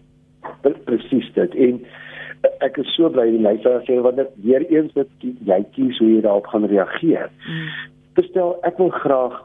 Presies 0.88 1.28
dit. 1.36 1.54
En 1.66 1.84
ek 2.64 2.80
is 2.80 2.88
so 2.96 3.12
bly 3.12 3.28
die 3.34 3.42
luisteraar 3.44 3.84
sê 3.84 3.98
want 4.00 4.16
dit 4.16 4.32
weer 4.46 4.64
eens 4.72 4.92
dat 4.96 5.10
jy 5.20 5.60
kies 5.76 6.00
hoe 6.00 6.14
jy 6.14 6.24
daarop 6.24 6.48
gaan 6.48 6.64
reageer. 6.64 7.28
Mm. 7.44 7.68
Bestel 8.16 8.56
ek 8.64 8.80
wil 8.80 8.88
graag 9.04 9.36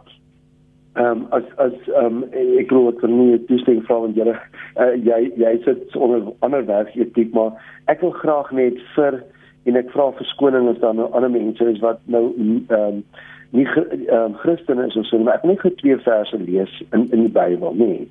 ehm 1.00 1.06
um, 1.06 1.28
as 1.32 1.44
as 1.58 1.76
ehm 1.88 2.24
um, 2.24 2.24
ek 2.60 2.68
glo 2.68 2.92
dat 2.92 3.02
vir 3.02 3.14
my 3.16 3.38
toestemming 3.48 3.86
vra 3.88 4.00
want 4.04 4.18
jy 4.20 4.26
uh, 4.28 4.94
jy 5.10 5.20
jy 5.40 5.54
sit 5.66 5.96
onder 5.96 6.26
ander 6.48 6.66
werksetiek 6.68 7.34
maar 7.38 7.54
ek 7.94 8.02
wil 8.04 8.12
graag 8.24 8.52
net 8.52 8.80
vir 8.96 9.22
en 9.70 9.78
ek 9.80 9.94
vra 9.94 10.10
verskoning 10.18 10.68
as 10.68 10.82
daar 10.82 10.98
nou 10.98 11.08
ander 11.16 11.32
mense 11.32 11.70
is 11.74 11.80
wat 11.86 12.02
nou 12.06 12.26
ehm 12.40 12.66
um, 12.80 13.04
nie 13.52 13.68
ehm 13.68 14.18
um, 14.18 14.36
Christene 14.44 14.88
is 14.88 14.96
ons 15.00 15.10
so 15.12 15.20
maar 15.20 15.40
ek 15.40 15.48
net 15.48 15.78
twee 15.80 15.98
verse 16.08 16.38
lees 16.44 16.76
in 16.92 17.08
in 17.12 17.26
die 17.28 17.34
Bybel, 17.40 17.76
nê. 17.76 18.08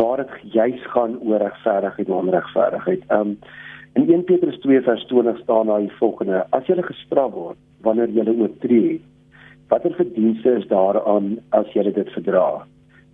Waar 0.00 0.22
dit 0.22 0.52
juis 0.54 0.84
gaan 0.94 1.18
oor 1.20 1.42
regverdigheid 1.42 2.08
en 2.08 2.20
onregverdigheid. 2.22 3.04
Ehm 3.08 3.20
um, 3.20 3.38
in 3.98 4.06
1 4.06 4.24
Petrus 4.24 4.58
2 4.62 4.82
vers 4.86 5.06
20 5.10 5.38
staan 5.42 5.66
daar 5.66 5.80
die 5.84 5.96
volgende: 5.98 6.44
As 6.50 6.66
jy 6.66 6.76
gestraf 6.82 7.32
word 7.32 7.58
wanneer 7.82 8.08
jy 8.08 8.28
oortree, 8.28 9.00
watter 9.70 9.94
verdienste 9.96 10.56
is 10.58 10.66
daaraan 10.70 11.38
as 11.56 11.70
jy 11.74 11.86
dit 11.88 12.10
verdra? 12.16 12.64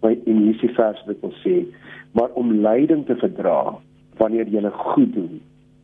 Maar 0.03 0.17
in 0.25 0.43
hierdie 0.47 0.73
vers 0.77 1.03
wat 1.09 1.27
ons 1.27 1.37
sê, 1.45 1.63
maar 2.17 2.33
om 2.41 2.55
lyding 2.65 3.05
te 3.07 3.17
verdra 3.21 3.77
wanneer 4.21 4.49
jy 4.49 4.65
goed 4.71 5.13
doen, 5.15 5.41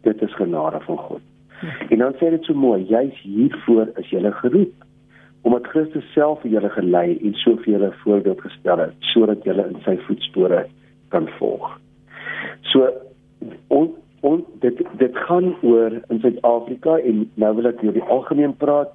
dit 0.07 0.23
is 0.23 0.35
genade 0.41 0.81
van 0.87 0.99
God. 0.99 1.21
En 1.91 1.99
dan 1.99 2.17
sê 2.19 2.31
dit 2.33 2.49
so 2.49 2.57
mooi, 2.59 2.83
juis 2.89 3.21
hiervoor 3.23 3.93
is 4.01 4.11
jy 4.11 4.33
geroep 4.41 4.89
omdat 5.43 5.67
Christus 5.67 6.07
self 6.15 6.43
vir 6.45 6.53
julle 6.55 6.71
gelei 6.71 7.17
en 7.19 7.35
soveel 7.43 7.75
julle 7.75 7.91
voorbeeld 8.05 8.41
gestel 8.45 8.79
het 8.79 9.09
sodat 9.11 9.43
julle 9.47 9.65
in 9.73 9.81
sy 9.87 9.97
voetspore 10.07 10.61
kan 11.15 11.27
volg. 11.39 11.67
So 12.71 12.87
on, 13.75 13.91
on, 14.23 14.45
dit 14.63 14.79
dit 15.01 15.19
gaan 15.27 15.51
oor 15.67 15.99
in 16.15 16.23
Suid-Afrika 16.23 16.99
en 17.03 17.25
nou 17.43 17.51
wil 17.59 17.73
ek 17.73 17.83
oor 17.83 17.97
die 17.97 18.07
algemeen 18.07 18.55
praat. 18.61 18.95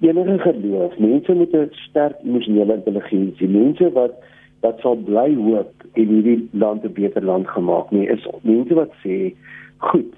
Enige 0.00 0.38
geloof, 0.38 0.98
mense 0.98 1.34
met 1.34 1.52
'n 1.52 1.68
sterk 1.70 2.16
emosionele 2.24 2.74
intelligensie, 2.74 3.48
mense 3.48 3.92
wat 3.92 4.14
wat 4.60 4.80
sal 4.80 4.96
bly 4.96 5.34
hoop 5.34 5.72
en 5.92 6.06
hierdie 6.06 6.48
land 6.52 6.84
'n 6.84 6.92
beter 6.92 7.24
land 7.24 7.48
gemaak 7.48 7.90
nie, 7.90 8.08
is 8.08 8.26
mense 8.42 8.74
wat 8.74 8.92
sê, 9.04 9.34
"Goed, 9.76 10.12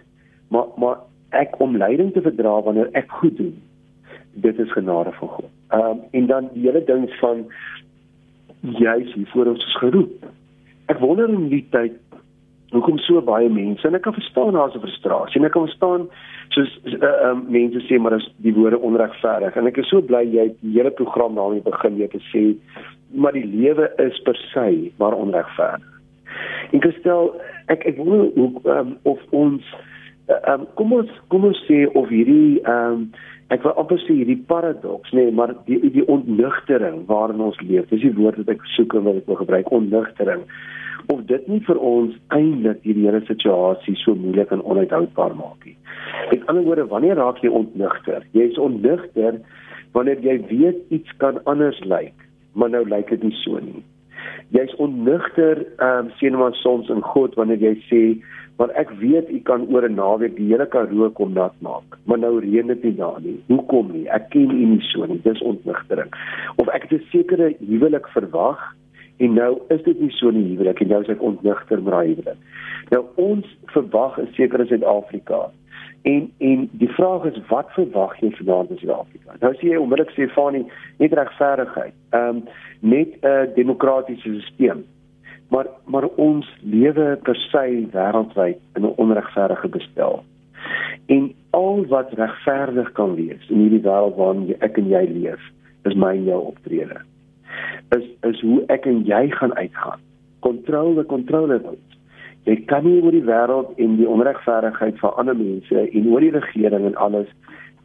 maar 0.48 0.66
maar 0.76 0.98
ek 1.30 1.60
om 1.60 1.76
lyding 1.76 2.12
te 2.12 2.20
verdra 2.20 2.62
wanneer 2.62 2.88
ek 2.92 3.10
goed 3.10 3.36
doen." 3.36 3.62
dit 4.32 4.58
is 4.58 4.72
genade 4.72 5.12
van 5.12 5.28
God. 5.28 5.50
Ehm 5.68 5.80
um, 5.80 6.00
en 6.10 6.26
dan 6.26 6.48
die 6.52 6.62
hele 6.62 6.84
ding 6.84 7.10
van 7.10 7.46
juis 8.60 9.14
hier 9.14 9.26
voor 9.26 9.46
ons 9.46 9.64
is 9.64 9.76
geroep. 9.76 10.24
Ek 10.86 10.98
wonder 10.98 11.28
in 11.28 11.48
die 11.48 11.66
tyd 11.70 11.92
hoekom 12.72 12.98
so 13.04 13.22
baie 13.24 13.48
mense? 13.52 13.86
En 13.86 13.94
ek 13.94 14.04
kan 14.06 14.16
verstaan 14.16 14.56
daar's 14.56 14.74
'n 14.74 14.84
frustrasie 14.84 15.40
en 15.40 15.46
ek 15.46 15.52
kan 15.52 15.66
verstaan 15.68 16.08
soos 16.48 16.72
uh, 16.84 17.30
um, 17.30 17.44
mense 17.48 17.80
sê 17.86 17.98
maar 18.00 18.14
as 18.14 18.28
die 18.36 18.54
woorde 18.54 18.78
onregverdig? 18.80 19.56
En 19.56 19.66
ek 19.66 19.78
is 19.78 19.88
so 19.88 20.00
bly 20.00 20.24
jy 20.24 20.48
het 20.48 20.56
die 20.60 20.76
hele 20.78 20.90
program 20.90 21.34
daarmee 21.34 21.62
begin 21.62 21.96
jy 21.96 22.08
te 22.08 22.22
sê 22.32 22.44
maar 23.14 23.32
die 23.32 23.46
lewe 23.46 23.90
is 23.98 24.20
per 24.24 24.36
se 24.36 24.92
maar 24.98 25.14
onregverdig. 25.14 25.88
En 26.72 26.80
gestel 26.80 27.34
ek 27.68 27.86
ek 27.86 27.96
wonder 27.96 28.30
hoe 28.34 28.50
um, 28.64 28.96
of 29.02 29.20
ons 29.30 29.62
ehm 30.28 30.60
um, 30.60 30.66
kom 30.74 30.92
ons 30.92 31.10
kom 31.28 31.44
ons 31.44 31.64
sê 31.68 31.84
of 31.92 32.08
hierdie 32.08 32.60
um, 32.68 33.10
ek 33.52 33.64
wil 33.66 33.74
amper 33.80 34.00
sê 34.00 34.14
hierdie 34.16 34.40
paradoks 34.48 35.12
nê 35.12 35.26
nee, 35.26 35.34
maar 35.38 35.54
die 35.66 35.90
die 35.92 36.04
ontnugtering 36.08 37.02
waarin 37.10 37.42
ons 37.48 37.58
leef 37.60 37.88
dis 37.90 38.04
die 38.06 38.14
woord 38.16 38.38
wat 38.40 38.54
ek 38.54 38.62
soek 38.76 38.94
en 38.96 39.08
wat 39.08 39.20
ek 39.20 39.28
wil 39.28 39.40
gebruik 39.42 39.72
ontnugtering 39.80 40.46
of 41.06 41.24
dit 41.26 41.48
nie 41.48 41.60
vir 41.66 41.78
ons 41.78 42.16
eintlik 42.28 42.82
hierdie 42.82 43.06
hele 43.08 43.22
situasie 43.26 43.96
so 43.96 44.14
moeilik 44.14 44.50
en 44.52 44.62
onuithoudbaar 44.62 45.34
maak 45.36 45.64
nie. 45.64 45.76
Met 46.30 46.46
ander 46.46 46.64
woorde 46.64 46.86
wanneer 46.86 47.16
raak 47.16 47.42
jy 47.42 47.48
ontnugter? 47.48 48.26
Jy 48.32 48.50
is 48.52 48.58
ontnugter 48.58 49.40
wanneer 49.92 50.20
jy 50.24 50.38
weet 50.48 50.78
iets 50.90 51.16
kan 51.18 51.40
anders 51.44 51.80
lyk 51.84 52.28
maar 52.52 52.70
nou 52.70 52.84
lyk 52.88 53.08
dit 53.08 53.22
nie 53.22 53.36
so 53.40 53.60
nie. 53.64 53.82
Jy's 54.52 54.74
onnugter 54.82 55.64
ehm 55.78 56.06
um, 56.06 56.12
sien 56.20 56.36
maar 56.38 56.54
soms 56.60 56.90
in 56.92 57.00
God 57.14 57.34
wanneer 57.40 57.62
jy 57.62 57.74
sê 57.88 58.02
maar 58.58 58.70
ek 58.78 58.92
weet 59.00 59.30
u 59.32 59.38
kan 59.48 59.64
oor 59.72 59.88
'n 59.88 59.96
naweek 59.96 60.36
die 60.36 60.50
hele 60.52 60.66
Karoo 60.66 61.10
kom 61.10 61.32
nat 61.32 61.54
maak 61.60 61.96
maar 62.04 62.18
nou 62.18 62.38
reën 62.40 62.66
dit 62.66 62.84
nie 62.84 62.96
daar 62.96 63.20
nie. 63.20 63.38
Hoekom 63.48 63.92
nie? 63.92 64.06
Ek 64.08 64.30
ken 64.30 64.50
u 64.50 64.66
nie 64.74 64.84
so 64.92 65.06
nie. 65.06 65.20
Dis 65.24 65.42
ontnugtering. 65.42 66.12
Of 66.56 66.68
ek 66.68 66.82
het 66.82 67.00
'n 67.00 67.06
sekere 67.10 67.54
huwelik 67.60 68.08
verwag 68.08 68.60
en 69.22 69.34
nou 69.38 69.52
is 69.74 69.82
dit 69.88 70.00
nie 70.00 70.12
so 70.18 70.30
nie 70.34 70.44
huwelik 70.50 70.80
en 70.84 70.94
nou 70.94 71.02
is 71.04 71.14
ek 71.14 71.26
ontnugter 71.30 71.82
met 71.82 71.96
daai 71.96 72.14
huwelik 72.14 72.94
nou 72.94 73.02
ons 73.30 73.56
verwag 73.74 74.20
'n 74.20 74.32
sekere 74.38 74.66
Suid-Afrika 74.66 75.48
En 76.02 76.32
en 76.38 76.68
die 76.72 76.88
vraag 76.88 77.24
is 77.24 77.38
wat 77.46 77.68
verwag 77.70 78.16
jy 78.20 78.30
vanaand 78.34 78.70
in 78.70 78.78
Suid-Afrika? 78.80 79.36
Nou 79.38 79.52
sê 79.54 79.68
jy 79.70 79.78
onmiddellik 79.78 80.10
sê 80.16 80.26
Fani 80.34 80.64
net 80.98 81.14
regverdigheid. 81.14 81.94
Ehm 82.10 82.40
um, 82.40 82.42
net 82.80 83.14
'n 83.20 83.26
uh, 83.26 83.54
demokratiese 83.54 84.40
stelsel. 84.40 84.82
Maar 85.48 85.66
maar 85.84 86.08
ons 86.16 86.46
lewe 86.62 87.18
per 87.22 87.36
se 87.36 87.86
wêreldwyd 87.92 88.58
in 88.74 88.82
'n 88.82 88.94
onregverdige 88.96 89.68
bestel. 89.68 90.24
En 91.06 91.34
al 91.50 91.86
wat 91.86 92.12
regverdig 92.12 92.92
kan 92.92 93.14
wees 93.14 93.48
in 93.48 93.58
hierdie 93.58 93.86
wêreld 93.86 94.16
waarin 94.16 94.54
ek 94.58 94.76
en 94.76 94.88
jy 94.88 95.04
leef, 95.06 95.42
is 95.84 95.94
my 95.94 96.16
en 96.16 96.24
jou 96.24 96.40
optrede. 96.46 97.00
Is 97.96 98.04
is 98.28 98.40
hoe 98.40 98.62
ek 98.72 98.86
en 98.86 99.02
jy 99.06 99.30
gaan 99.30 99.54
uitgaan. 99.54 100.00
Kontrole, 100.40 101.04
kontrole 101.04 101.60
word. 101.62 101.98
Jy 102.48 102.56
kan 102.66 102.84
nie 102.84 102.98
oor 103.02 103.14
die 103.14 103.24
wêreld 103.26 103.76
en 103.78 103.96
die 104.00 104.08
onregverdigheid 104.08 104.98
van 104.98 105.14
ander 105.22 105.36
mense 105.38 105.84
en 105.84 106.08
oor 106.10 106.24
die 106.24 106.34
regering 106.34 106.88
en 106.90 106.98
alles 107.06 107.28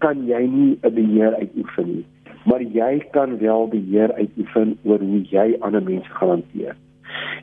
kan 0.05 0.25
jy 0.27 0.41
nie 0.45 0.79
'n 0.81 0.93
beheer 0.93 1.35
uitoefen 1.35 1.87
nie. 1.93 2.05
Maar 2.45 2.61
jy 2.61 3.05
kan 3.11 3.37
wel 3.37 3.67
beheer 3.67 4.13
uitoefen 4.13 4.77
oor 4.83 4.99
hoe 4.99 5.21
jy 5.29 5.57
ander 5.59 5.83
mense 5.83 6.09
gaan 6.09 6.29
hanteer. 6.29 6.75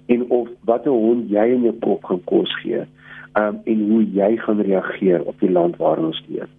En 0.06 0.30
of 0.30 0.48
watter 0.64 0.92
hond 0.92 1.30
jy 1.30 1.46
in 1.54 1.62
jou 1.62 1.74
kop 1.80 2.04
gaan 2.04 2.24
kos 2.24 2.52
gee 2.62 2.82
um, 3.34 3.60
en 3.64 3.88
hoe 3.90 4.04
jy 4.12 4.36
gaan 4.36 4.60
reageer 4.60 5.22
op 5.22 5.40
die 5.40 5.50
land 5.50 5.76
waarin 5.76 6.04
ons 6.12 6.22
leef 6.28 6.50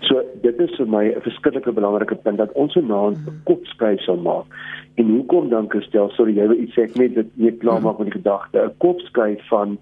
So 0.00 0.22
dit 0.42 0.60
is 0.60 0.76
vir 0.76 0.88
my 0.88 1.04
'n 1.08 1.20
verskillike 1.20 1.72
belangrike 1.72 2.14
punt 2.14 2.38
dat 2.38 2.52
ons 2.52 2.72
vanaand 2.72 3.16
'n 3.16 3.40
kopskuif 3.44 4.00
sal 4.00 4.16
maak. 4.16 4.46
En 4.94 5.08
hoekom 5.08 5.48
dan 5.48 5.70
gestel, 5.70 6.10
sorry 6.10 6.34
jy 6.36 6.46
wil 6.48 6.58
iets 6.58 6.74
sê 6.74 6.82
ek 6.82 6.96
net 6.96 7.14
dit 7.14 7.26
net 7.36 7.58
klaar 7.58 7.80
maak 7.82 7.98
met 7.98 8.12
die 8.12 8.20
gedagte, 8.20 8.58
'n 8.58 8.74
kopskuif 8.78 9.48
van 9.48 9.78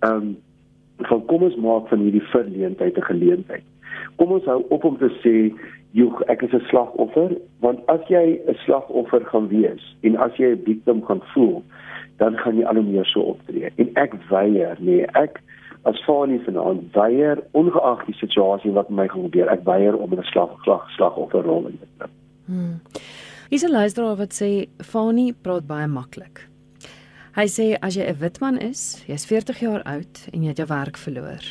ehm 0.00 0.12
um, 0.12 0.36
van 0.98 1.24
kom 1.26 1.42
ons 1.42 1.56
maak 1.56 1.88
van 1.88 1.98
hierdie 1.98 2.28
verleentheid 2.32 2.96
'n 2.96 3.02
geleentheid. 3.02 3.64
Kom 4.16 4.32
ons 4.32 4.44
hou 4.44 4.64
op 4.68 4.84
om 4.84 4.96
te 4.98 5.10
sê 5.22 5.52
joh 5.96 6.20
ek 6.28 6.42
is 6.42 6.52
'n 6.52 6.64
slagoffer 6.68 7.36
want 7.64 7.80
as 7.88 8.02
jy 8.08 8.40
'n 8.48 8.56
slagoffer 8.64 9.24
gaan 9.24 9.48
wees 9.48 9.84
en 10.02 10.16
as 10.16 10.36
jy 10.36 10.52
'n 10.52 10.64
victim 10.64 11.04
gaan 11.04 11.22
voel 11.32 11.62
dan 12.16 12.36
gaan 12.36 12.56
jy 12.56 12.64
al 12.64 12.74
hoe 12.74 12.84
meer 12.84 13.04
so 13.04 13.20
optree 13.20 13.70
en 13.76 13.90
ek 13.94 14.12
weier 14.28 14.76
nee 14.78 15.06
ek 15.14 15.40
as 15.86 16.02
Fani 16.04 16.38
vanaand 16.42 16.90
weier 16.96 17.40
ongeag 17.54 18.04
die 18.08 18.16
situasie 18.18 18.72
wat 18.74 18.90
my 18.90 19.06
gaan 19.08 19.28
gebeur, 19.28 19.50
ek 19.52 19.64
weier 19.68 19.96
om 19.96 20.14
'n 20.14 20.24
slag 20.32 20.56
slag 20.64 20.90
slagofferrol 20.96 21.66
in 21.70 21.78
te 21.78 21.86
neem. 21.98 22.10
Hmm. 22.46 22.80
Hier's 23.50 23.64
'n 23.64 23.70
luisteraar 23.70 24.16
wat 24.16 24.32
sê 24.34 24.68
Fani 24.82 25.32
praat 25.32 25.66
baie 25.66 25.86
maklik. 25.86 26.48
Hy 27.36 27.46
sê 27.46 27.76
as 27.82 27.94
jy 27.94 28.02
'n 28.08 28.18
wit 28.18 28.40
man 28.40 28.58
is, 28.58 29.04
jy's 29.06 29.26
40 29.26 29.60
jaar 29.60 29.82
oud 29.82 30.28
en 30.32 30.42
jy 30.42 30.48
het 30.48 30.58
jou 30.58 30.68
werk 30.68 30.96
verloor, 30.96 31.44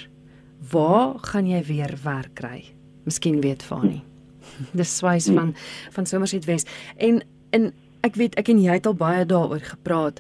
waar 0.72 1.20
gaan 1.20 1.48
jy 1.48 1.64
weer 1.64 1.94
werk 2.04 2.34
kry? 2.34 2.64
Miskien 3.06 3.42
weet 3.42 3.64
Fani. 3.64 4.04
Dis 4.80 4.98
swys 4.98 5.30
van 5.30 5.54
van 5.92 6.06
Somerset 6.06 6.46
West 6.46 6.70
en 6.98 7.22
en 7.52 7.74
ek 8.02 8.16
weet 8.16 8.36
ek 8.36 8.50
en 8.50 8.60
jy 8.60 8.74
het 8.74 8.86
al 8.86 8.94
baie 8.94 9.26
daaroor 9.26 9.64
gepraat 9.64 10.20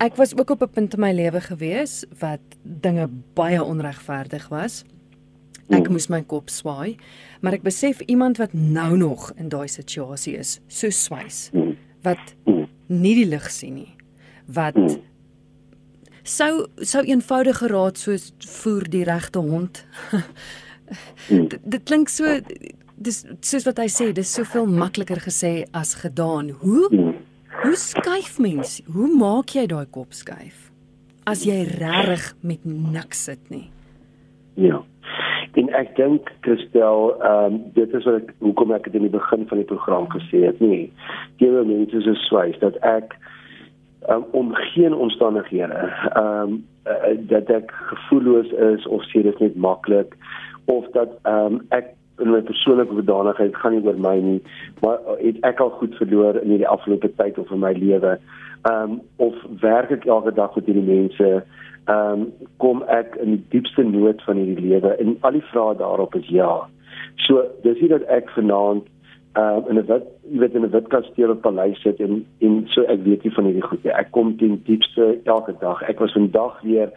ek 0.00 0.16
was 0.16 0.32
ook 0.36 0.50
op 0.50 0.62
'n 0.62 0.70
punt 0.70 0.94
in 0.94 1.00
my 1.00 1.12
lewe 1.12 1.40
gewees 1.40 2.04
wat 2.18 2.40
dinge 2.62 3.08
baie 3.34 3.62
onregverdig 3.64 4.48
was. 4.48 4.84
Ek 5.68 5.86
mm. 5.86 5.92
moes 5.92 6.08
my 6.08 6.22
kop 6.22 6.48
swaai, 6.48 6.96
maar 7.40 7.52
ek 7.52 7.62
besef 7.62 8.00
iemand 8.00 8.36
wat 8.36 8.52
nou 8.52 8.96
nog 8.96 9.32
in 9.36 9.48
daai 9.48 9.68
situasie 9.68 10.36
is, 10.36 10.60
so 10.66 10.90
swys, 10.90 11.50
mm. 11.52 11.76
wat 12.02 12.34
mm. 12.44 12.66
nie 12.86 13.14
die 13.14 13.26
lig 13.26 13.50
sien 13.50 13.74
nie, 13.74 13.94
wat 14.46 14.98
sou 16.22 16.66
sou 16.76 17.04
eenvoudige 17.04 17.66
raad 17.66 17.98
soos 17.98 18.32
voer 18.38 18.88
die 18.90 19.04
regte 19.04 19.38
hond. 19.38 19.84
mm. 21.28 21.48
Dit 21.72 21.82
klink 21.84 22.08
so 22.08 22.40
dis 23.00 23.24
soos 23.40 23.64
wat 23.64 23.78
hy 23.78 23.88
sê, 23.88 24.12
dis 24.12 24.32
soveel 24.32 24.66
makliker 24.66 25.20
gesê 25.20 25.64
as 25.72 25.94
gedaan. 25.94 26.50
Hoe? 26.50 27.14
Hoe 27.60 27.76
skuif 27.76 28.38
mens? 28.38 28.80
Hoe 28.88 29.08
maak 29.18 29.52
jy 29.52 29.66
daai 29.68 29.84
kop 29.92 30.14
skuif? 30.16 30.70
As 31.28 31.42
jy 31.44 31.58
regtig 31.76 32.30
met 32.40 32.64
niks 32.64 33.26
sit 33.28 33.42
nie. 33.52 33.66
Ja. 34.56 34.80
En 35.60 35.68
ek 35.76 35.92
dink 35.98 36.30
Christel, 36.46 37.12
ehm 37.18 37.58
um, 37.58 37.58
dit 37.76 37.92
is 37.98 38.06
wat 38.08 38.22
ek 38.22 38.32
hoekom 38.40 38.72
ek 38.72 38.88
dit 38.88 38.96
in 38.96 39.04
die 39.08 39.12
begin 39.12 39.44
van 39.50 39.60
die 39.60 39.68
program 39.68 40.08
gesê 40.14 40.46
het, 40.46 40.60
nie. 40.64 40.88
Gewe 41.42 41.66
mense 41.68 42.00
so 42.06 42.16
swys 42.24 42.56
dat 42.64 42.80
ek 42.86 43.12
um, 44.08 44.24
om 44.32 44.54
geen 44.72 44.96
omstandighede 44.96 45.84
ehm 46.14 46.56
um, 46.56 46.58
uh, 46.88 47.14
dat 47.28 47.52
ek 47.60 47.76
gevoelloos 47.92 48.48
is 48.72 48.86
of 48.88 49.04
sê 49.12 49.24
dit 49.26 49.44
net 49.44 49.56
maklik 49.56 50.16
of 50.64 50.88
dat 50.96 51.12
ehm 51.28 51.60
um, 51.60 51.64
ek 51.76 51.92
in 52.20 52.30
my 52.30 52.40
persoonlike 52.40 52.94
verdanigheid 52.94 53.56
gaan 53.56 53.74
nie 53.76 53.86
oor 53.86 53.98
my 53.98 54.16
nie, 54.20 54.42
maar 54.84 55.00
uh, 55.06 55.16
het 55.20 55.40
ek 55.48 55.60
al 55.64 55.72
goed 55.80 55.96
verloor 56.00 56.40
in 56.42 56.52
hierdie 56.54 56.68
afgelope 56.68 57.10
tyd 57.16 57.38
of 57.38 57.50
in 57.50 57.62
my 57.64 57.72
lewe. 57.76 58.18
Ehm 58.68 58.92
um, 58.92 59.00
of 59.16 59.34
werk 59.60 59.90
ek 59.90 60.06
elke 60.06 60.32
dag 60.36 60.54
met 60.54 60.68
hierdie 60.68 60.86
mense? 60.86 61.32
Ehm 61.86 62.12
um, 62.12 62.26
kom 62.62 62.82
ek 62.88 63.16
in 63.24 63.36
die 63.36 63.44
diepste 63.56 63.84
nood 63.88 64.22
van 64.28 64.40
hierdie 64.40 64.68
lewe? 64.68 64.94
En 65.02 65.16
al 65.20 65.38
die 65.38 65.46
vrae 65.52 65.76
daarop 65.76 66.14
is 66.14 66.28
ja. 66.28 66.52
So 67.26 67.44
dis 67.62 67.80
nie 67.80 67.92
dat 67.92 68.08
ek 68.08 68.30
vanaand 68.36 68.88
uh 69.38 69.62
in 69.70 69.78
'n 69.78 69.86
wit 69.86 70.06
jy 70.26 70.38
weet 70.42 70.54
in 70.54 70.64
'n 70.64 70.70
wit 70.70 70.88
kasteel 70.88 71.30
of 71.30 71.40
paleis 71.40 71.80
sit 71.82 72.00
en 72.00 72.26
en 72.40 72.64
so 72.68 72.82
ek 72.82 73.04
weet 73.04 73.22
nie 73.22 73.32
van 73.32 73.44
hierdie 73.44 73.68
goed 73.68 73.84
nie. 73.84 73.92
Ek 73.92 74.10
kom 74.10 74.36
teen 74.36 74.60
diepste 74.64 75.18
elke 75.24 75.54
dag. 75.60 75.82
Ek 75.82 75.98
was 75.98 76.12
vandag 76.12 76.60
weer 76.62 76.90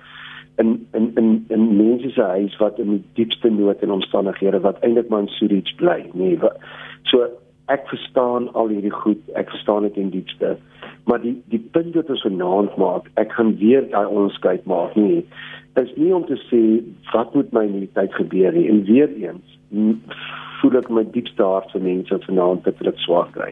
in 0.62 0.88
in 0.93 1.12
in 1.16 1.45
in 1.47 1.64
mense 1.78 2.10
se 2.10 2.22
huis 2.22 2.58
wat 2.58 2.80
in 2.80 2.89
die 2.89 3.04
diepste 3.14 3.49
nood 3.49 3.82
en 3.82 3.91
omstandighede 3.91 4.60
wat 4.60 4.80
eintlik 4.80 5.10
maar 5.10 5.26
in 5.26 5.28
Zurich 5.38 5.76
bly. 5.76 6.10
Nee, 6.14 6.38
wat, 6.39 6.58
so 7.04 7.28
ek 7.72 7.88
verstaan 7.88 8.49
al 8.54 8.68
hierdie 8.68 8.93
goed. 8.93 9.22
Ek 9.39 9.49
verstaan 9.49 9.88
dit 9.88 9.97
in 9.97 10.10
diepste. 10.10 10.58
Maar 11.10 11.22
die 11.22 11.36
die 11.51 11.62
punt 11.76 11.95
wat 11.95 12.10
ons 12.10 12.26
vanaand 12.28 12.78
maak, 12.78 13.10
ek 13.22 13.32
gaan 13.38 13.56
weer 13.58 13.88
daai 13.89 14.06
onderskeid 14.06 14.66
maak 14.70 14.95
nie. 14.95 15.24
Is 15.80 15.95
nie 15.95 16.14
om 16.16 16.26
te 16.26 16.38
sê 16.49 16.62
wat 17.14 17.34
moet 17.34 17.51
my 17.51 17.66
in 17.66 17.80
die 17.86 17.93
tyd 17.97 18.14
gebeur 18.14 18.54
nie 18.54 18.68
en 18.70 18.84
weer 18.89 19.10
eens 19.22 19.60
voel 20.64 20.78
ek 20.80 20.89
my 20.93 21.04
diepste 21.12 21.43
hart 21.43 21.72
vir 21.74 21.82
mense 21.84 22.20
vanaand 22.28 22.68
dat 22.68 22.80
dit 22.80 22.99
swaar 23.04 23.32
kry. 23.36 23.51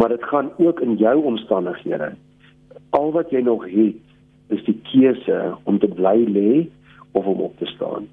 Maar 0.00 0.14
dit 0.16 0.24
gaan 0.30 0.48
ook 0.58 0.80
in 0.80 0.96
jou 0.98 1.16
omstandighede. 1.32 2.12
Al 2.98 3.12
wat 3.12 3.30
jy 3.30 3.42
nog 3.46 3.66
het, 3.68 4.00
is 4.52 4.64
die 4.68 4.76
keuse 4.90 5.38
om 5.68 5.78
te 5.82 5.88
bly 5.88 6.18
lê 6.28 6.66
of 7.12 7.26
om 7.26 7.40
op 7.48 7.56
te 7.58 7.68
staan. 7.74 8.08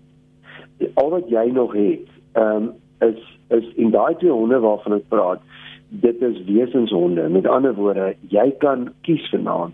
Al 0.93 1.11
wat 1.15 1.27
jy 1.31 1.49
nog 1.55 1.75
het, 1.77 2.07
ehm 2.33 2.69
um, 2.69 2.71
is 2.99 3.19
is 3.55 3.67
in 3.79 3.91
daai 3.91 4.15
twee 4.19 4.31
honde 4.31 4.59
waarvan 4.59 4.97
ek 4.99 5.07
praat, 5.09 5.43
dit 5.89 6.21
is 6.21 6.41
wesenshonde. 6.45 7.29
Met 7.29 7.47
ander 7.47 7.73
woorde, 7.73 8.13
jy 8.29 8.51
kan 8.63 8.89
kies 9.07 9.23
vanaand. 9.31 9.73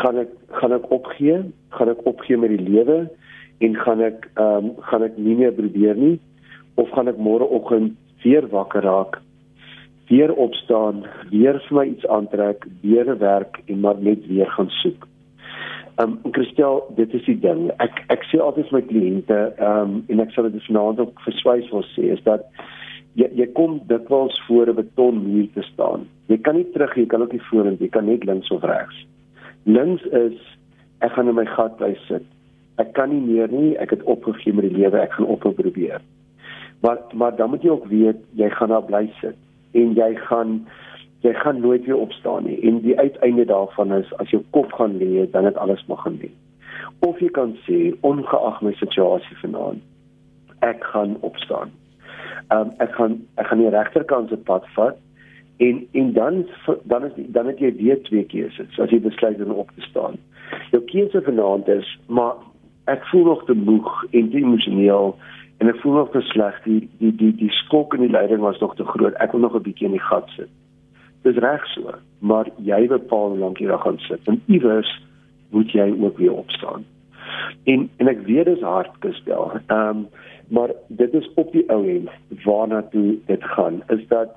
Gaan 0.00 0.18
ek 0.24 0.32
gaan 0.60 0.72
ek 0.72 0.90
opgee? 0.90 1.42
Gaan 1.76 1.92
ek 1.92 2.06
opgee 2.08 2.36
met 2.40 2.54
die 2.56 2.64
lewe 2.70 3.04
en 3.58 3.76
gaan 3.86 4.00
ek 4.00 4.30
ehm 4.34 4.70
um, 4.70 4.72
gaan 4.90 5.04
ek 5.06 5.18
nie 5.18 5.36
meer 5.42 5.52
probeer 5.52 5.96
nie? 5.96 6.16
of 6.74 6.90
gaan 6.94 7.10
ek 7.10 7.20
môreoggend 7.22 7.94
weer 8.24 8.46
wakker 8.50 8.84
raak, 8.86 9.20
weer 10.10 10.32
opstaan, 10.32 11.04
weer 11.30 11.60
vir 11.66 11.78
my 11.78 11.84
iets 11.92 12.06
aantrek, 12.10 12.66
weer 12.82 13.12
werk 13.20 13.60
en 13.66 13.80
maar 13.84 14.00
net 14.00 14.26
weer 14.30 14.50
gaan 14.56 14.70
soek. 14.82 15.06
Um 16.02 16.18
Christel, 16.32 16.82
dit 16.96 17.12
is 17.14 17.22
die 17.28 17.36
ding. 17.38 17.68
Ek 17.82 18.00
ek 18.10 18.24
sê 18.26 18.40
altyd 18.42 18.66
vir 18.70 18.78
my 18.78 18.84
kliënte, 18.88 19.36
um 19.62 20.00
en 20.10 20.22
ek 20.24 20.32
sal 20.34 20.48
dit 20.50 20.66
vanaand 20.66 21.02
ook 21.04 21.20
verswys 21.26 21.68
wil 21.70 21.84
sê 21.92 22.08
is 22.16 22.22
dat 22.26 22.48
jy 23.14 23.28
jy 23.38 23.46
kom 23.54 23.78
dikwels 23.90 24.34
voor 24.48 24.72
'n 24.72 24.80
betonmuur 24.80 25.48
te 25.54 25.62
staan. 25.70 26.08
Jy 26.26 26.38
kan 26.42 26.56
nie 26.56 26.66
terug, 26.74 26.96
jy 26.96 27.06
kan 27.06 27.22
ook 27.22 27.32
nie 27.32 27.46
vorentoe, 27.50 27.86
jy 27.86 27.92
kan 27.94 28.06
net 28.06 28.24
links 28.24 28.50
of 28.50 28.64
regs. 28.64 29.06
Links 29.64 30.02
is 30.10 30.38
ek 31.00 31.12
gaan 31.12 31.28
in 31.28 31.34
my 31.34 31.46
gat 31.46 31.76
bly 31.76 31.94
sit. 32.08 32.26
Ek 32.78 32.92
kan 32.92 33.10
nie 33.10 33.20
meer 33.20 33.48
nie, 33.52 33.76
ek 33.78 33.90
het 33.90 34.02
opgegee 34.02 34.52
met 34.52 34.66
die 34.68 34.76
lewe, 34.78 34.98
ek 34.98 35.12
gaan 35.12 35.26
ophou 35.26 35.52
probeer. 35.52 36.00
Maar 36.82 36.98
maar 37.14 37.36
dan 37.36 37.50
moet 37.50 37.62
jy 37.62 37.70
ook 37.70 37.86
weet 37.86 38.18
jy 38.34 38.50
gaan 38.50 38.68
daar 38.68 38.82
bly 38.82 39.10
sit 39.20 39.36
en 39.74 39.94
jy 39.94 40.14
gaan 40.26 40.66
jy 41.24 41.32
gaan 41.34 41.60
nooit 41.60 41.84
weer 41.84 41.96
opstaan 41.96 42.44
nie. 42.44 42.60
En 42.68 42.80
die 42.84 42.98
uiteinde 42.98 43.44
daarvan 43.44 43.92
is 43.92 44.12
as 44.20 44.30
jou 44.30 44.42
kop 44.50 44.72
gaan 44.72 44.96
lê, 45.00 45.24
dan 45.30 45.44
het 45.44 45.56
alles 45.56 45.84
mag 45.88 46.02
gaan 46.02 46.18
lê. 46.20 46.28
Of 46.98 47.20
jy 47.20 47.30
kan 47.32 47.54
sê 47.64 47.78
ongeag 48.04 48.60
my 48.62 48.72
situasie 48.80 49.36
vanaand, 49.40 49.80
ek 50.68 50.84
gaan 50.92 51.16
opstaan. 51.20 51.72
Ehm 52.52 52.68
um, 52.68 52.72
ek 52.84 52.92
gaan 52.98 53.18
ek 53.40 53.48
gaan 53.48 53.62
die 53.64 53.72
regterkant 53.72 54.28
se 54.28 54.36
pad 54.36 54.66
vat 54.76 55.00
en 55.64 55.86
en 55.92 56.12
dan 56.12 56.42
dan 56.92 57.06
is 57.08 57.16
dan 57.36 57.46
het 57.46 57.62
jy 57.62 57.72
weer 57.78 58.02
twee 58.08 58.24
keuses 58.28 58.80
as 58.80 58.92
jy 58.92 59.00
besluit 59.00 59.40
om 59.44 59.54
op 59.64 59.70
te 59.76 59.86
staan. 59.88 60.18
Jou 60.72 60.82
keuse 60.90 61.22
vanaand 61.24 61.68
is 61.68 61.88
maar 62.06 62.34
ek 62.92 63.06
voel 63.12 63.24
nog 63.24 63.46
te 63.48 63.56
moeg 63.56 64.04
en 64.10 64.28
te 64.30 64.42
emosioneel 64.42 65.16
en 65.62 65.72
ek 65.72 65.80
voel 65.80 65.96
nog 66.02 66.12
te 66.12 66.20
sleg 66.32 66.60
die 66.68 66.82
die 67.00 67.14
die 67.16 67.32
die 67.40 67.52
skok 67.64 67.96
in 67.96 68.04
die 68.04 68.12
leiding 68.12 68.44
was 68.44 68.60
nog 68.60 68.76
te 68.76 68.84
groot 68.84 69.16
ek 69.24 69.32
wil 69.32 69.46
nog 69.46 69.56
'n 69.56 69.64
bietjie 69.70 69.88
in 69.88 69.96
die 69.96 70.08
gat 70.10 70.28
sit 70.36 70.52
dis 71.24 71.40
reg 71.44 71.64
so 71.72 71.94
maar 72.24 72.48
jy 72.64 72.86
bepaal 72.88 73.34
hoe 73.34 73.40
lank 73.40 73.60
jy 73.60 73.68
daar 73.68 73.82
gaan 73.84 73.98
sit. 74.08 74.20
En 74.30 74.40
iewers 74.46 74.90
moet 75.52 75.72
jy 75.72 75.90
ook 76.00 76.18
weer 76.18 76.32
opstaan. 76.32 76.84
En 77.64 77.88
en 77.96 78.08
ek 78.08 78.24
weet 78.28 78.48
dis 78.52 78.64
hard 78.64 78.94
gestel 79.00 79.52
ehm 79.66 79.88
um, 79.88 80.06
maar 80.48 80.70
dit 80.88 81.14
is 81.14 81.28
op 81.40 81.52
die 81.52 81.64
ou 81.72 81.80
end 81.88 82.10
waarna 82.44 82.82
toe 82.92 83.16
dit 83.26 83.44
gaan 83.56 83.82
is 83.88 84.02
dat 84.08 84.34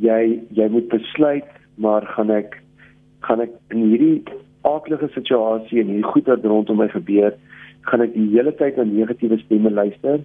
jy 0.00 0.40
jy 0.56 0.68
moet 0.72 0.88
besluit 0.88 1.50
maar 1.76 2.06
gaan 2.16 2.30
ek 2.30 2.56
gaan 3.28 3.40
ek 3.44 3.52
in 3.68 3.82
hierdie 3.90 4.22
aardige 4.64 5.08
situasie 5.12 5.80
en 5.82 5.92
hierdie 5.92 6.12
goed 6.12 6.30
wat 6.32 6.48
rondom 6.48 6.80
my 6.80 6.88
gebeur 6.88 7.36
gaan 7.88 8.04
ek 8.04 8.14
die 8.16 8.28
hele 8.32 8.52
tyd 8.56 8.78
na 8.78 8.86
negatiewe 8.88 9.38
stemme 9.42 9.72
luister? 9.72 10.22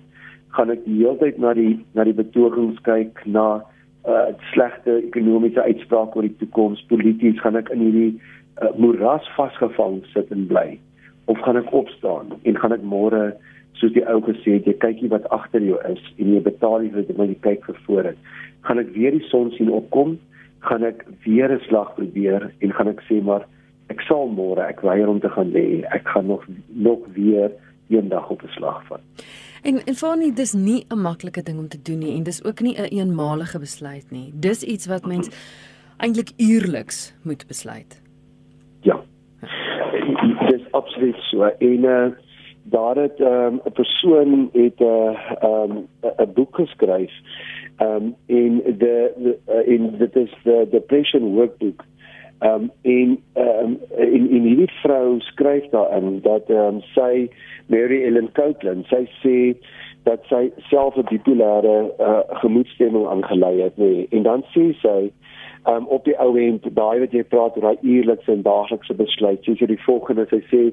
Gaan 0.55 0.71
ek 0.73 0.85
die 0.85 1.01
hele 1.01 1.17
tyd 1.19 1.39
na 1.43 1.53
die 1.57 1.75
na 1.97 2.05
die 2.07 2.15
betogings 2.15 2.79
kyk 2.87 3.19
na 3.27 3.61
uh 4.07 4.31
slegte 4.53 5.01
ekonomiese 5.03 5.61
uitsprake 5.61 6.15
oor 6.15 6.27
die 6.27 6.37
toekoms. 6.39 6.85
Polities 6.87 7.39
gaan 7.39 7.55
ek 7.55 7.69
in 7.69 7.79
hierdie 7.79 8.11
uh, 8.61 8.71
moeras 8.77 9.27
vasgevang 9.35 10.03
sit 10.13 10.31
en 10.31 10.47
bly. 10.47 10.79
Of 11.25 11.39
gaan 11.45 11.57
ek 11.57 11.73
opstaan 11.73 12.31
en 12.43 12.57
gaan 12.57 12.73
ek 12.73 12.83
môre 12.83 13.33
soos 13.73 13.93
die 13.93 14.05
ou 14.07 14.19
gesê 14.21 14.57
het 14.57 14.67
jy 14.67 14.75
kykie 14.79 15.09
wat 15.11 15.27
agter 15.35 15.61
jou 15.63 15.77
is 15.87 16.01
en 16.17 16.33
jy 16.33 16.39
betaal 16.43 16.83
jy 16.83 16.91
vir 16.95 17.27
jy 17.27 17.39
kyk 17.43 17.67
vir 17.67 18.11
het 18.11 18.17
gaan 18.61 18.81
ek 18.81 18.91
weer 18.95 19.15
die 19.15 19.27
son 19.29 19.51
sien 19.55 19.71
opkom? 19.73 20.17
Gaan 20.67 20.83
ek 20.83 21.05
weer 21.25 21.51
'n 21.51 21.61
slag 21.67 21.95
probeer 21.95 22.51
en 22.59 22.73
gaan 22.73 22.87
ek 22.87 23.01
sê 23.09 23.21
maar 23.23 23.47
ek 23.89 24.01
sal 24.01 24.27
môre 24.27 24.61
ek 24.61 24.81
weier 24.81 25.07
om 25.07 25.19
te 25.19 25.29
gaan 25.29 25.51
lê. 25.51 25.83
Ek 25.91 26.07
gaan 26.07 26.27
nog 26.27 26.43
nog 26.67 26.99
weer 27.13 27.51
eendag 27.89 28.29
op 28.29 28.43
'n 28.43 28.51
slag 28.57 28.83
vat 28.87 29.01
En 29.61 29.83
en 29.85 29.95
Fanie, 29.95 30.33
dis 30.33 30.53
nie 30.53 30.85
'n 30.89 31.01
maklike 31.01 31.43
ding 31.43 31.59
om 31.59 31.67
te 31.67 31.81
doen 31.81 31.97
nie 31.97 32.15
en 32.15 32.23
dis 32.23 32.43
ook 32.43 32.59
nie 32.59 32.75
'n 32.75 32.83
een 32.83 32.99
eenmalige 32.99 33.59
besluit 33.59 34.11
nie. 34.11 34.31
Dis 34.33 34.63
iets 34.63 34.85
wat 34.85 35.05
mens 35.05 35.29
eintlik 35.97 36.31
uierliks 36.37 37.13
moet 37.23 37.47
besluit. 37.47 38.01
Ja. 38.81 39.01
Dis 40.49 40.71
absoluut 40.71 41.15
so. 41.15 41.43
En 41.43 41.83
uh 41.83 42.07
daar 42.63 42.95
het 42.95 43.19
ehm, 43.19 43.53
'n 43.53 43.61
um, 43.65 43.73
persoon 43.73 44.49
het 44.53 44.79
'n 44.79 44.83
uh, 44.83 45.63
um 45.63 45.87
'n 46.01 46.33
boek 46.33 46.55
geskryf. 46.55 47.11
Um 47.81 48.15
en 48.25 48.61
de 48.77 49.35
uh, 49.47 49.67
in 49.67 49.97
dit 49.97 50.15
is 50.15 50.33
the 50.43 50.67
depression 50.71 51.33
workbook. 51.33 51.83
Um 52.41 52.71
en 52.81 53.17
um 53.35 53.77
in 53.97 54.29
in 54.29 54.43
hierdie 54.47 54.71
vrou 54.81 55.19
skryf 55.19 55.65
daarin 55.73 56.21
dat 56.23 56.49
um 56.49 56.81
sy 56.95 57.27
Mary 57.67 58.03
Ellen 58.07 58.31
Copeland. 58.31 58.87
Sy 58.87 59.03
sê 59.19 59.37
dat 60.07 60.23
sy 60.29 60.49
self 60.69 60.95
'n 60.95 61.07
bipolêre 61.11 61.91
uh, 61.99 62.21
gemoedstemming 62.41 63.07
aangelei 63.07 63.61
het, 63.61 63.77
nee. 63.77 64.07
En 64.09 64.23
dan 64.23 64.43
sê 64.55 64.71
sy 64.81 65.11
um, 65.67 65.85
op 65.87 66.05
die 66.05 66.15
ou 66.19 66.37
end 66.37 66.63
daai 66.75 66.99
wat 67.03 67.11
jy 67.11 67.23
praat 67.23 67.57
oor 67.57 67.67
daai 67.67 67.83
uierlikse 67.83 68.31
en 68.31 68.41
daaglikse 68.47 68.95
besluit. 68.95 69.43
Sy 69.43 69.57
sê 69.59 69.67
die 69.67 69.83
volgende, 69.85 70.25
sy 70.31 70.41
sê 70.49 70.63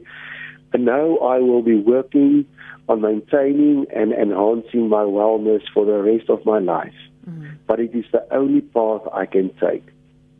and 0.73 0.85
now 0.85 1.19
I 1.19 1.39
will 1.41 1.63
be 1.63 1.79
working 1.79 2.45
on 2.89 3.01
maintaining 3.01 3.87
and 3.95 4.13
enhancing 4.13 4.89
my 4.89 5.05
wellness 5.05 5.63
for 5.75 5.87
the 5.87 6.03
rest 6.03 6.31
of 6.31 6.45
my 6.45 6.59
life. 6.59 6.99
Mm. 7.29 7.59
But 7.67 7.81
it 7.81 7.95
is 7.95 8.05
the 8.13 8.23
only 8.31 8.61
path 8.61 9.03
I 9.13 9.27
can 9.27 9.51
take. 9.61 9.87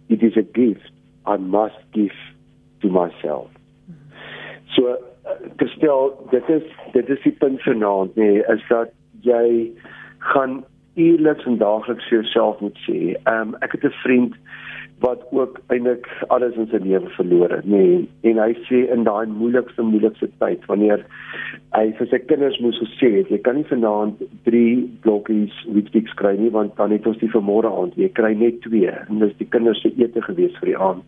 It 0.09 0.23
is 0.23 0.37
a 0.37 0.43
gift 0.43 0.96
I 1.27 1.37
must 1.37 1.79
give 1.93 2.15
to 2.81 2.89
myself. 2.89 3.51
So 4.75 4.97
gestel 5.57 6.29
dit 6.31 6.49
is 6.49 6.63
dit 6.93 7.09
is 7.09 7.23
die 7.23 7.35
punt 7.41 7.63
vanaand 7.63 8.15
nê 8.17 8.31
nee, 8.31 8.45
is 8.55 8.63
dat 8.69 8.93
jy 9.27 9.73
gaan 10.33 10.65
eerliks 10.95 11.45
en 11.45 11.59
daagliks 11.59 12.09
vir 12.09 12.21
jouself 12.23 12.61
moet 12.61 12.79
sê. 12.87 13.17
Ehm 13.25 13.55
um, 13.55 13.57
ek 13.61 13.73
het 13.73 13.85
'n 13.85 13.97
vriend 14.03 14.35
wat 14.99 15.27
ook 15.31 15.61
eintlik 15.67 16.07
alles 16.27 16.55
in 16.57 16.69
sy 16.71 16.79
lewe 16.81 17.09
verloor 17.17 17.53
het 17.53 17.67
nê. 17.69 17.81
Nee, 17.83 17.97
en 18.31 18.39
hy 18.41 18.53
sê 18.69 18.83
in 18.93 19.05
daai 19.05 19.29
moeilikste 19.29 19.85
moeilikste 19.85 20.29
tyd 20.41 20.65
wanneer 20.71 21.03
hy 21.77 21.91
vir 21.99 22.09
sy 22.13 22.21
kinders 22.31 22.57
moes 22.65 22.79
gesê 22.81 23.11
het 23.19 23.33
jy 23.33 23.41
kan 23.45 23.59
nie 23.61 23.69
vanaand 23.69 24.23
3 24.49 24.63
blokkies 25.05 25.59
Weetabix 25.69 26.17
kry 26.21 26.33
nie 26.41 26.53
want 26.55 26.77
dan 26.81 26.95
het 26.97 27.09
ons 27.11 27.21
die 27.21 27.31
vanmôre 27.35 27.69
aand 27.69 27.99
jy 28.01 28.09
kry 28.17 28.33
net 28.41 28.63
2 28.65 28.95
en 28.95 29.21
dis 29.25 29.37
die 29.43 29.49
kinders 29.53 29.85
se 29.85 29.93
ete 30.01 30.25
gewees 30.31 30.57
vir 30.63 30.73
die 30.73 30.81
aand. 30.89 31.05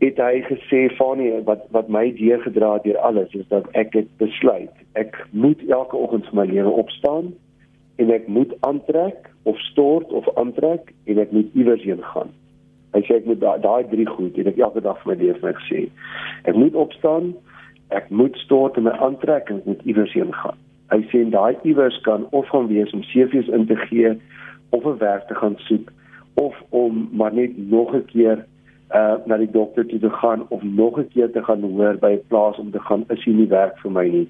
Het 0.00 0.20
hy 0.22 0.40
gesê 0.46 0.86
Fanie 0.96 1.42
wat 1.44 1.68
wat 1.74 1.92
my 1.92 2.06
deurgedra 2.16 2.76
het 2.78 2.88
deur 2.88 3.00
alles 3.10 3.36
is 3.36 3.48
dat 3.52 3.68
ek 3.76 4.00
het 4.00 4.10
besluit 4.22 4.72
ek 4.96 5.20
moet 5.32 5.60
elke 5.68 5.98
oggend 6.00 6.24
vir 6.30 6.40
my 6.40 6.48
lewe 6.54 6.72
opstaan 6.86 7.34
en 8.00 8.16
ek 8.16 8.28
moet 8.32 8.56
aantrek 8.64 9.28
of 9.44 9.60
stort 9.68 10.12
of 10.14 10.28
aantrek 10.40 10.94
en 11.04 11.18
ek 11.20 11.32
moet 11.34 11.56
iewers 11.58 11.82
heen 11.84 12.04
gaan. 12.14 12.32
Hy 12.94 13.02
sê 13.04 13.18
ek 13.20 13.26
moet 13.28 13.40
daai 13.40 13.60
daai 13.60 13.84
drie 13.90 14.06
goed 14.06 14.38
en 14.38 14.46
ek 14.46 14.58
elke 14.58 14.80
dag 14.80 14.98
vir 15.02 15.12
my 15.12 15.18
lewe 15.22 15.36
vir 15.40 15.48
my 15.50 15.54
gesê 15.60 15.82
ek 16.48 16.56
moet 16.56 16.74
opstaan, 16.74 17.34
ek 17.90 18.10
moet 18.10 18.36
stort 18.44 18.76
en 18.76 18.88
my 18.88 18.94
aantrek 19.04 19.50
en 19.50 19.60
ek 19.60 19.66
moet 19.66 19.84
iewers 19.84 20.12
heen 20.16 20.32
gaan. 20.32 20.56
Hy 20.92 21.02
sê 21.12 21.24
daai 21.30 21.56
iewers 21.68 22.00
kan 22.06 22.26
of 22.32 22.48
gaan 22.48 22.68
wees 22.72 22.92
om 22.96 23.04
CV's 23.12 23.48
in 23.52 23.66
te 23.68 23.76
gee 23.88 24.14
of 24.70 24.84
'n 24.84 24.98
werk 24.98 25.28
te 25.28 25.34
gaan 25.34 25.56
soek 25.68 25.92
of 26.34 26.54
om 26.70 27.08
maar 27.12 27.34
net 27.34 27.58
nog 27.58 27.94
'n 27.94 28.04
keer 28.04 28.46
uh 28.94 29.16
na 29.26 29.36
die 29.36 29.50
dokter 29.50 29.86
toe 29.86 29.98
te 29.98 30.10
gaan 30.10 30.46
of 30.48 30.62
nog 30.62 30.98
'n 30.98 31.08
keer 31.08 31.30
te 31.32 31.42
gaan 31.44 31.62
hoor 31.62 31.96
by 32.00 32.12
'n 32.12 32.26
plaas 32.28 32.58
om 32.58 32.70
te 32.70 32.80
gaan 32.80 33.04
is 33.08 33.24
hier 33.24 33.34
nie 33.34 33.48
werk 33.48 33.78
vir 33.78 33.90
my 33.90 34.08
nie. 34.08 34.28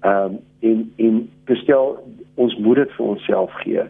Ehm 0.00 0.24
um, 0.24 0.38
en 0.60 0.92
en 0.96 1.30
bestel 1.44 1.98
ons 2.34 2.56
moet 2.56 2.76
dit 2.76 2.90
vir 2.92 3.06
onsself 3.06 3.52
gee. 3.52 3.82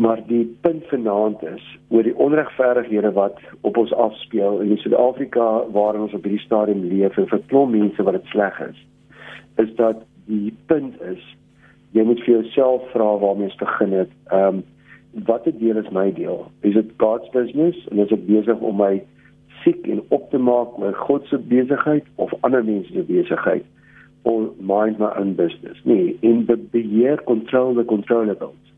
Maar 0.00 0.22
die 0.26 0.46
punt 0.64 0.86
vanaand 0.88 1.42
is 1.44 1.64
oor 1.88 2.06
die 2.06 2.16
onregverdighede 2.16 3.12
wat 3.12 3.40
op 3.60 3.76
ons 3.76 3.92
afspeel 3.92 4.62
in 4.64 4.78
Suid-Afrika 4.80 5.48
waarin 5.74 6.06
ons 6.06 6.14
op 6.16 6.24
hierdie 6.24 6.44
stadium 6.44 6.86
leef 6.88 7.18
en 7.20 7.28
vir 7.28 7.42
klomp 7.52 7.74
mense 7.76 8.06
wat 8.06 8.16
dit 8.16 8.30
sleg 8.32 8.60
is. 8.64 8.78
Is 9.60 9.74
dat 9.76 10.00
die 10.30 10.54
punt 10.72 10.96
is 11.04 11.20
jy 11.92 12.04
moet 12.06 12.22
vir 12.24 12.38
jouself 12.38 12.86
vra 12.94 13.10
waarmee 13.20 13.50
jy 13.50 13.58
begin 13.64 13.96
het. 14.02 14.14
Ehm 14.30 14.60
um, 14.60 14.62
watter 15.26 15.52
deel 15.58 15.76
is 15.76 15.90
my 15.90 16.06
deel? 16.14 16.44
Is 16.62 16.78
dit 16.78 16.96
God's 17.02 17.28
business 17.34 17.76
en 17.90 17.98
is 17.98 18.12
ek 18.14 18.24
besig 18.28 18.64
om 18.64 18.78
my 18.78 19.02
siek 19.64 19.84
en 19.90 20.00
op 20.14 20.30
te 20.30 20.38
maak 20.38 20.78
met 20.78 20.96
God 20.96 21.26
se 21.28 21.38
besigheid 21.52 22.06
of 22.14 22.32
ander 22.46 22.64
mense 22.64 22.92
se 22.94 23.04
besigheid? 23.08 23.66
Or 24.22 24.48
mind 24.56 24.98
my 24.98 25.12
own 25.18 25.34
business. 25.34 25.80
Nee, 25.84 26.16
in 26.20 26.46
the 26.46 26.56
beheer 26.56 27.20
control 27.26 27.74
the 27.74 27.84
controllables. 27.84 28.69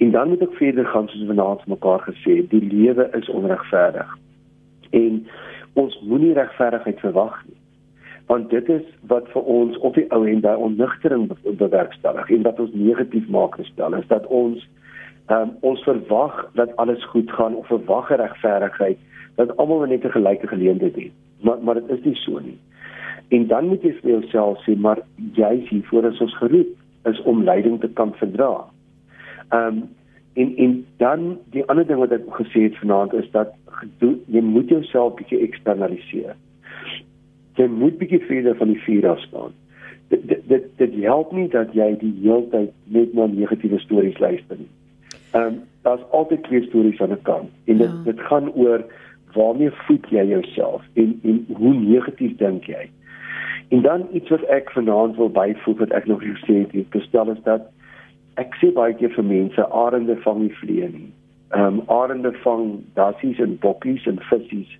En 0.00 0.10
dan 0.10 0.28
moet 0.28 0.40
ek 0.40 0.56
verder 0.56 0.86
gaan 0.86 1.08
soos 1.12 1.26
vanaand 1.28 1.66
mekaar 1.68 2.00
gesê, 2.08 2.40
die 2.48 2.62
lewe 2.64 3.04
is 3.18 3.28
onregverdig. 3.28 4.14
En 4.96 5.26
ons 5.82 5.98
moenie 6.08 6.32
regverdigheid 6.32 7.02
verwag 7.04 7.36
nie. 7.48 7.58
Want 8.30 8.48
dit 8.50 8.68
is 8.68 8.86
wat 9.12 9.28
vir 9.34 9.42
ons 9.42 9.76
op 9.84 9.98
die 9.98 10.06
ou 10.16 10.22
en 10.30 10.40
by 10.40 10.54
onnugtering 10.56 11.28
bewerkstellig 11.44 12.32
en 12.32 12.48
wat 12.48 12.64
ons 12.64 12.72
negatief 12.72 13.28
maak 13.28 13.60
gestel 13.60 13.98
is 13.98 14.08
dat 14.08 14.26
ons 14.26 14.64
um, 15.28 15.52
ons 15.60 15.84
verwag 15.84 16.40
dat 16.56 16.72
alles 16.80 17.04
goed 17.12 17.30
gaan 17.36 17.60
of 17.60 17.68
verwag 17.68 18.08
regverdigheid 18.08 18.98
dat 19.36 19.56
almal 19.56 19.84
net 19.86 20.04
'n 20.04 20.16
gelyke 20.16 20.46
geleentheid 20.46 20.96
het. 20.96 21.12
Maar 21.44 21.62
maar 21.62 21.74
dit 21.74 21.90
is 21.98 22.04
nie 22.04 22.16
so 22.24 22.38
nie. 22.38 22.58
En 23.28 23.46
dan 23.46 23.66
moet 23.66 23.82
jy 23.82 23.92
vir 24.00 24.10
jouself 24.10 24.64
sê 24.64 24.76
maar 24.76 25.04
jy 25.34 25.52
is 25.62 25.68
hier 25.68 25.86
voor 25.92 26.04
ons 26.04 26.36
geroep 26.36 26.76
is 27.04 27.22
om 27.22 27.44
leiding 27.44 27.80
te 27.80 27.88
kan 27.88 28.14
verdra. 28.14 28.64
Ehm 29.50 29.66
um, 29.66 29.88
en 30.32 30.56
en 30.56 30.86
dan 30.96 31.38
die 31.50 31.64
ander 31.64 31.86
ding 31.86 31.98
wat 31.98 32.12
ek 32.14 32.26
gesê 32.38 32.68
het 32.68 32.76
vanaand 32.78 33.12
is 33.18 33.30
dat 33.30 33.54
jy 34.30 34.40
moet 34.40 34.68
jouself 34.68 35.16
bietjie 35.18 35.40
eksternaliseer. 35.46 36.36
Jy 37.58 37.66
moet 37.66 37.98
bietjie 37.98 38.20
verder 38.28 38.54
van 38.56 38.70
die 38.70 38.82
vuur 38.84 39.08
af 39.10 39.18
staan. 39.26 39.56
Dit 40.08 40.46
dit 40.48 40.68
dit 40.76 40.94
help 41.02 41.32
nie 41.32 41.48
dat 41.48 41.74
jy 41.74 41.88
die 41.98 42.12
hele 42.22 42.46
tyd 42.52 42.70
net 42.84 43.14
na 43.14 43.26
negatiewe 43.26 43.78
stories 43.82 44.18
luister 44.18 44.62
nie. 44.62 44.70
Ehm 45.32 45.46
um, 45.46 45.58
daar's 45.82 46.06
altyd 46.10 46.42
twee 46.46 46.62
stories 46.68 47.00
aan 47.00 47.12
'n 47.16 47.22
kant 47.22 47.50
en 47.64 47.76
dit 47.76 47.90
ja. 47.90 48.02
dit 48.04 48.20
gaan 48.20 48.52
oor 48.52 48.84
waarmee 49.34 49.70
voed 49.70 50.06
jy 50.10 50.24
jouself 50.26 50.82
en 50.94 51.18
en 51.22 51.44
hoe 51.56 51.74
negatief 51.74 52.36
dink 52.36 52.64
jy? 52.64 52.90
En 53.68 53.82
dan 53.82 54.08
iets 54.12 54.28
wat 54.28 54.42
ek 54.42 54.70
vanaand 54.70 55.16
wil 55.16 55.30
byvoeg 55.30 55.78
wat 55.78 55.90
ek 55.90 56.06
nog 56.06 56.22
gesê 56.22 56.66
het, 56.66 56.86
gestel 56.90 57.30
is 57.30 57.42
dat 57.42 57.70
ek 58.40 58.56
sê 58.60 58.70
baie 58.76 58.94
keer 58.98 59.12
vir 59.16 59.26
mense 59.26 59.66
arende 59.84 60.16
vang 60.24 60.40
nie 60.44 60.54
vliee 60.60 60.88
nie. 60.94 61.10
Ehm 61.56 61.80
um, 61.80 61.82
arende 62.00 62.32
vang 62.44 62.80
dassies 62.96 63.38
en 63.44 63.58
bokkies 63.64 64.06
en 64.06 64.20
vissies. 64.30 64.72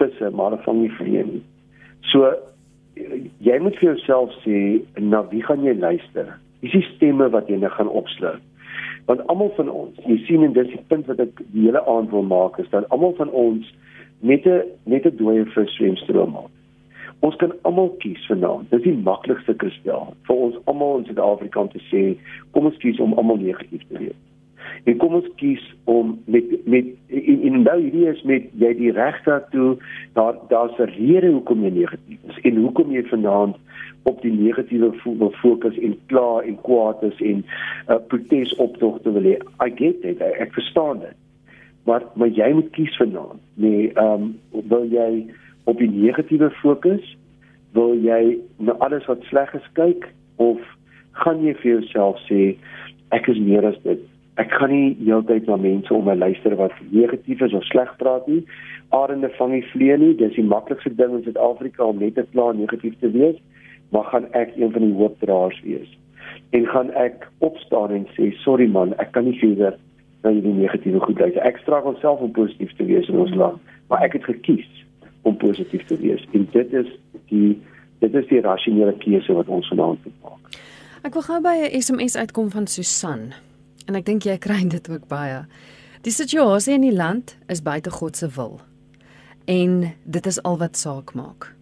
Visse 0.00 0.30
maar 0.30 0.56
vang 0.64 0.80
nie 0.82 0.94
vliee 0.98 1.24
nie. 1.32 1.42
So 2.12 2.32
jy 3.44 3.58
moet 3.60 3.76
vir 3.80 3.90
jouself 3.92 4.34
sê 4.44 4.82
na 4.98 5.22
wie 5.30 5.42
gaan 5.42 5.64
jy 5.66 5.74
luister? 5.78 6.34
Wie 6.60 6.70
is 6.70 6.76
die 6.78 6.90
stemme 6.94 7.28
wat 7.34 7.50
jy 7.50 7.58
nou 7.60 7.70
gaan 7.76 7.90
opsluit? 7.90 8.42
Want 9.06 9.26
almal 9.28 9.50
van 9.56 9.68
ons, 9.68 9.98
jy 10.08 10.16
sien 10.24 10.44
en 10.46 10.54
dis 10.56 10.70
die 10.70 10.84
punt 10.88 11.08
wat 11.10 11.20
ek 11.20 11.42
die 11.52 11.66
hele 11.66 11.82
aand 11.90 12.12
wil 12.14 12.24
maak 12.24 12.56
is 12.62 12.70
dat 12.72 12.88
almal 12.94 13.12
van 13.18 13.30
ons 13.30 13.66
net 14.20 14.46
'n 14.46 14.62
net 14.86 15.06
'n 15.06 15.16
dooie 15.16 15.44
vis 15.44 15.74
swemstroom 15.76 16.32
maak. 16.32 16.52
Ons 17.20 17.36
kan 17.36 17.52
almal 17.62 17.94
kies 17.98 18.26
vanaand. 18.26 18.70
Dis 18.70 18.82
die 18.82 18.96
maklikste 19.06 19.54
kristel 19.54 20.14
vir 20.26 20.36
ons 20.36 20.60
almal 20.64 20.98
in 20.98 21.08
Suid-Afrika 21.08 21.60
om 21.60 21.68
te 21.72 21.82
sê, 21.90 22.04
kom 22.52 22.66
ons 22.66 22.80
kies 22.82 23.00
om 23.00 23.14
almal 23.14 23.36
negatief 23.36 23.82
te 23.88 23.98
wees. 23.98 24.20
En 24.84 24.96
kom 25.00 25.14
ons 25.16 25.28
kies 25.40 25.62
om 25.84 26.14
met 26.24 26.44
met 26.66 26.86
in 27.06 27.42
in 27.48 27.62
nou 27.62 27.76
hierdie 27.80 28.08
is 28.10 28.22
met 28.28 28.48
jy 28.60 28.72
die 28.78 28.92
reg 28.92 29.20
daartoe 29.24 29.76
daar 30.18 30.36
daar's 30.48 30.78
'n 30.78 30.90
rede 30.96 31.30
hoekom 31.32 31.64
jy 31.64 31.70
negatief 31.70 32.18
is 32.28 32.40
en 32.42 32.56
hoekom 32.56 32.92
jy 32.92 33.02
vanaand 33.02 33.56
op 34.02 34.20
die 34.22 34.32
negatiewe 34.32 34.92
wil 35.04 35.32
fokus 35.40 35.78
en 35.78 35.96
kla 36.06 36.40
en 36.44 36.60
kwaad 36.60 37.02
is 37.02 37.20
en 37.20 37.36
'n 37.36 37.44
uh, 37.92 37.98
protesoptogte 38.08 39.12
wil 39.12 39.22
hê. 39.22 39.36
I 39.66 39.70
get 39.74 40.04
it. 40.04 40.20
Ek 40.20 40.52
verstaan 40.52 40.98
dit. 40.98 41.16
Maar 41.84 42.02
maar 42.14 42.28
jy 42.28 42.52
moet 42.52 42.70
kies 42.70 42.96
vanaand. 42.96 43.40
Nee, 43.54 43.92
ehm 43.92 44.22
um, 44.22 44.38
wil 44.68 44.84
jy 44.84 45.26
op 45.64 45.78
die 45.78 45.90
negatiewe 45.90 46.50
fokus? 46.50 47.16
Wil 47.72 47.96
jy 48.04 48.38
na 48.62 48.76
alles 48.84 49.06
wat 49.10 49.22
sleg 49.30 49.54
is 49.54 49.68
kyk 49.78 50.08
of 50.42 50.60
gaan 51.24 51.42
jy 51.44 51.54
vir 51.62 51.70
jouself 51.76 52.20
sê 52.28 52.54
ek 53.16 53.28
is 53.32 53.40
meer 53.40 53.66
as 53.66 53.78
dit? 53.86 54.02
Ek 54.40 54.50
kan 54.50 54.70
nie 54.70 54.96
heeltyd 54.98 55.46
na 55.46 55.56
mense 55.60 55.94
om 55.94 56.06
my 56.08 56.16
luister 56.18 56.56
wat 56.58 56.74
negatief 56.90 57.42
is 57.46 57.54
of 57.54 57.66
sleg 57.70 57.90
praat 58.00 58.26
nie. 58.30 58.42
Arende 58.94 59.30
vang 59.38 59.52
nie 59.54 59.66
vlee 59.70 59.96
nie. 59.98 60.14
Dis 60.18 60.34
die 60.34 60.46
maklikste 60.46 60.90
ding 60.98 61.14
in 61.18 61.26
Suid-Afrika 61.26 61.86
om 61.86 62.02
net 62.02 62.16
te 62.18 62.26
kla 62.32 62.50
negatief 62.58 62.98
te 63.00 63.10
wees. 63.14 63.38
Maar 63.94 64.10
gaan 64.10 64.26
ek 64.34 64.56
een 64.58 64.74
van 64.74 64.88
die 64.88 64.96
hoopdraers 64.98 65.60
wees? 65.66 65.90
En 66.50 66.66
gaan 66.66 66.90
ek 66.98 67.28
opstaan 67.46 67.94
en 67.94 68.08
sê 68.18 68.32
sorry 68.42 68.66
man, 68.70 68.94
ek 69.02 69.14
kan 69.14 69.26
nie 69.28 69.38
verder 69.38 69.78
na 70.24 70.32
hierdie 70.34 70.54
negatiewe 70.56 71.02
goed 71.04 71.20
luister. 71.22 71.42
Ek 71.46 71.62
strag 71.62 71.86
onsself 71.86 72.22
om 72.24 72.34
positief 72.34 72.74
te 72.78 72.86
wees 72.90 73.10
in 73.10 73.20
ons 73.22 73.34
land, 73.38 73.62
maar 73.90 74.02
ek 74.06 74.18
het 74.18 74.26
gekies 74.30 74.66
om 75.24 75.36
positief 75.40 75.86
te 75.88 75.96
wees 76.00 76.24
en 76.32 76.48
dit 76.52 76.72
is 76.72 76.90
die 77.32 77.54
dit 78.04 78.14
is 78.20 78.26
die 78.28 78.40
rasionele 78.44 78.92
keuse 79.00 79.32
wat 79.32 79.48
ons 79.48 79.68
vanaand 79.72 80.02
moet 80.04 80.16
maak. 80.22 80.58
Ek 81.04 81.16
wil 81.16 81.24
gou 81.24 81.40
by 81.40 81.56
'n 81.64 81.80
SMS 81.80 82.16
uitkom 82.16 82.50
van 82.50 82.66
Susan 82.66 83.32
en 83.88 83.94
ek 83.94 84.04
dink 84.04 84.24
jy 84.24 84.36
kry 84.38 84.60
dit 84.76 84.90
ook 84.90 85.08
baie. 85.08 85.44
Die 86.04 86.12
situasie 86.12 86.74
in 86.74 86.84
die 86.84 86.96
land 86.96 87.36
is 87.48 87.62
buite 87.62 87.90
God 87.90 88.16
se 88.16 88.28
wil. 88.36 88.60
En 89.44 89.92
dit 90.04 90.26
is 90.26 90.42
al 90.42 90.58
wat 90.58 90.76
saak 90.76 91.14
maak. 91.14 91.54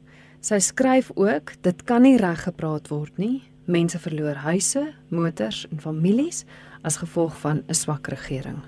Sy 0.42 0.58
skryf 0.58 1.10
ook, 1.14 1.52
dit 1.62 1.82
kan 1.86 2.02
nie 2.02 2.16
reg 2.18 2.42
gepraat 2.42 2.88
word 2.90 3.18
nie. 3.18 3.42
Mense 3.66 3.98
verloor 3.98 4.34
huise, 4.42 4.92
motors 5.08 5.66
en 5.70 5.78
families 5.78 6.44
as 6.82 6.98
gevolg 6.98 7.36
van 7.40 7.62
'n 7.68 7.74
swak 7.74 8.08
regering. 8.08 8.58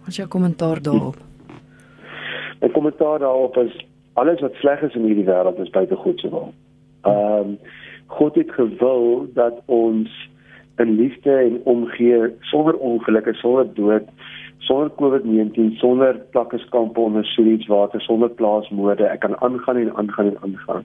Wat 0.00 0.08
is 0.08 0.16
jou 0.16 0.28
kommentaar 0.28 0.82
daarop? 0.82 1.16
'n 2.62 2.70
kommentaar 2.70 3.18
daarop 3.18 3.56
is 3.56 3.86
alles 4.12 4.40
wat 4.40 4.54
sleg 4.54 4.82
is 4.82 4.94
in 4.94 5.04
hierdie 5.04 5.24
wêreld 5.24 5.58
is 5.58 5.70
buite 5.70 5.96
God 5.96 6.20
se 6.20 6.30
wil. 6.30 6.52
Ehm 7.02 7.38
um, 7.38 7.58
God 8.06 8.34
het 8.34 8.52
gewil 8.52 9.26
dat 9.34 9.62
ons 9.64 10.30
in 10.76 10.96
liefde 10.96 11.36
en 11.36 11.60
omgee 11.64 12.36
sonder 12.40 12.76
ongelukke, 12.76 13.32
sonder 13.34 13.74
dood, 13.74 14.02
sonder 14.58 14.90
COVID-19, 15.00 15.76
sonder 15.76 16.18
plakkeskampe 16.30 17.00
onder 17.00 17.24
suiwitswater, 17.24 18.00
sonder 18.00 18.30
plaasmoorde, 18.30 19.04
ek 19.04 19.20
kan 19.20 19.40
aangaan 19.40 19.76
en 19.76 19.94
aangaan 19.94 20.26
en 20.26 20.38
aangaan. 20.42 20.84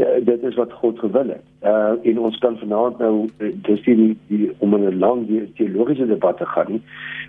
Ja, 0.00 0.20
dit 0.24 0.42
is 0.42 0.54
wat 0.54 0.72
God 0.72 0.98
gewil 0.98 1.28
het. 1.28 1.46
Uh 1.62 1.92
en 2.08 2.18
ons 2.18 2.38
kan 2.38 2.54
vanaand 2.58 2.98
nou 2.98 3.28
dis 3.38 3.82
die, 3.84 4.16
die 4.28 4.46
om 4.64 4.74
'n 4.74 4.98
lang 4.98 5.26
teologiese 5.56 6.06
debat 6.06 6.36
te 6.36 6.46
gaan 6.46 6.70
nie. 6.72 6.82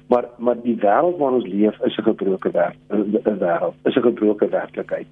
Maar 0.07 0.25
maar 0.37 0.61
die 0.63 0.75
wêreld 0.75 1.17
waarin 1.17 1.39
ons 1.41 1.47
leef 1.47 1.81
is 1.81 1.97
'n 1.97 2.03
gebroke 2.03 2.51
wêreld, 2.51 2.79
'n 3.27 3.39
wêreld, 3.39 3.75
is 3.83 3.95
'n 3.95 4.01
gebroke 4.01 4.49
werklikheid. 4.49 5.07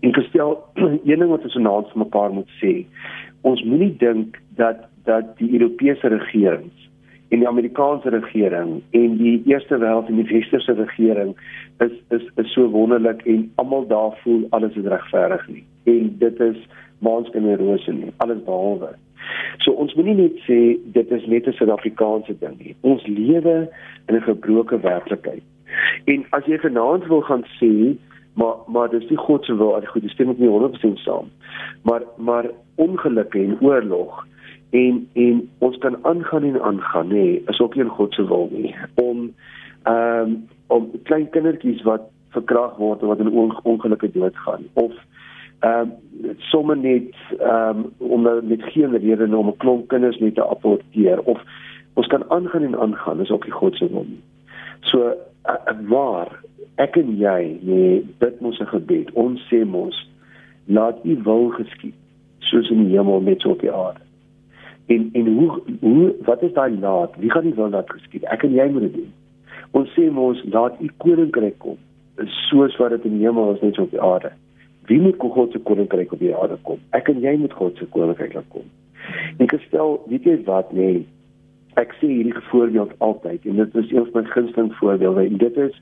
En 0.00 0.14
gestel 0.14 0.64
een 1.10 1.18
ding 1.18 1.30
wat 1.30 1.42
ons 1.42 1.52
vanaand 1.52 1.88
vir 1.88 1.98
mekaar 1.98 2.32
moet 2.32 2.50
sê, 2.62 2.84
ons 3.40 3.62
moenie 3.62 3.96
dink 3.98 4.40
dat 4.56 4.76
dat 5.04 5.38
die 5.38 5.52
Europese 5.52 6.08
regerings 6.08 6.88
en 7.28 7.38
die 7.38 7.48
Amerikaanse 7.48 8.08
regering 8.08 8.82
en 8.90 9.16
die 9.16 9.42
eerste 9.44 9.78
wêreld 9.78 10.08
en 10.08 10.16
die 10.16 10.32
westerse 10.32 10.72
regering 10.72 11.36
is 11.78 11.94
is 12.08 12.26
is 12.34 12.52
so 12.52 12.66
wonderlik 12.70 13.22
en 13.22 13.52
almal 13.54 13.86
daar 13.86 14.18
voel 14.22 14.46
alles 14.50 14.74
is 14.74 14.84
regverdig 14.84 15.48
nie 15.48 15.64
en 15.84 16.14
dit 16.18 16.40
is 16.40 16.58
maanskin 16.98 17.48
en 17.48 17.58
rose 17.58 17.92
nie 17.92 18.12
alles 18.16 18.44
behalwe. 18.44 18.94
So 19.64 19.72
ons 19.72 19.94
moenie 19.94 20.14
net 20.14 20.38
sê 20.46 20.78
dit 20.94 21.10
is 21.10 21.26
net 21.26 21.46
'n 21.46 21.52
Suid-Afrikaanse 21.52 22.38
ding 22.38 22.58
nie. 22.58 22.76
Ons 22.80 23.06
lewe 23.06 23.68
in 24.08 24.14
'n 24.14 24.22
gebroke 24.22 24.80
werklikheid 24.80 25.42
en 26.04 26.24
as 26.30 26.46
jy 26.46 26.58
vanaand 26.62 27.06
wil 27.10 27.22
gaan 27.26 27.44
sê 27.58 27.96
maar 28.36 28.56
maar 28.66 28.88
dis 28.92 29.08
nie 29.08 29.18
God 29.18 29.44
se 29.44 29.56
wil 29.56 29.74
al 29.74 29.86
goed 29.90 30.02
dis 30.02 30.12
stem 30.12 30.30
ek 30.30 30.38
nie 30.38 30.50
100% 30.52 30.98
saam. 31.04 31.30
Maar 31.88 32.02
maar 32.16 32.50
ongelukke 32.74 33.38
en 33.42 33.56
oorlog 33.60 34.26
en 34.70 35.08
en 35.14 35.40
ons 35.58 35.78
kan 35.78 35.96
aangaan 36.02 36.44
en 36.44 36.60
aangaan 36.62 37.08
nê 37.12 37.26
is 37.52 37.60
ook 37.60 37.74
nie 37.74 37.84
in 37.84 37.96
God 37.98 38.14
se 38.14 38.26
wil 38.26 38.48
nie. 38.52 38.74
Om 38.94 39.32
ehm 39.84 40.20
um, 40.20 40.36
om 40.66 40.90
klein 41.02 41.30
kindertjies 41.30 41.82
wat 41.86 42.08
verkrag 42.34 42.76
word 42.76 43.02
of 43.02 43.08
wat 43.08 43.18
in 43.18 43.54
ongelukke 43.62 44.10
doodgaan 44.12 44.64
of 44.74 44.92
ehm 45.60 45.80
um, 45.80 46.34
somme 46.50 46.76
net 46.76 47.14
ehm 47.38 47.84
um, 47.84 47.92
om 47.98 48.22
met 48.22 48.62
geen 48.62 48.96
rede 48.96 49.36
om 49.36 49.48
'n 49.48 49.56
klomp 49.56 49.88
kinders 49.88 50.18
net 50.18 50.34
te 50.34 50.48
aborteer 50.48 51.20
of 51.20 51.42
ons 51.94 52.06
kan 52.06 52.30
aangaan 52.30 52.62
en 52.62 52.78
aangaan 52.78 53.20
is 53.20 53.30
ook 53.30 53.44
nie 53.44 53.52
God 53.52 53.76
se 53.76 53.88
wil 53.90 54.06
so 54.80 54.98
uh, 55.46 55.76
waar 55.88 56.40
ek 56.74 56.96
en 56.96 57.16
jy 57.18 57.58
nee 57.60 58.04
dit 58.18 58.40
moet 58.40 58.60
'n 58.60 58.66
gebed 58.66 59.12
ons 59.12 59.46
sê 59.52 59.64
mos 59.64 60.10
laat 60.64 60.98
u 61.04 61.20
wil 61.22 61.48
geskied 61.48 61.94
soos 62.38 62.70
in 62.70 62.84
die 62.84 62.96
hemel 62.98 63.20
net 63.20 63.40
so 63.40 63.50
op 63.50 63.60
die 63.60 63.72
aarde 63.72 64.06
En 64.86 65.08
en 65.12 65.26
hoe 65.36 65.62
hoe 65.80 66.14
wat 66.24 66.42
is 66.42 66.52
daai 66.52 66.78
laat? 66.78 67.16
Wie 67.18 67.30
gaan 67.30 67.42
die 67.42 67.54
wil 67.54 67.68
laat 67.68 67.90
geskied? 67.90 68.22
Ek 68.22 68.42
en 68.42 68.52
jy 68.54 68.68
moet 68.70 68.86
dit 68.86 68.92
doen. 68.94 69.12
Ons 69.70 69.90
sê 69.98 70.06
mos 70.10 70.42
laat 70.50 70.78
u 70.80 70.90
koninkryk 71.02 71.58
kom, 71.58 71.78
soos 72.48 72.76
wat 72.78 72.94
dit 72.94 73.08
in 73.10 73.16
die 73.18 73.26
hemel 73.26 73.54
is 73.54 73.64
net 73.64 73.74
so 73.74 73.82
op 73.82 73.90
die 73.90 74.02
aarde. 74.02 74.30
Wie 74.86 75.00
moet 75.00 75.18
God 75.18 75.52
se 75.52 75.58
koninkryk 75.58 76.12
op 76.12 76.18
die 76.18 76.34
aarde 76.36 76.58
kom? 76.62 76.78
Ek 76.90 77.08
en 77.08 77.20
jy 77.20 77.36
moet 77.36 77.52
God 77.52 77.76
se 77.76 77.86
koninkryk 77.90 78.34
laat 78.34 78.50
kom. 78.54 78.66
En 79.38 79.48
gestel, 79.48 80.00
weet 80.10 80.24
jy 80.24 80.36
wat 80.46 80.72
nee, 80.72 81.06
ek 81.76 81.92
sê 82.00 82.08
hierdie 82.08 82.34
voorbeeld 82.50 82.92
altyd 83.04 83.44
en 83.46 83.56
dit 83.60 83.74
is 83.82 83.90
een 83.92 84.06
van 84.10 84.22
my 84.22 84.30
gunsteling 84.30 84.74
voorbeelde 84.80 85.26
en 85.26 85.40
dit 85.42 85.56
is 85.56 85.74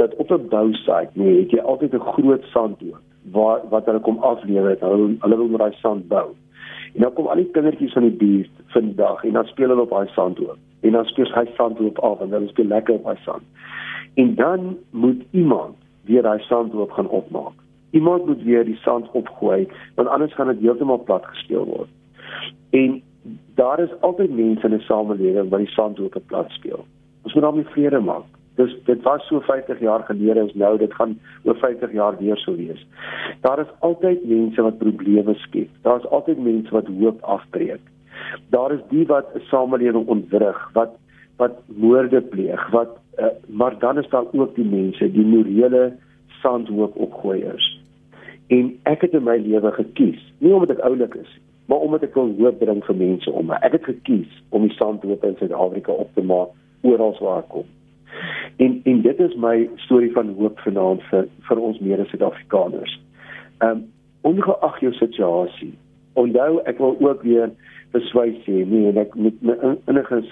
dat 0.00 0.14
op 0.22 0.32
'n 0.32 0.48
bousite 0.48 1.12
nee, 1.14 1.40
het 1.40 1.50
jy 1.50 1.60
altyd 1.60 1.94
'n 1.94 2.08
groot 2.12 2.44
sandhoop 2.52 3.02
waar 3.32 3.60
wat 3.70 3.86
hulle 3.86 4.00
kom 4.00 4.18
aflewer 4.18 4.70
het. 4.70 4.80
Hulle 4.80 5.16
hulle 5.20 5.36
wil 5.36 5.48
met 5.48 5.60
daai 5.60 5.76
sand 5.80 6.08
bou. 6.08 6.34
En 6.94 7.02
dan 7.02 7.12
kom 7.12 7.26
al 7.26 7.42
die 7.42 7.50
kindertjies 7.50 7.92
van 7.92 8.02
die 8.02 8.18
buurt 8.22 8.50
vandag 8.66 9.24
en 9.24 9.32
dan 9.32 9.44
speel 9.44 9.68
hulle 9.68 9.80
op 9.80 9.90
daai 9.90 10.08
sandhoop. 10.08 10.58
En 10.80 10.92
dan 10.92 11.04
speel 11.04 11.32
hy 11.34 11.44
sandhoop 11.56 11.98
af 11.98 12.20
en 12.20 12.30
hulle 12.30 12.48
speel 12.48 12.66
lekker 12.66 12.94
op 12.94 13.04
daai 13.04 13.18
sand. 13.24 13.42
En 14.14 14.34
dan 14.34 14.76
moet 14.90 15.22
iemand 15.30 15.76
weer 16.04 16.22
daai 16.22 16.40
sandhoop 16.42 16.90
gaan 16.90 17.08
opmaak. 17.08 17.65
Iemand 17.90 18.26
moet 18.26 18.42
weer 18.42 18.64
die 18.64 18.76
sand 18.76 19.10
opgooi 19.10 19.68
want 19.94 20.08
anders 20.08 20.34
gaan 20.34 20.46
dit 20.46 20.60
heeltemal 20.60 21.02
plat 21.02 21.26
gespeel 21.26 21.64
word. 21.64 21.88
En 22.70 23.02
daar 23.54 23.80
is 23.80 24.00
altyd 24.00 24.30
mense 24.30 24.66
in 24.66 24.74
'n 24.74 24.80
samelewing 24.80 25.48
wat 25.48 25.58
die 25.58 25.74
sandhoop 25.74 26.18
plat 26.26 26.50
speel. 26.50 26.84
Ons 27.22 27.34
moet 27.34 27.42
daarmee 27.42 27.64
vrede 27.64 28.00
maak. 28.00 28.24
Dis 28.56 28.76
dit 28.84 29.02
was 29.02 29.26
so 29.26 29.40
50 29.40 29.80
jaar 29.80 30.04
gelede 30.08 30.44
is 30.46 30.54
nou 30.54 30.78
dit 30.78 30.94
gaan 30.94 31.18
oor 31.44 31.56
50 31.56 31.92
jaar 31.92 32.16
weer 32.18 32.36
so 32.36 32.56
wees. 32.56 32.86
Daar 33.40 33.58
is 33.58 33.72
altyd 33.78 34.24
mense 34.24 34.62
wat 34.62 34.78
probleme 34.78 35.34
skep. 35.34 35.68
Daar's 35.82 36.06
altyd 36.06 36.38
mense 36.38 36.70
wat 36.70 36.86
hoop 36.86 37.20
afbreek. 37.22 37.80
Daar 38.48 38.72
is 38.72 38.80
die 38.88 39.06
wat 39.06 39.34
'n 39.34 39.44
samelewing 39.50 40.06
ontwrig, 40.06 40.70
wat 40.72 40.96
wat 41.36 41.52
moorde 41.66 42.20
pleeg, 42.20 42.70
wat 42.70 42.96
uh, 43.18 43.26
maar 43.46 43.78
dan 43.78 43.98
is 43.98 44.08
daar 44.08 44.24
ook 44.32 44.54
die 44.54 44.64
mense, 44.64 45.10
die 45.12 45.26
morele 45.26 45.92
sandhoop 46.42 46.96
opgooiers. 46.96 47.66
En 48.46 48.78
ek 48.82 49.00
het 49.00 49.12
in 49.12 49.24
my 49.26 49.36
lewe 49.42 49.72
gekies, 49.72 50.22
nie 50.38 50.54
omdat 50.54 50.76
ek 50.76 50.84
oulik 50.86 51.14
is 51.14 51.32
maar 51.66 51.78
omdat 51.78 52.02
ek 52.02 52.14
wil 52.14 52.34
hoop 52.38 52.58
bring 52.58 52.82
vir 52.84 52.96
mense 52.96 53.30
om 53.30 53.48
my. 53.50 53.58
Ek 53.66 53.74
het 53.78 53.88
gekies 53.88 54.42
om 54.54 54.66
die 54.66 54.76
sandhoop 54.78 55.24
in 55.26 55.34
Suid-Afrika 55.38 55.92
op 55.92 56.12
te 56.14 56.22
maak 56.22 56.54
oral 56.86 57.16
waar 57.20 57.42
ek 57.42 57.50
kom. 57.54 57.66
En 58.62 58.78
en 58.86 59.02
dit 59.02 59.22
is 59.26 59.34
my 59.42 59.56
storie 59.84 60.12
van 60.14 60.30
hoop 60.38 60.60
vanaand 60.64 61.02
vir 61.10 61.26
vir 61.48 61.62
ons 61.70 61.80
mede 61.82 62.06
Suid-Afrikaners. 62.12 62.94
Ehm 63.58 63.82
um, 63.82 63.84
ongeag 64.26 64.80
jou 64.82 64.90
situasie. 64.98 65.72
Onthou 66.18 66.62
ek 66.66 66.78
wil 66.82 66.96
ook 66.98 67.22
weer 67.22 67.50
beswys 67.94 68.38
sê 68.46 68.62
nee 68.66 68.88
en 68.90 68.98
ek 69.02 69.14
met 69.14 69.42
my 69.42 69.54
innige 69.90 70.22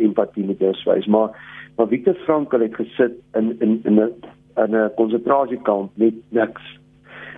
empatie 0.00 0.44
met 0.44 0.60
jou 0.60 0.72
swys 0.80 1.06
maar 1.06 1.36
maar 1.76 1.88
Victor 1.88 2.16
Frankl 2.24 2.64
het 2.64 2.76
gesit 2.76 3.18
in 3.36 3.52
in 3.60 3.80
in 3.84 4.00
'n 4.00 4.12
in 4.56 4.76
'n 4.76 4.90
konsentrasiekamp 4.96 5.90
met 5.94 6.14
niks. 6.28 6.62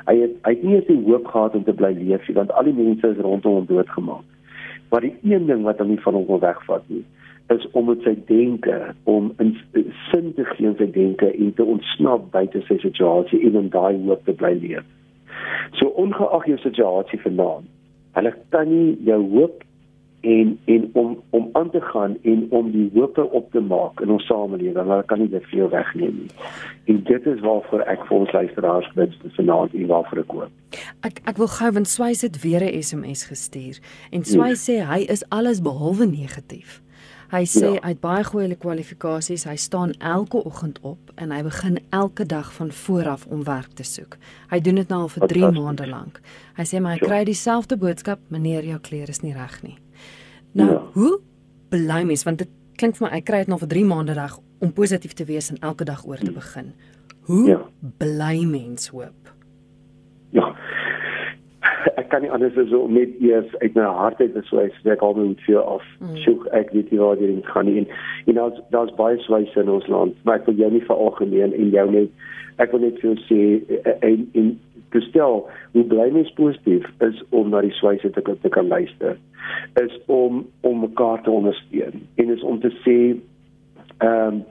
Hy 0.07 0.17
het 0.21 0.31
hy 0.43 0.51
het 0.51 0.63
nie 0.63 0.75
eens 0.75 0.87
die 0.87 1.03
hoop 1.05 1.27
gehad 1.27 1.55
om 1.55 1.65
te 1.65 1.73
bly 1.73 1.93
leef 1.93 2.29
nie 2.29 2.37
want 2.37 2.53
al 2.53 2.65
die 2.65 2.73
mense 2.73 3.09
is 3.09 3.17
rondom 3.17 3.53
hom 3.53 3.67
doodgemaak. 3.67 4.25
Maar 4.91 5.01
die 5.01 5.17
een 5.23 5.47
ding 5.47 5.63
wat 5.63 5.79
hom 5.79 5.89
nie 5.89 6.01
van 6.01 6.15
hom 6.15 6.27
wil 6.27 6.41
wegvat 6.41 6.83
nie 6.87 7.05
is 7.53 7.71
om 7.71 7.89
met 7.91 8.01
sy 8.03 8.15
denke 8.29 8.95
om 9.11 9.33
in 9.43 9.53
sin 10.11 10.33
te 10.35 10.45
gee 10.45 10.67
in 10.67 10.77
sy 10.79 10.87
denke 10.91 11.29
en 11.33 11.53
te 11.55 11.65
ontsnap 11.65 12.31
buite 12.33 12.63
sy 12.69 12.79
situasie 12.81 13.41
en 13.49 13.59
in 13.61 13.69
daai 13.75 13.99
hoop 14.07 14.25
te 14.25 14.33
bly 14.33 14.55
leef. 14.61 14.87
So 15.77 15.93
ongeag 16.01 16.47
jou 16.49 16.59
situasie 16.63 17.21
vanaand, 17.21 17.69
hulle 18.17 18.33
kan 18.55 18.71
nie 18.71 18.95
jou 19.05 19.21
hoop 19.35 19.64
en 20.25 20.59
en 20.65 20.91
om 20.93 21.23
om 21.31 21.49
aan 21.53 21.71
te 21.71 21.81
gaan 21.81 22.17
en 22.23 22.47
om 22.51 22.71
die 22.73 22.91
hoop 22.95 23.19
op 23.19 23.51
te 23.53 23.61
maak 23.61 24.01
in 24.01 24.11
ons 24.11 24.27
samelewing, 24.27 24.89
hulle 24.89 25.05
kan 25.11 25.21
nie 25.21 25.29
dit 25.29 25.49
vir 25.51 25.59
jou 25.59 25.71
wegneem 25.71 26.15
nie. 26.23 26.31
En 26.93 27.03
dit 27.11 27.27
is 27.35 27.43
waarvoor 27.45 27.85
ek 27.95 28.07
vir 28.09 28.17
ons 28.19 28.33
luisteraars 28.33 28.89
bid 28.97 29.19
vanaand 29.37 29.75
en 29.75 29.91
waarvoor 29.93 30.23
ek 30.25 30.39
hoop. 30.39 30.81
Ek 31.09 31.21
ek 31.29 31.43
wil 31.43 31.53
gou 31.59 31.71
want 31.81 31.91
Swys 31.91 32.25
het 32.27 32.41
weer 32.43 32.65
'n 32.65 32.83
SMS 32.83 33.27
gestuur 33.33 33.83
en 34.11 34.25
Swys 34.25 34.65
sê 34.71 34.81
hy 34.85 35.05
is 35.17 35.29
alles 35.29 35.61
behalwe 35.61 36.07
negatief. 36.07 36.81
Hy 37.35 37.45
sê 37.51 37.67
ja. 37.75 37.81
hy 37.83 37.95
het 37.95 38.01
baie 38.01 38.25
goeie 38.25 38.55
kwalifikasies. 38.55 39.45
Hy 39.45 39.57
staan 39.57 39.93
elke 39.99 40.45
oggend 40.45 40.79
op 40.83 41.11
en 41.17 41.33
hy 41.33 41.43
begin 41.43 41.79
elke 41.91 42.25
dag 42.25 42.53
van 42.55 42.73
voor 42.73 43.09
af 43.09 43.27
om 43.27 43.45
werk 43.45 43.73
te 43.75 43.83
soek. 43.83 44.17
Hy 44.51 44.61
doen 44.61 44.75
dit 44.75 44.89
nou 44.89 45.01
al 45.01 45.09
vir 45.09 45.27
3 45.27 45.51
maande 45.51 45.87
lank. 45.87 46.21
Hy 46.57 46.65
sê 46.69 46.81
maar 46.81 46.95
hy 46.95 47.01
ja. 47.03 47.07
kry 47.07 47.25
dieselfde 47.25 47.77
boodskap: 47.77 48.21
"Meneer, 48.29 48.65
jou 48.65 48.79
klere 48.79 49.11
is 49.11 49.23
nie 49.23 49.35
reg 49.35 49.63
nie." 49.63 49.84
Nou, 50.55 50.71
ja. 50.71 50.81
hoe 50.95 51.13
bly 51.75 52.03
mens 52.07 52.25
want 52.27 52.43
dit 52.43 52.51
klink 52.79 52.99
vir 52.99 53.09
my 53.09 53.13
hy 53.15 53.23
kry 53.27 53.43
dit 53.45 53.51
nou 53.53 53.59
vir 53.63 53.73
3 53.75 53.85
maande 53.91 54.15
reg 54.19 54.37
om 54.63 54.73
positief 54.75 55.15
te 55.19 55.27
wees 55.29 55.51
en 55.51 55.61
elke 55.61 55.85
dag 55.85 56.05
oor 56.07 56.21
te 56.23 56.31
hmm. 56.31 56.41
begin. 56.41 56.73
Hoe 57.29 57.45
ja. 57.49 57.61
bly 57.99 58.45
mens 58.49 58.91
hoop? 58.95 59.35
Ja 60.35 60.55
ek 61.97 62.09
kan 62.11 62.23
nie 62.25 62.31
anders 62.33 62.57
as 62.61 62.73
om 62.77 62.95
net 62.97 63.13
eers 63.23 63.51
uit 63.63 63.75
my 63.77 63.87
hart 63.99 64.21
uit 64.21 64.37
ek 64.37 64.49
sê 64.51 64.93
ek 64.93 65.03
al 65.05 65.17
moet 65.19 65.41
vir 65.47 65.61
af 65.61 65.85
mm. 66.01 66.17
soek 66.25 66.47
ek 66.57 66.73
weet 66.77 66.93
nie 66.93 67.01
waar 67.01 67.19
dit 67.21 67.51
gaan 67.53 67.69
nie 67.69 67.83
en 67.83 67.89
en 68.31 68.39
daar's 68.39 68.61
daar's 68.75 68.95
baie 68.99 69.19
swyse 69.25 69.61
in 69.61 69.73
ons 69.73 69.87
land 69.93 70.17
maar 70.25 70.41
ek 70.41 70.49
wil 70.51 70.59
jou 70.63 70.71
nie 70.75 70.85
veralgemeen 70.89 71.55
en 71.57 71.73
jou 71.75 71.87
net 71.95 72.27
ek 72.63 72.73
wil 72.73 72.85
net 72.87 73.01
vir 73.03 73.21
sê 73.29 73.41
en 74.01 74.27
en 74.41 74.51
te 74.95 75.01
stel 75.09 75.43
hoe 75.75 75.85
bly 75.91 76.11
mens 76.15 76.31
positief 76.39 76.87
is 77.07 77.23
om 77.31 77.51
na 77.51 77.65
die 77.65 77.75
swyse 77.81 78.11
te, 78.15 78.23
te 78.23 78.51
kan 78.57 78.69
luister 78.69 79.17
is 79.83 79.97
om 80.07 80.45
om 80.63 80.85
mekaar 80.87 81.23
te 81.23 81.31
ondersteun 81.31 82.05
en 82.23 82.37
is 82.37 82.43
om 82.43 82.61
te 82.61 82.73
sê 82.85 82.99
ehm 83.99 84.43
um, 84.43 84.45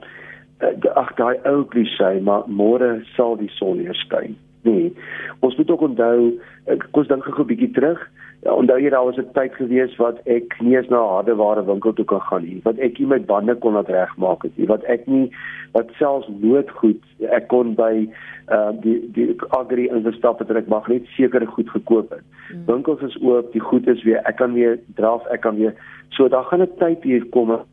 ag 0.96 1.10
daai 1.18 1.36
ou 1.50 1.64
klise 1.68 2.10
maar 2.24 2.48
môre 2.48 2.90
sal 3.16 3.36
die 3.36 3.52
son 3.58 3.80
weer 3.82 3.96
skyn 4.06 4.36
nee. 4.64 4.92
Ons 5.40 5.56
moet 5.56 5.70
ook 5.70 5.80
onthou, 5.88 6.32
ek 6.72 6.86
kos 6.96 7.08
dink 7.08 7.24
gou 7.24 7.44
'n 7.44 7.50
bietjie 7.52 7.72
terug. 7.76 8.00
Ja, 8.44 8.52
onthou 8.52 8.76
jy 8.76 8.90
daar 8.92 9.04
was 9.04 9.16
'n 9.16 9.32
tyd 9.32 9.54
gewees 9.54 9.96
wat 9.96 10.18
ek 10.26 10.60
nie 10.60 10.76
eens 10.76 10.88
na 10.88 11.00
'n 11.00 11.12
hardeware 11.14 11.64
winkel 11.64 11.92
toe 11.92 12.04
kan 12.04 12.20
gaan 12.20 12.42
nie, 12.44 12.60
wat 12.64 12.78
ek 12.78 12.98
nie 12.98 13.06
my 13.06 13.20
bande 13.20 13.54
kon 13.54 13.72
laat 13.72 13.88
regmaak 13.88 14.42
het 14.42 14.56
nie, 14.56 14.66
wat 14.66 14.84
ek 14.84 15.06
nie 15.06 15.30
wat 15.72 15.88
selfs 15.98 16.28
noodgoed 16.28 17.02
ek 17.30 17.48
kon 17.48 17.74
by 17.74 18.08
uh 18.52 18.72
die 18.80 19.10
die 19.12 19.36
agri 19.48 19.88
instap 19.88 20.38
het 20.38 20.50
en 20.50 20.56
ek 20.56 20.68
mag 20.68 20.88
net 20.88 21.06
sekere 21.16 21.46
goed 21.46 21.70
gekoop 21.70 22.10
het. 22.10 22.22
Hmm. 22.48 22.64
Winkels 22.66 23.00
is 23.00 23.16
oop, 23.22 23.52
die 23.52 23.60
goed 23.60 23.86
is 23.86 24.02
weer, 24.02 24.20
ek 24.24 24.36
kan 24.36 24.52
weer 24.52 24.78
draf, 24.94 25.26
ek 25.26 25.40
kan 25.40 25.56
weer 25.56 25.74
so 26.10 26.28
daar 26.28 26.44
gaan 26.44 26.60
'n 26.62 26.76
tyd 26.78 27.02
hier 27.02 27.24
kom 27.24 27.64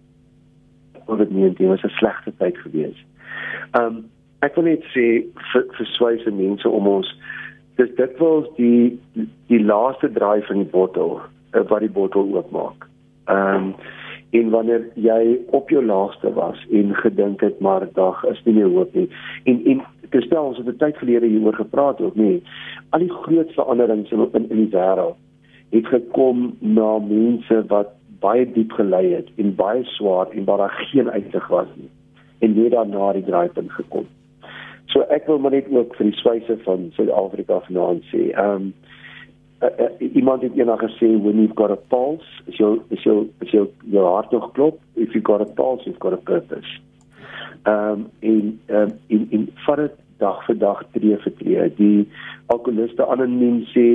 COVID-19 1.05 1.67
was 1.67 1.84
'n 1.84 1.89
slegte 1.89 2.32
tyd 2.38 2.57
gewees. 2.57 3.05
Um 3.80 4.05
ek 4.39 4.55
wil 4.55 4.63
net 4.63 4.84
sê 4.95 5.26
vir 5.51 5.65
vir 5.78 5.86
swyse 5.86 6.32
mense 6.32 6.69
om 6.69 6.88
ons 6.88 7.17
dis 7.82 7.95
dit 7.97 8.17
was 8.21 8.47
die 8.57 8.99
die 9.51 9.63
laaste 9.63 10.11
draai 10.17 10.41
van 10.47 10.61
die 10.63 10.71
bottel 10.75 11.17
uh, 11.19 11.63
wat 11.69 11.82
die 11.86 11.95
bottel 11.99 12.29
oopmaak. 12.38 12.88
Ehm 13.25 13.71
um, 13.71 13.73
en 14.32 14.49
wanneer 14.49 14.86
jy 14.95 15.39
op 15.57 15.69
jou 15.69 15.82
laaste 15.86 16.29
was 16.34 16.59
en 16.71 16.93
gedink 16.95 17.41
het 17.43 17.59
maar 17.59 17.84
dag 17.93 18.23
is 18.29 18.39
nie 18.45 18.53
meer 18.55 18.69
hoop 18.71 18.93
nie 18.95 19.09
en 19.51 19.57
en 19.73 19.82
gestel 20.13 20.45
ons 20.51 20.57
het 20.57 20.69
'n 20.71 20.77
tyd 20.84 20.97
gelede 20.97 21.27
hieroor 21.27 21.57
gepraat 21.57 21.99
ook 22.01 22.15
nie 22.15 22.43
al 22.89 23.03
die 23.03 23.11
groot 23.11 23.51
veranderings 23.57 24.11
in 24.11 24.23
in, 24.34 24.47
die 24.47 24.71
wêreld 24.77 25.19
het 25.75 25.88
gekom 25.88 26.55
na 26.59 26.99
mense 26.99 27.59
wat 27.67 27.91
baie 28.19 28.45
diep 28.53 28.71
gelei 28.71 29.13
het 29.13 29.27
en 29.36 29.55
baie 29.55 29.84
swaar 29.84 30.32
en 30.32 30.45
waar 30.45 30.57
daar 30.57 30.77
geen 30.91 31.09
uitweg 31.09 31.47
was 31.47 31.67
nie 31.75 31.91
en 32.39 32.55
net 32.55 32.71
daarna 32.71 33.13
die 33.13 33.23
draaipunt 33.23 33.71
gekom. 33.71 34.07
So 34.92 35.06
ek 35.08 35.28
wil 35.28 35.39
maar 35.39 35.56
net 35.56 35.70
ook 35.72 35.96
vir 35.96 36.10
die 36.10 36.20
swyse 36.20 36.58
van 36.66 36.89
Suid-Afrika 36.98 37.62
vanaand 37.68 38.04
sê, 38.12 38.30
ehm 38.36 38.56
um, 38.56 38.72
uh, 39.62 39.70
uh, 39.86 40.14
iemand 40.18 40.42
het 40.42 40.56
eendag 40.58 40.82
gesê 40.82 41.08
when 41.24 41.39
you've 41.39 41.56
got 41.56 41.72
a 41.72 41.80
pulse, 41.94 42.28
is 42.52 42.58
jou 42.58 42.80
is 42.89 43.04
jou 43.06 43.30
is 43.46 43.54
jou 43.56 43.68
jou 43.94 44.06
hart 44.06 44.32
nog 44.32 44.52
klop, 44.58 44.80
if 44.96 45.14
you've 45.14 45.28
got 45.28 45.42
a 45.42 45.46
pulse, 45.60 45.86
you've 45.86 46.02
got 46.04 46.14
a 46.14 46.22
purpose. 46.32 46.80
Ehm 47.64 47.92
um, 47.92 48.08
in 48.20 48.60
ehm 48.68 48.89
um, 48.89 48.98
in 49.08 49.28
in 49.30 49.48
vir 49.66 49.89
dag 50.18 50.42
vir 50.46 50.58
dag 50.58 50.84
tree 50.94 51.18
vir 51.24 51.38
tree. 51.38 51.70
Die 51.78 52.08
alkoholiste 52.48 53.06
anoniem 53.06 53.62
sê 53.76 53.88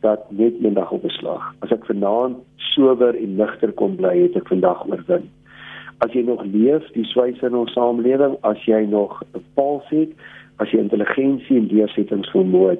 dat 0.00 0.26
net 0.30 0.58
eendag 0.58 0.90
op 0.90 1.02
beslag. 1.06 1.52
As 1.62 1.70
ek 1.70 1.86
vanaand 1.86 2.42
sober 2.72 3.14
en 3.14 3.36
ligter 3.38 3.72
kon 3.78 3.94
bly, 3.96 4.16
het 4.24 4.36
ek 4.42 4.50
vandag 4.50 4.82
oorwin 4.88 5.30
as 6.02 6.12
jy 6.12 6.24
nog 6.26 6.42
leef, 6.50 6.86
die 6.96 7.06
swyse 7.06 7.46
in 7.46 7.54
ons 7.54 7.72
samelewing, 7.76 8.34
as 8.48 8.58
jy 8.66 8.84
nog 8.90 9.22
'n 9.34 9.44
puls 9.54 9.86
het, 9.90 10.10
as 10.58 10.70
jy 10.70 10.78
intelligensie 10.78 11.56
en 11.56 11.68
deursettings 11.68 12.30
vermoë, 12.34 12.76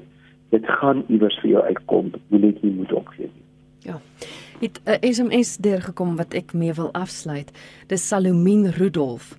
dit 0.51 0.67
gaan 0.67 1.05
iewers 1.09 1.39
vir 1.41 1.51
jou 1.51 1.63
uitkom. 1.63 2.13
Jy 2.31 2.39
net 2.39 2.63
nie 2.63 2.73
moet 2.73 2.93
opgee 2.93 3.31
nie. 3.31 3.45
Ja. 3.87 4.01
Dit 4.61 4.81
'n 4.85 5.13
SMS 5.13 5.57
deurgekom 5.57 6.17
wat 6.17 6.35
ek 6.35 6.53
mee 6.53 6.73
wil 6.73 6.93
afsluit. 6.93 7.51
Dis 7.87 8.09
Salomien 8.09 8.71
Rudolf. 8.71 9.37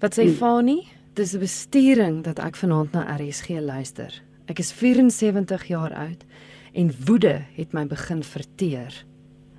Wat 0.00 0.14
sê 0.18 0.24
hmm. 0.24 0.34
Fani? 0.34 0.82
Dis 1.14 1.34
'n 1.34 1.38
besturing 1.38 2.24
dat 2.24 2.38
ek 2.38 2.56
vanaand 2.56 2.92
na 2.92 3.16
RSG 3.16 3.48
luister. 3.60 4.22
Ek 4.46 4.58
is 4.58 4.72
74 4.72 5.66
jaar 5.68 5.94
oud 5.94 6.24
en 6.72 6.90
woede 7.04 7.42
het 7.56 7.72
my 7.72 7.86
begin 7.86 8.22
verteer. 8.22 9.04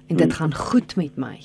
En 0.08 0.16
dit 0.16 0.28
hmm. 0.28 0.36
gaan 0.36 0.56
goed 0.56 0.96
met 0.96 1.16
my. 1.16 1.40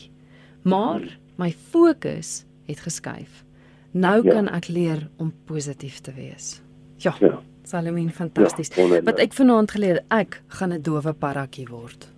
Maar 0.62 1.18
my 1.39 1.53
fokus 1.70 2.45
het 2.66 2.80
geskuif. 2.80 3.45
Nou 3.93 4.24
Ja. 4.24 4.32
kan 4.32 4.49
ek 4.49 4.68
leer 4.68 5.09
om 5.18 5.32
positief 5.47 6.01
te 6.01 6.12
wees. 6.12 6.61
Ja. 6.99 7.14
Ja. 7.20 7.41
Salomien, 7.62 8.11
fantasties. 8.11 8.68
Ja, 8.68 8.82
wonderlik. 8.82 9.05
Wat 9.05 9.18
ek 9.18 9.32
vanaand 9.32 9.70
geleer, 9.70 9.95
het, 9.95 10.05
ek 10.09 10.43
gaan 10.49 10.72
'n 10.72 10.82
dowe 10.82 11.12
parratjie 11.12 11.66
word. 11.68 12.09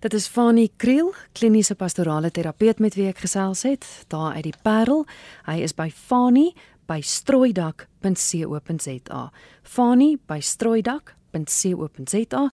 Dit 0.00 0.14
is 0.14 0.28
Fanny 0.32 0.70
Kriel, 0.76 1.14
kliniese 1.32 1.74
pastorale 1.76 2.30
terapeut 2.32 2.78
met 2.80 2.94
wie 2.96 3.04
ek 3.10 3.18
gesels 3.20 3.62
het, 3.68 3.84
daar 4.08 4.32
uit 4.38 4.46
die 4.46 4.54
Parel. 4.64 5.04
Hy 5.44 5.60
is 5.60 5.76
by 5.76 5.90
Fanny 5.92 6.56
by 6.88 7.04
strooidak.co.za. 7.04 9.20
Fanny 9.62 10.16
by 10.24 10.40
strooidak.co.za 10.40 12.50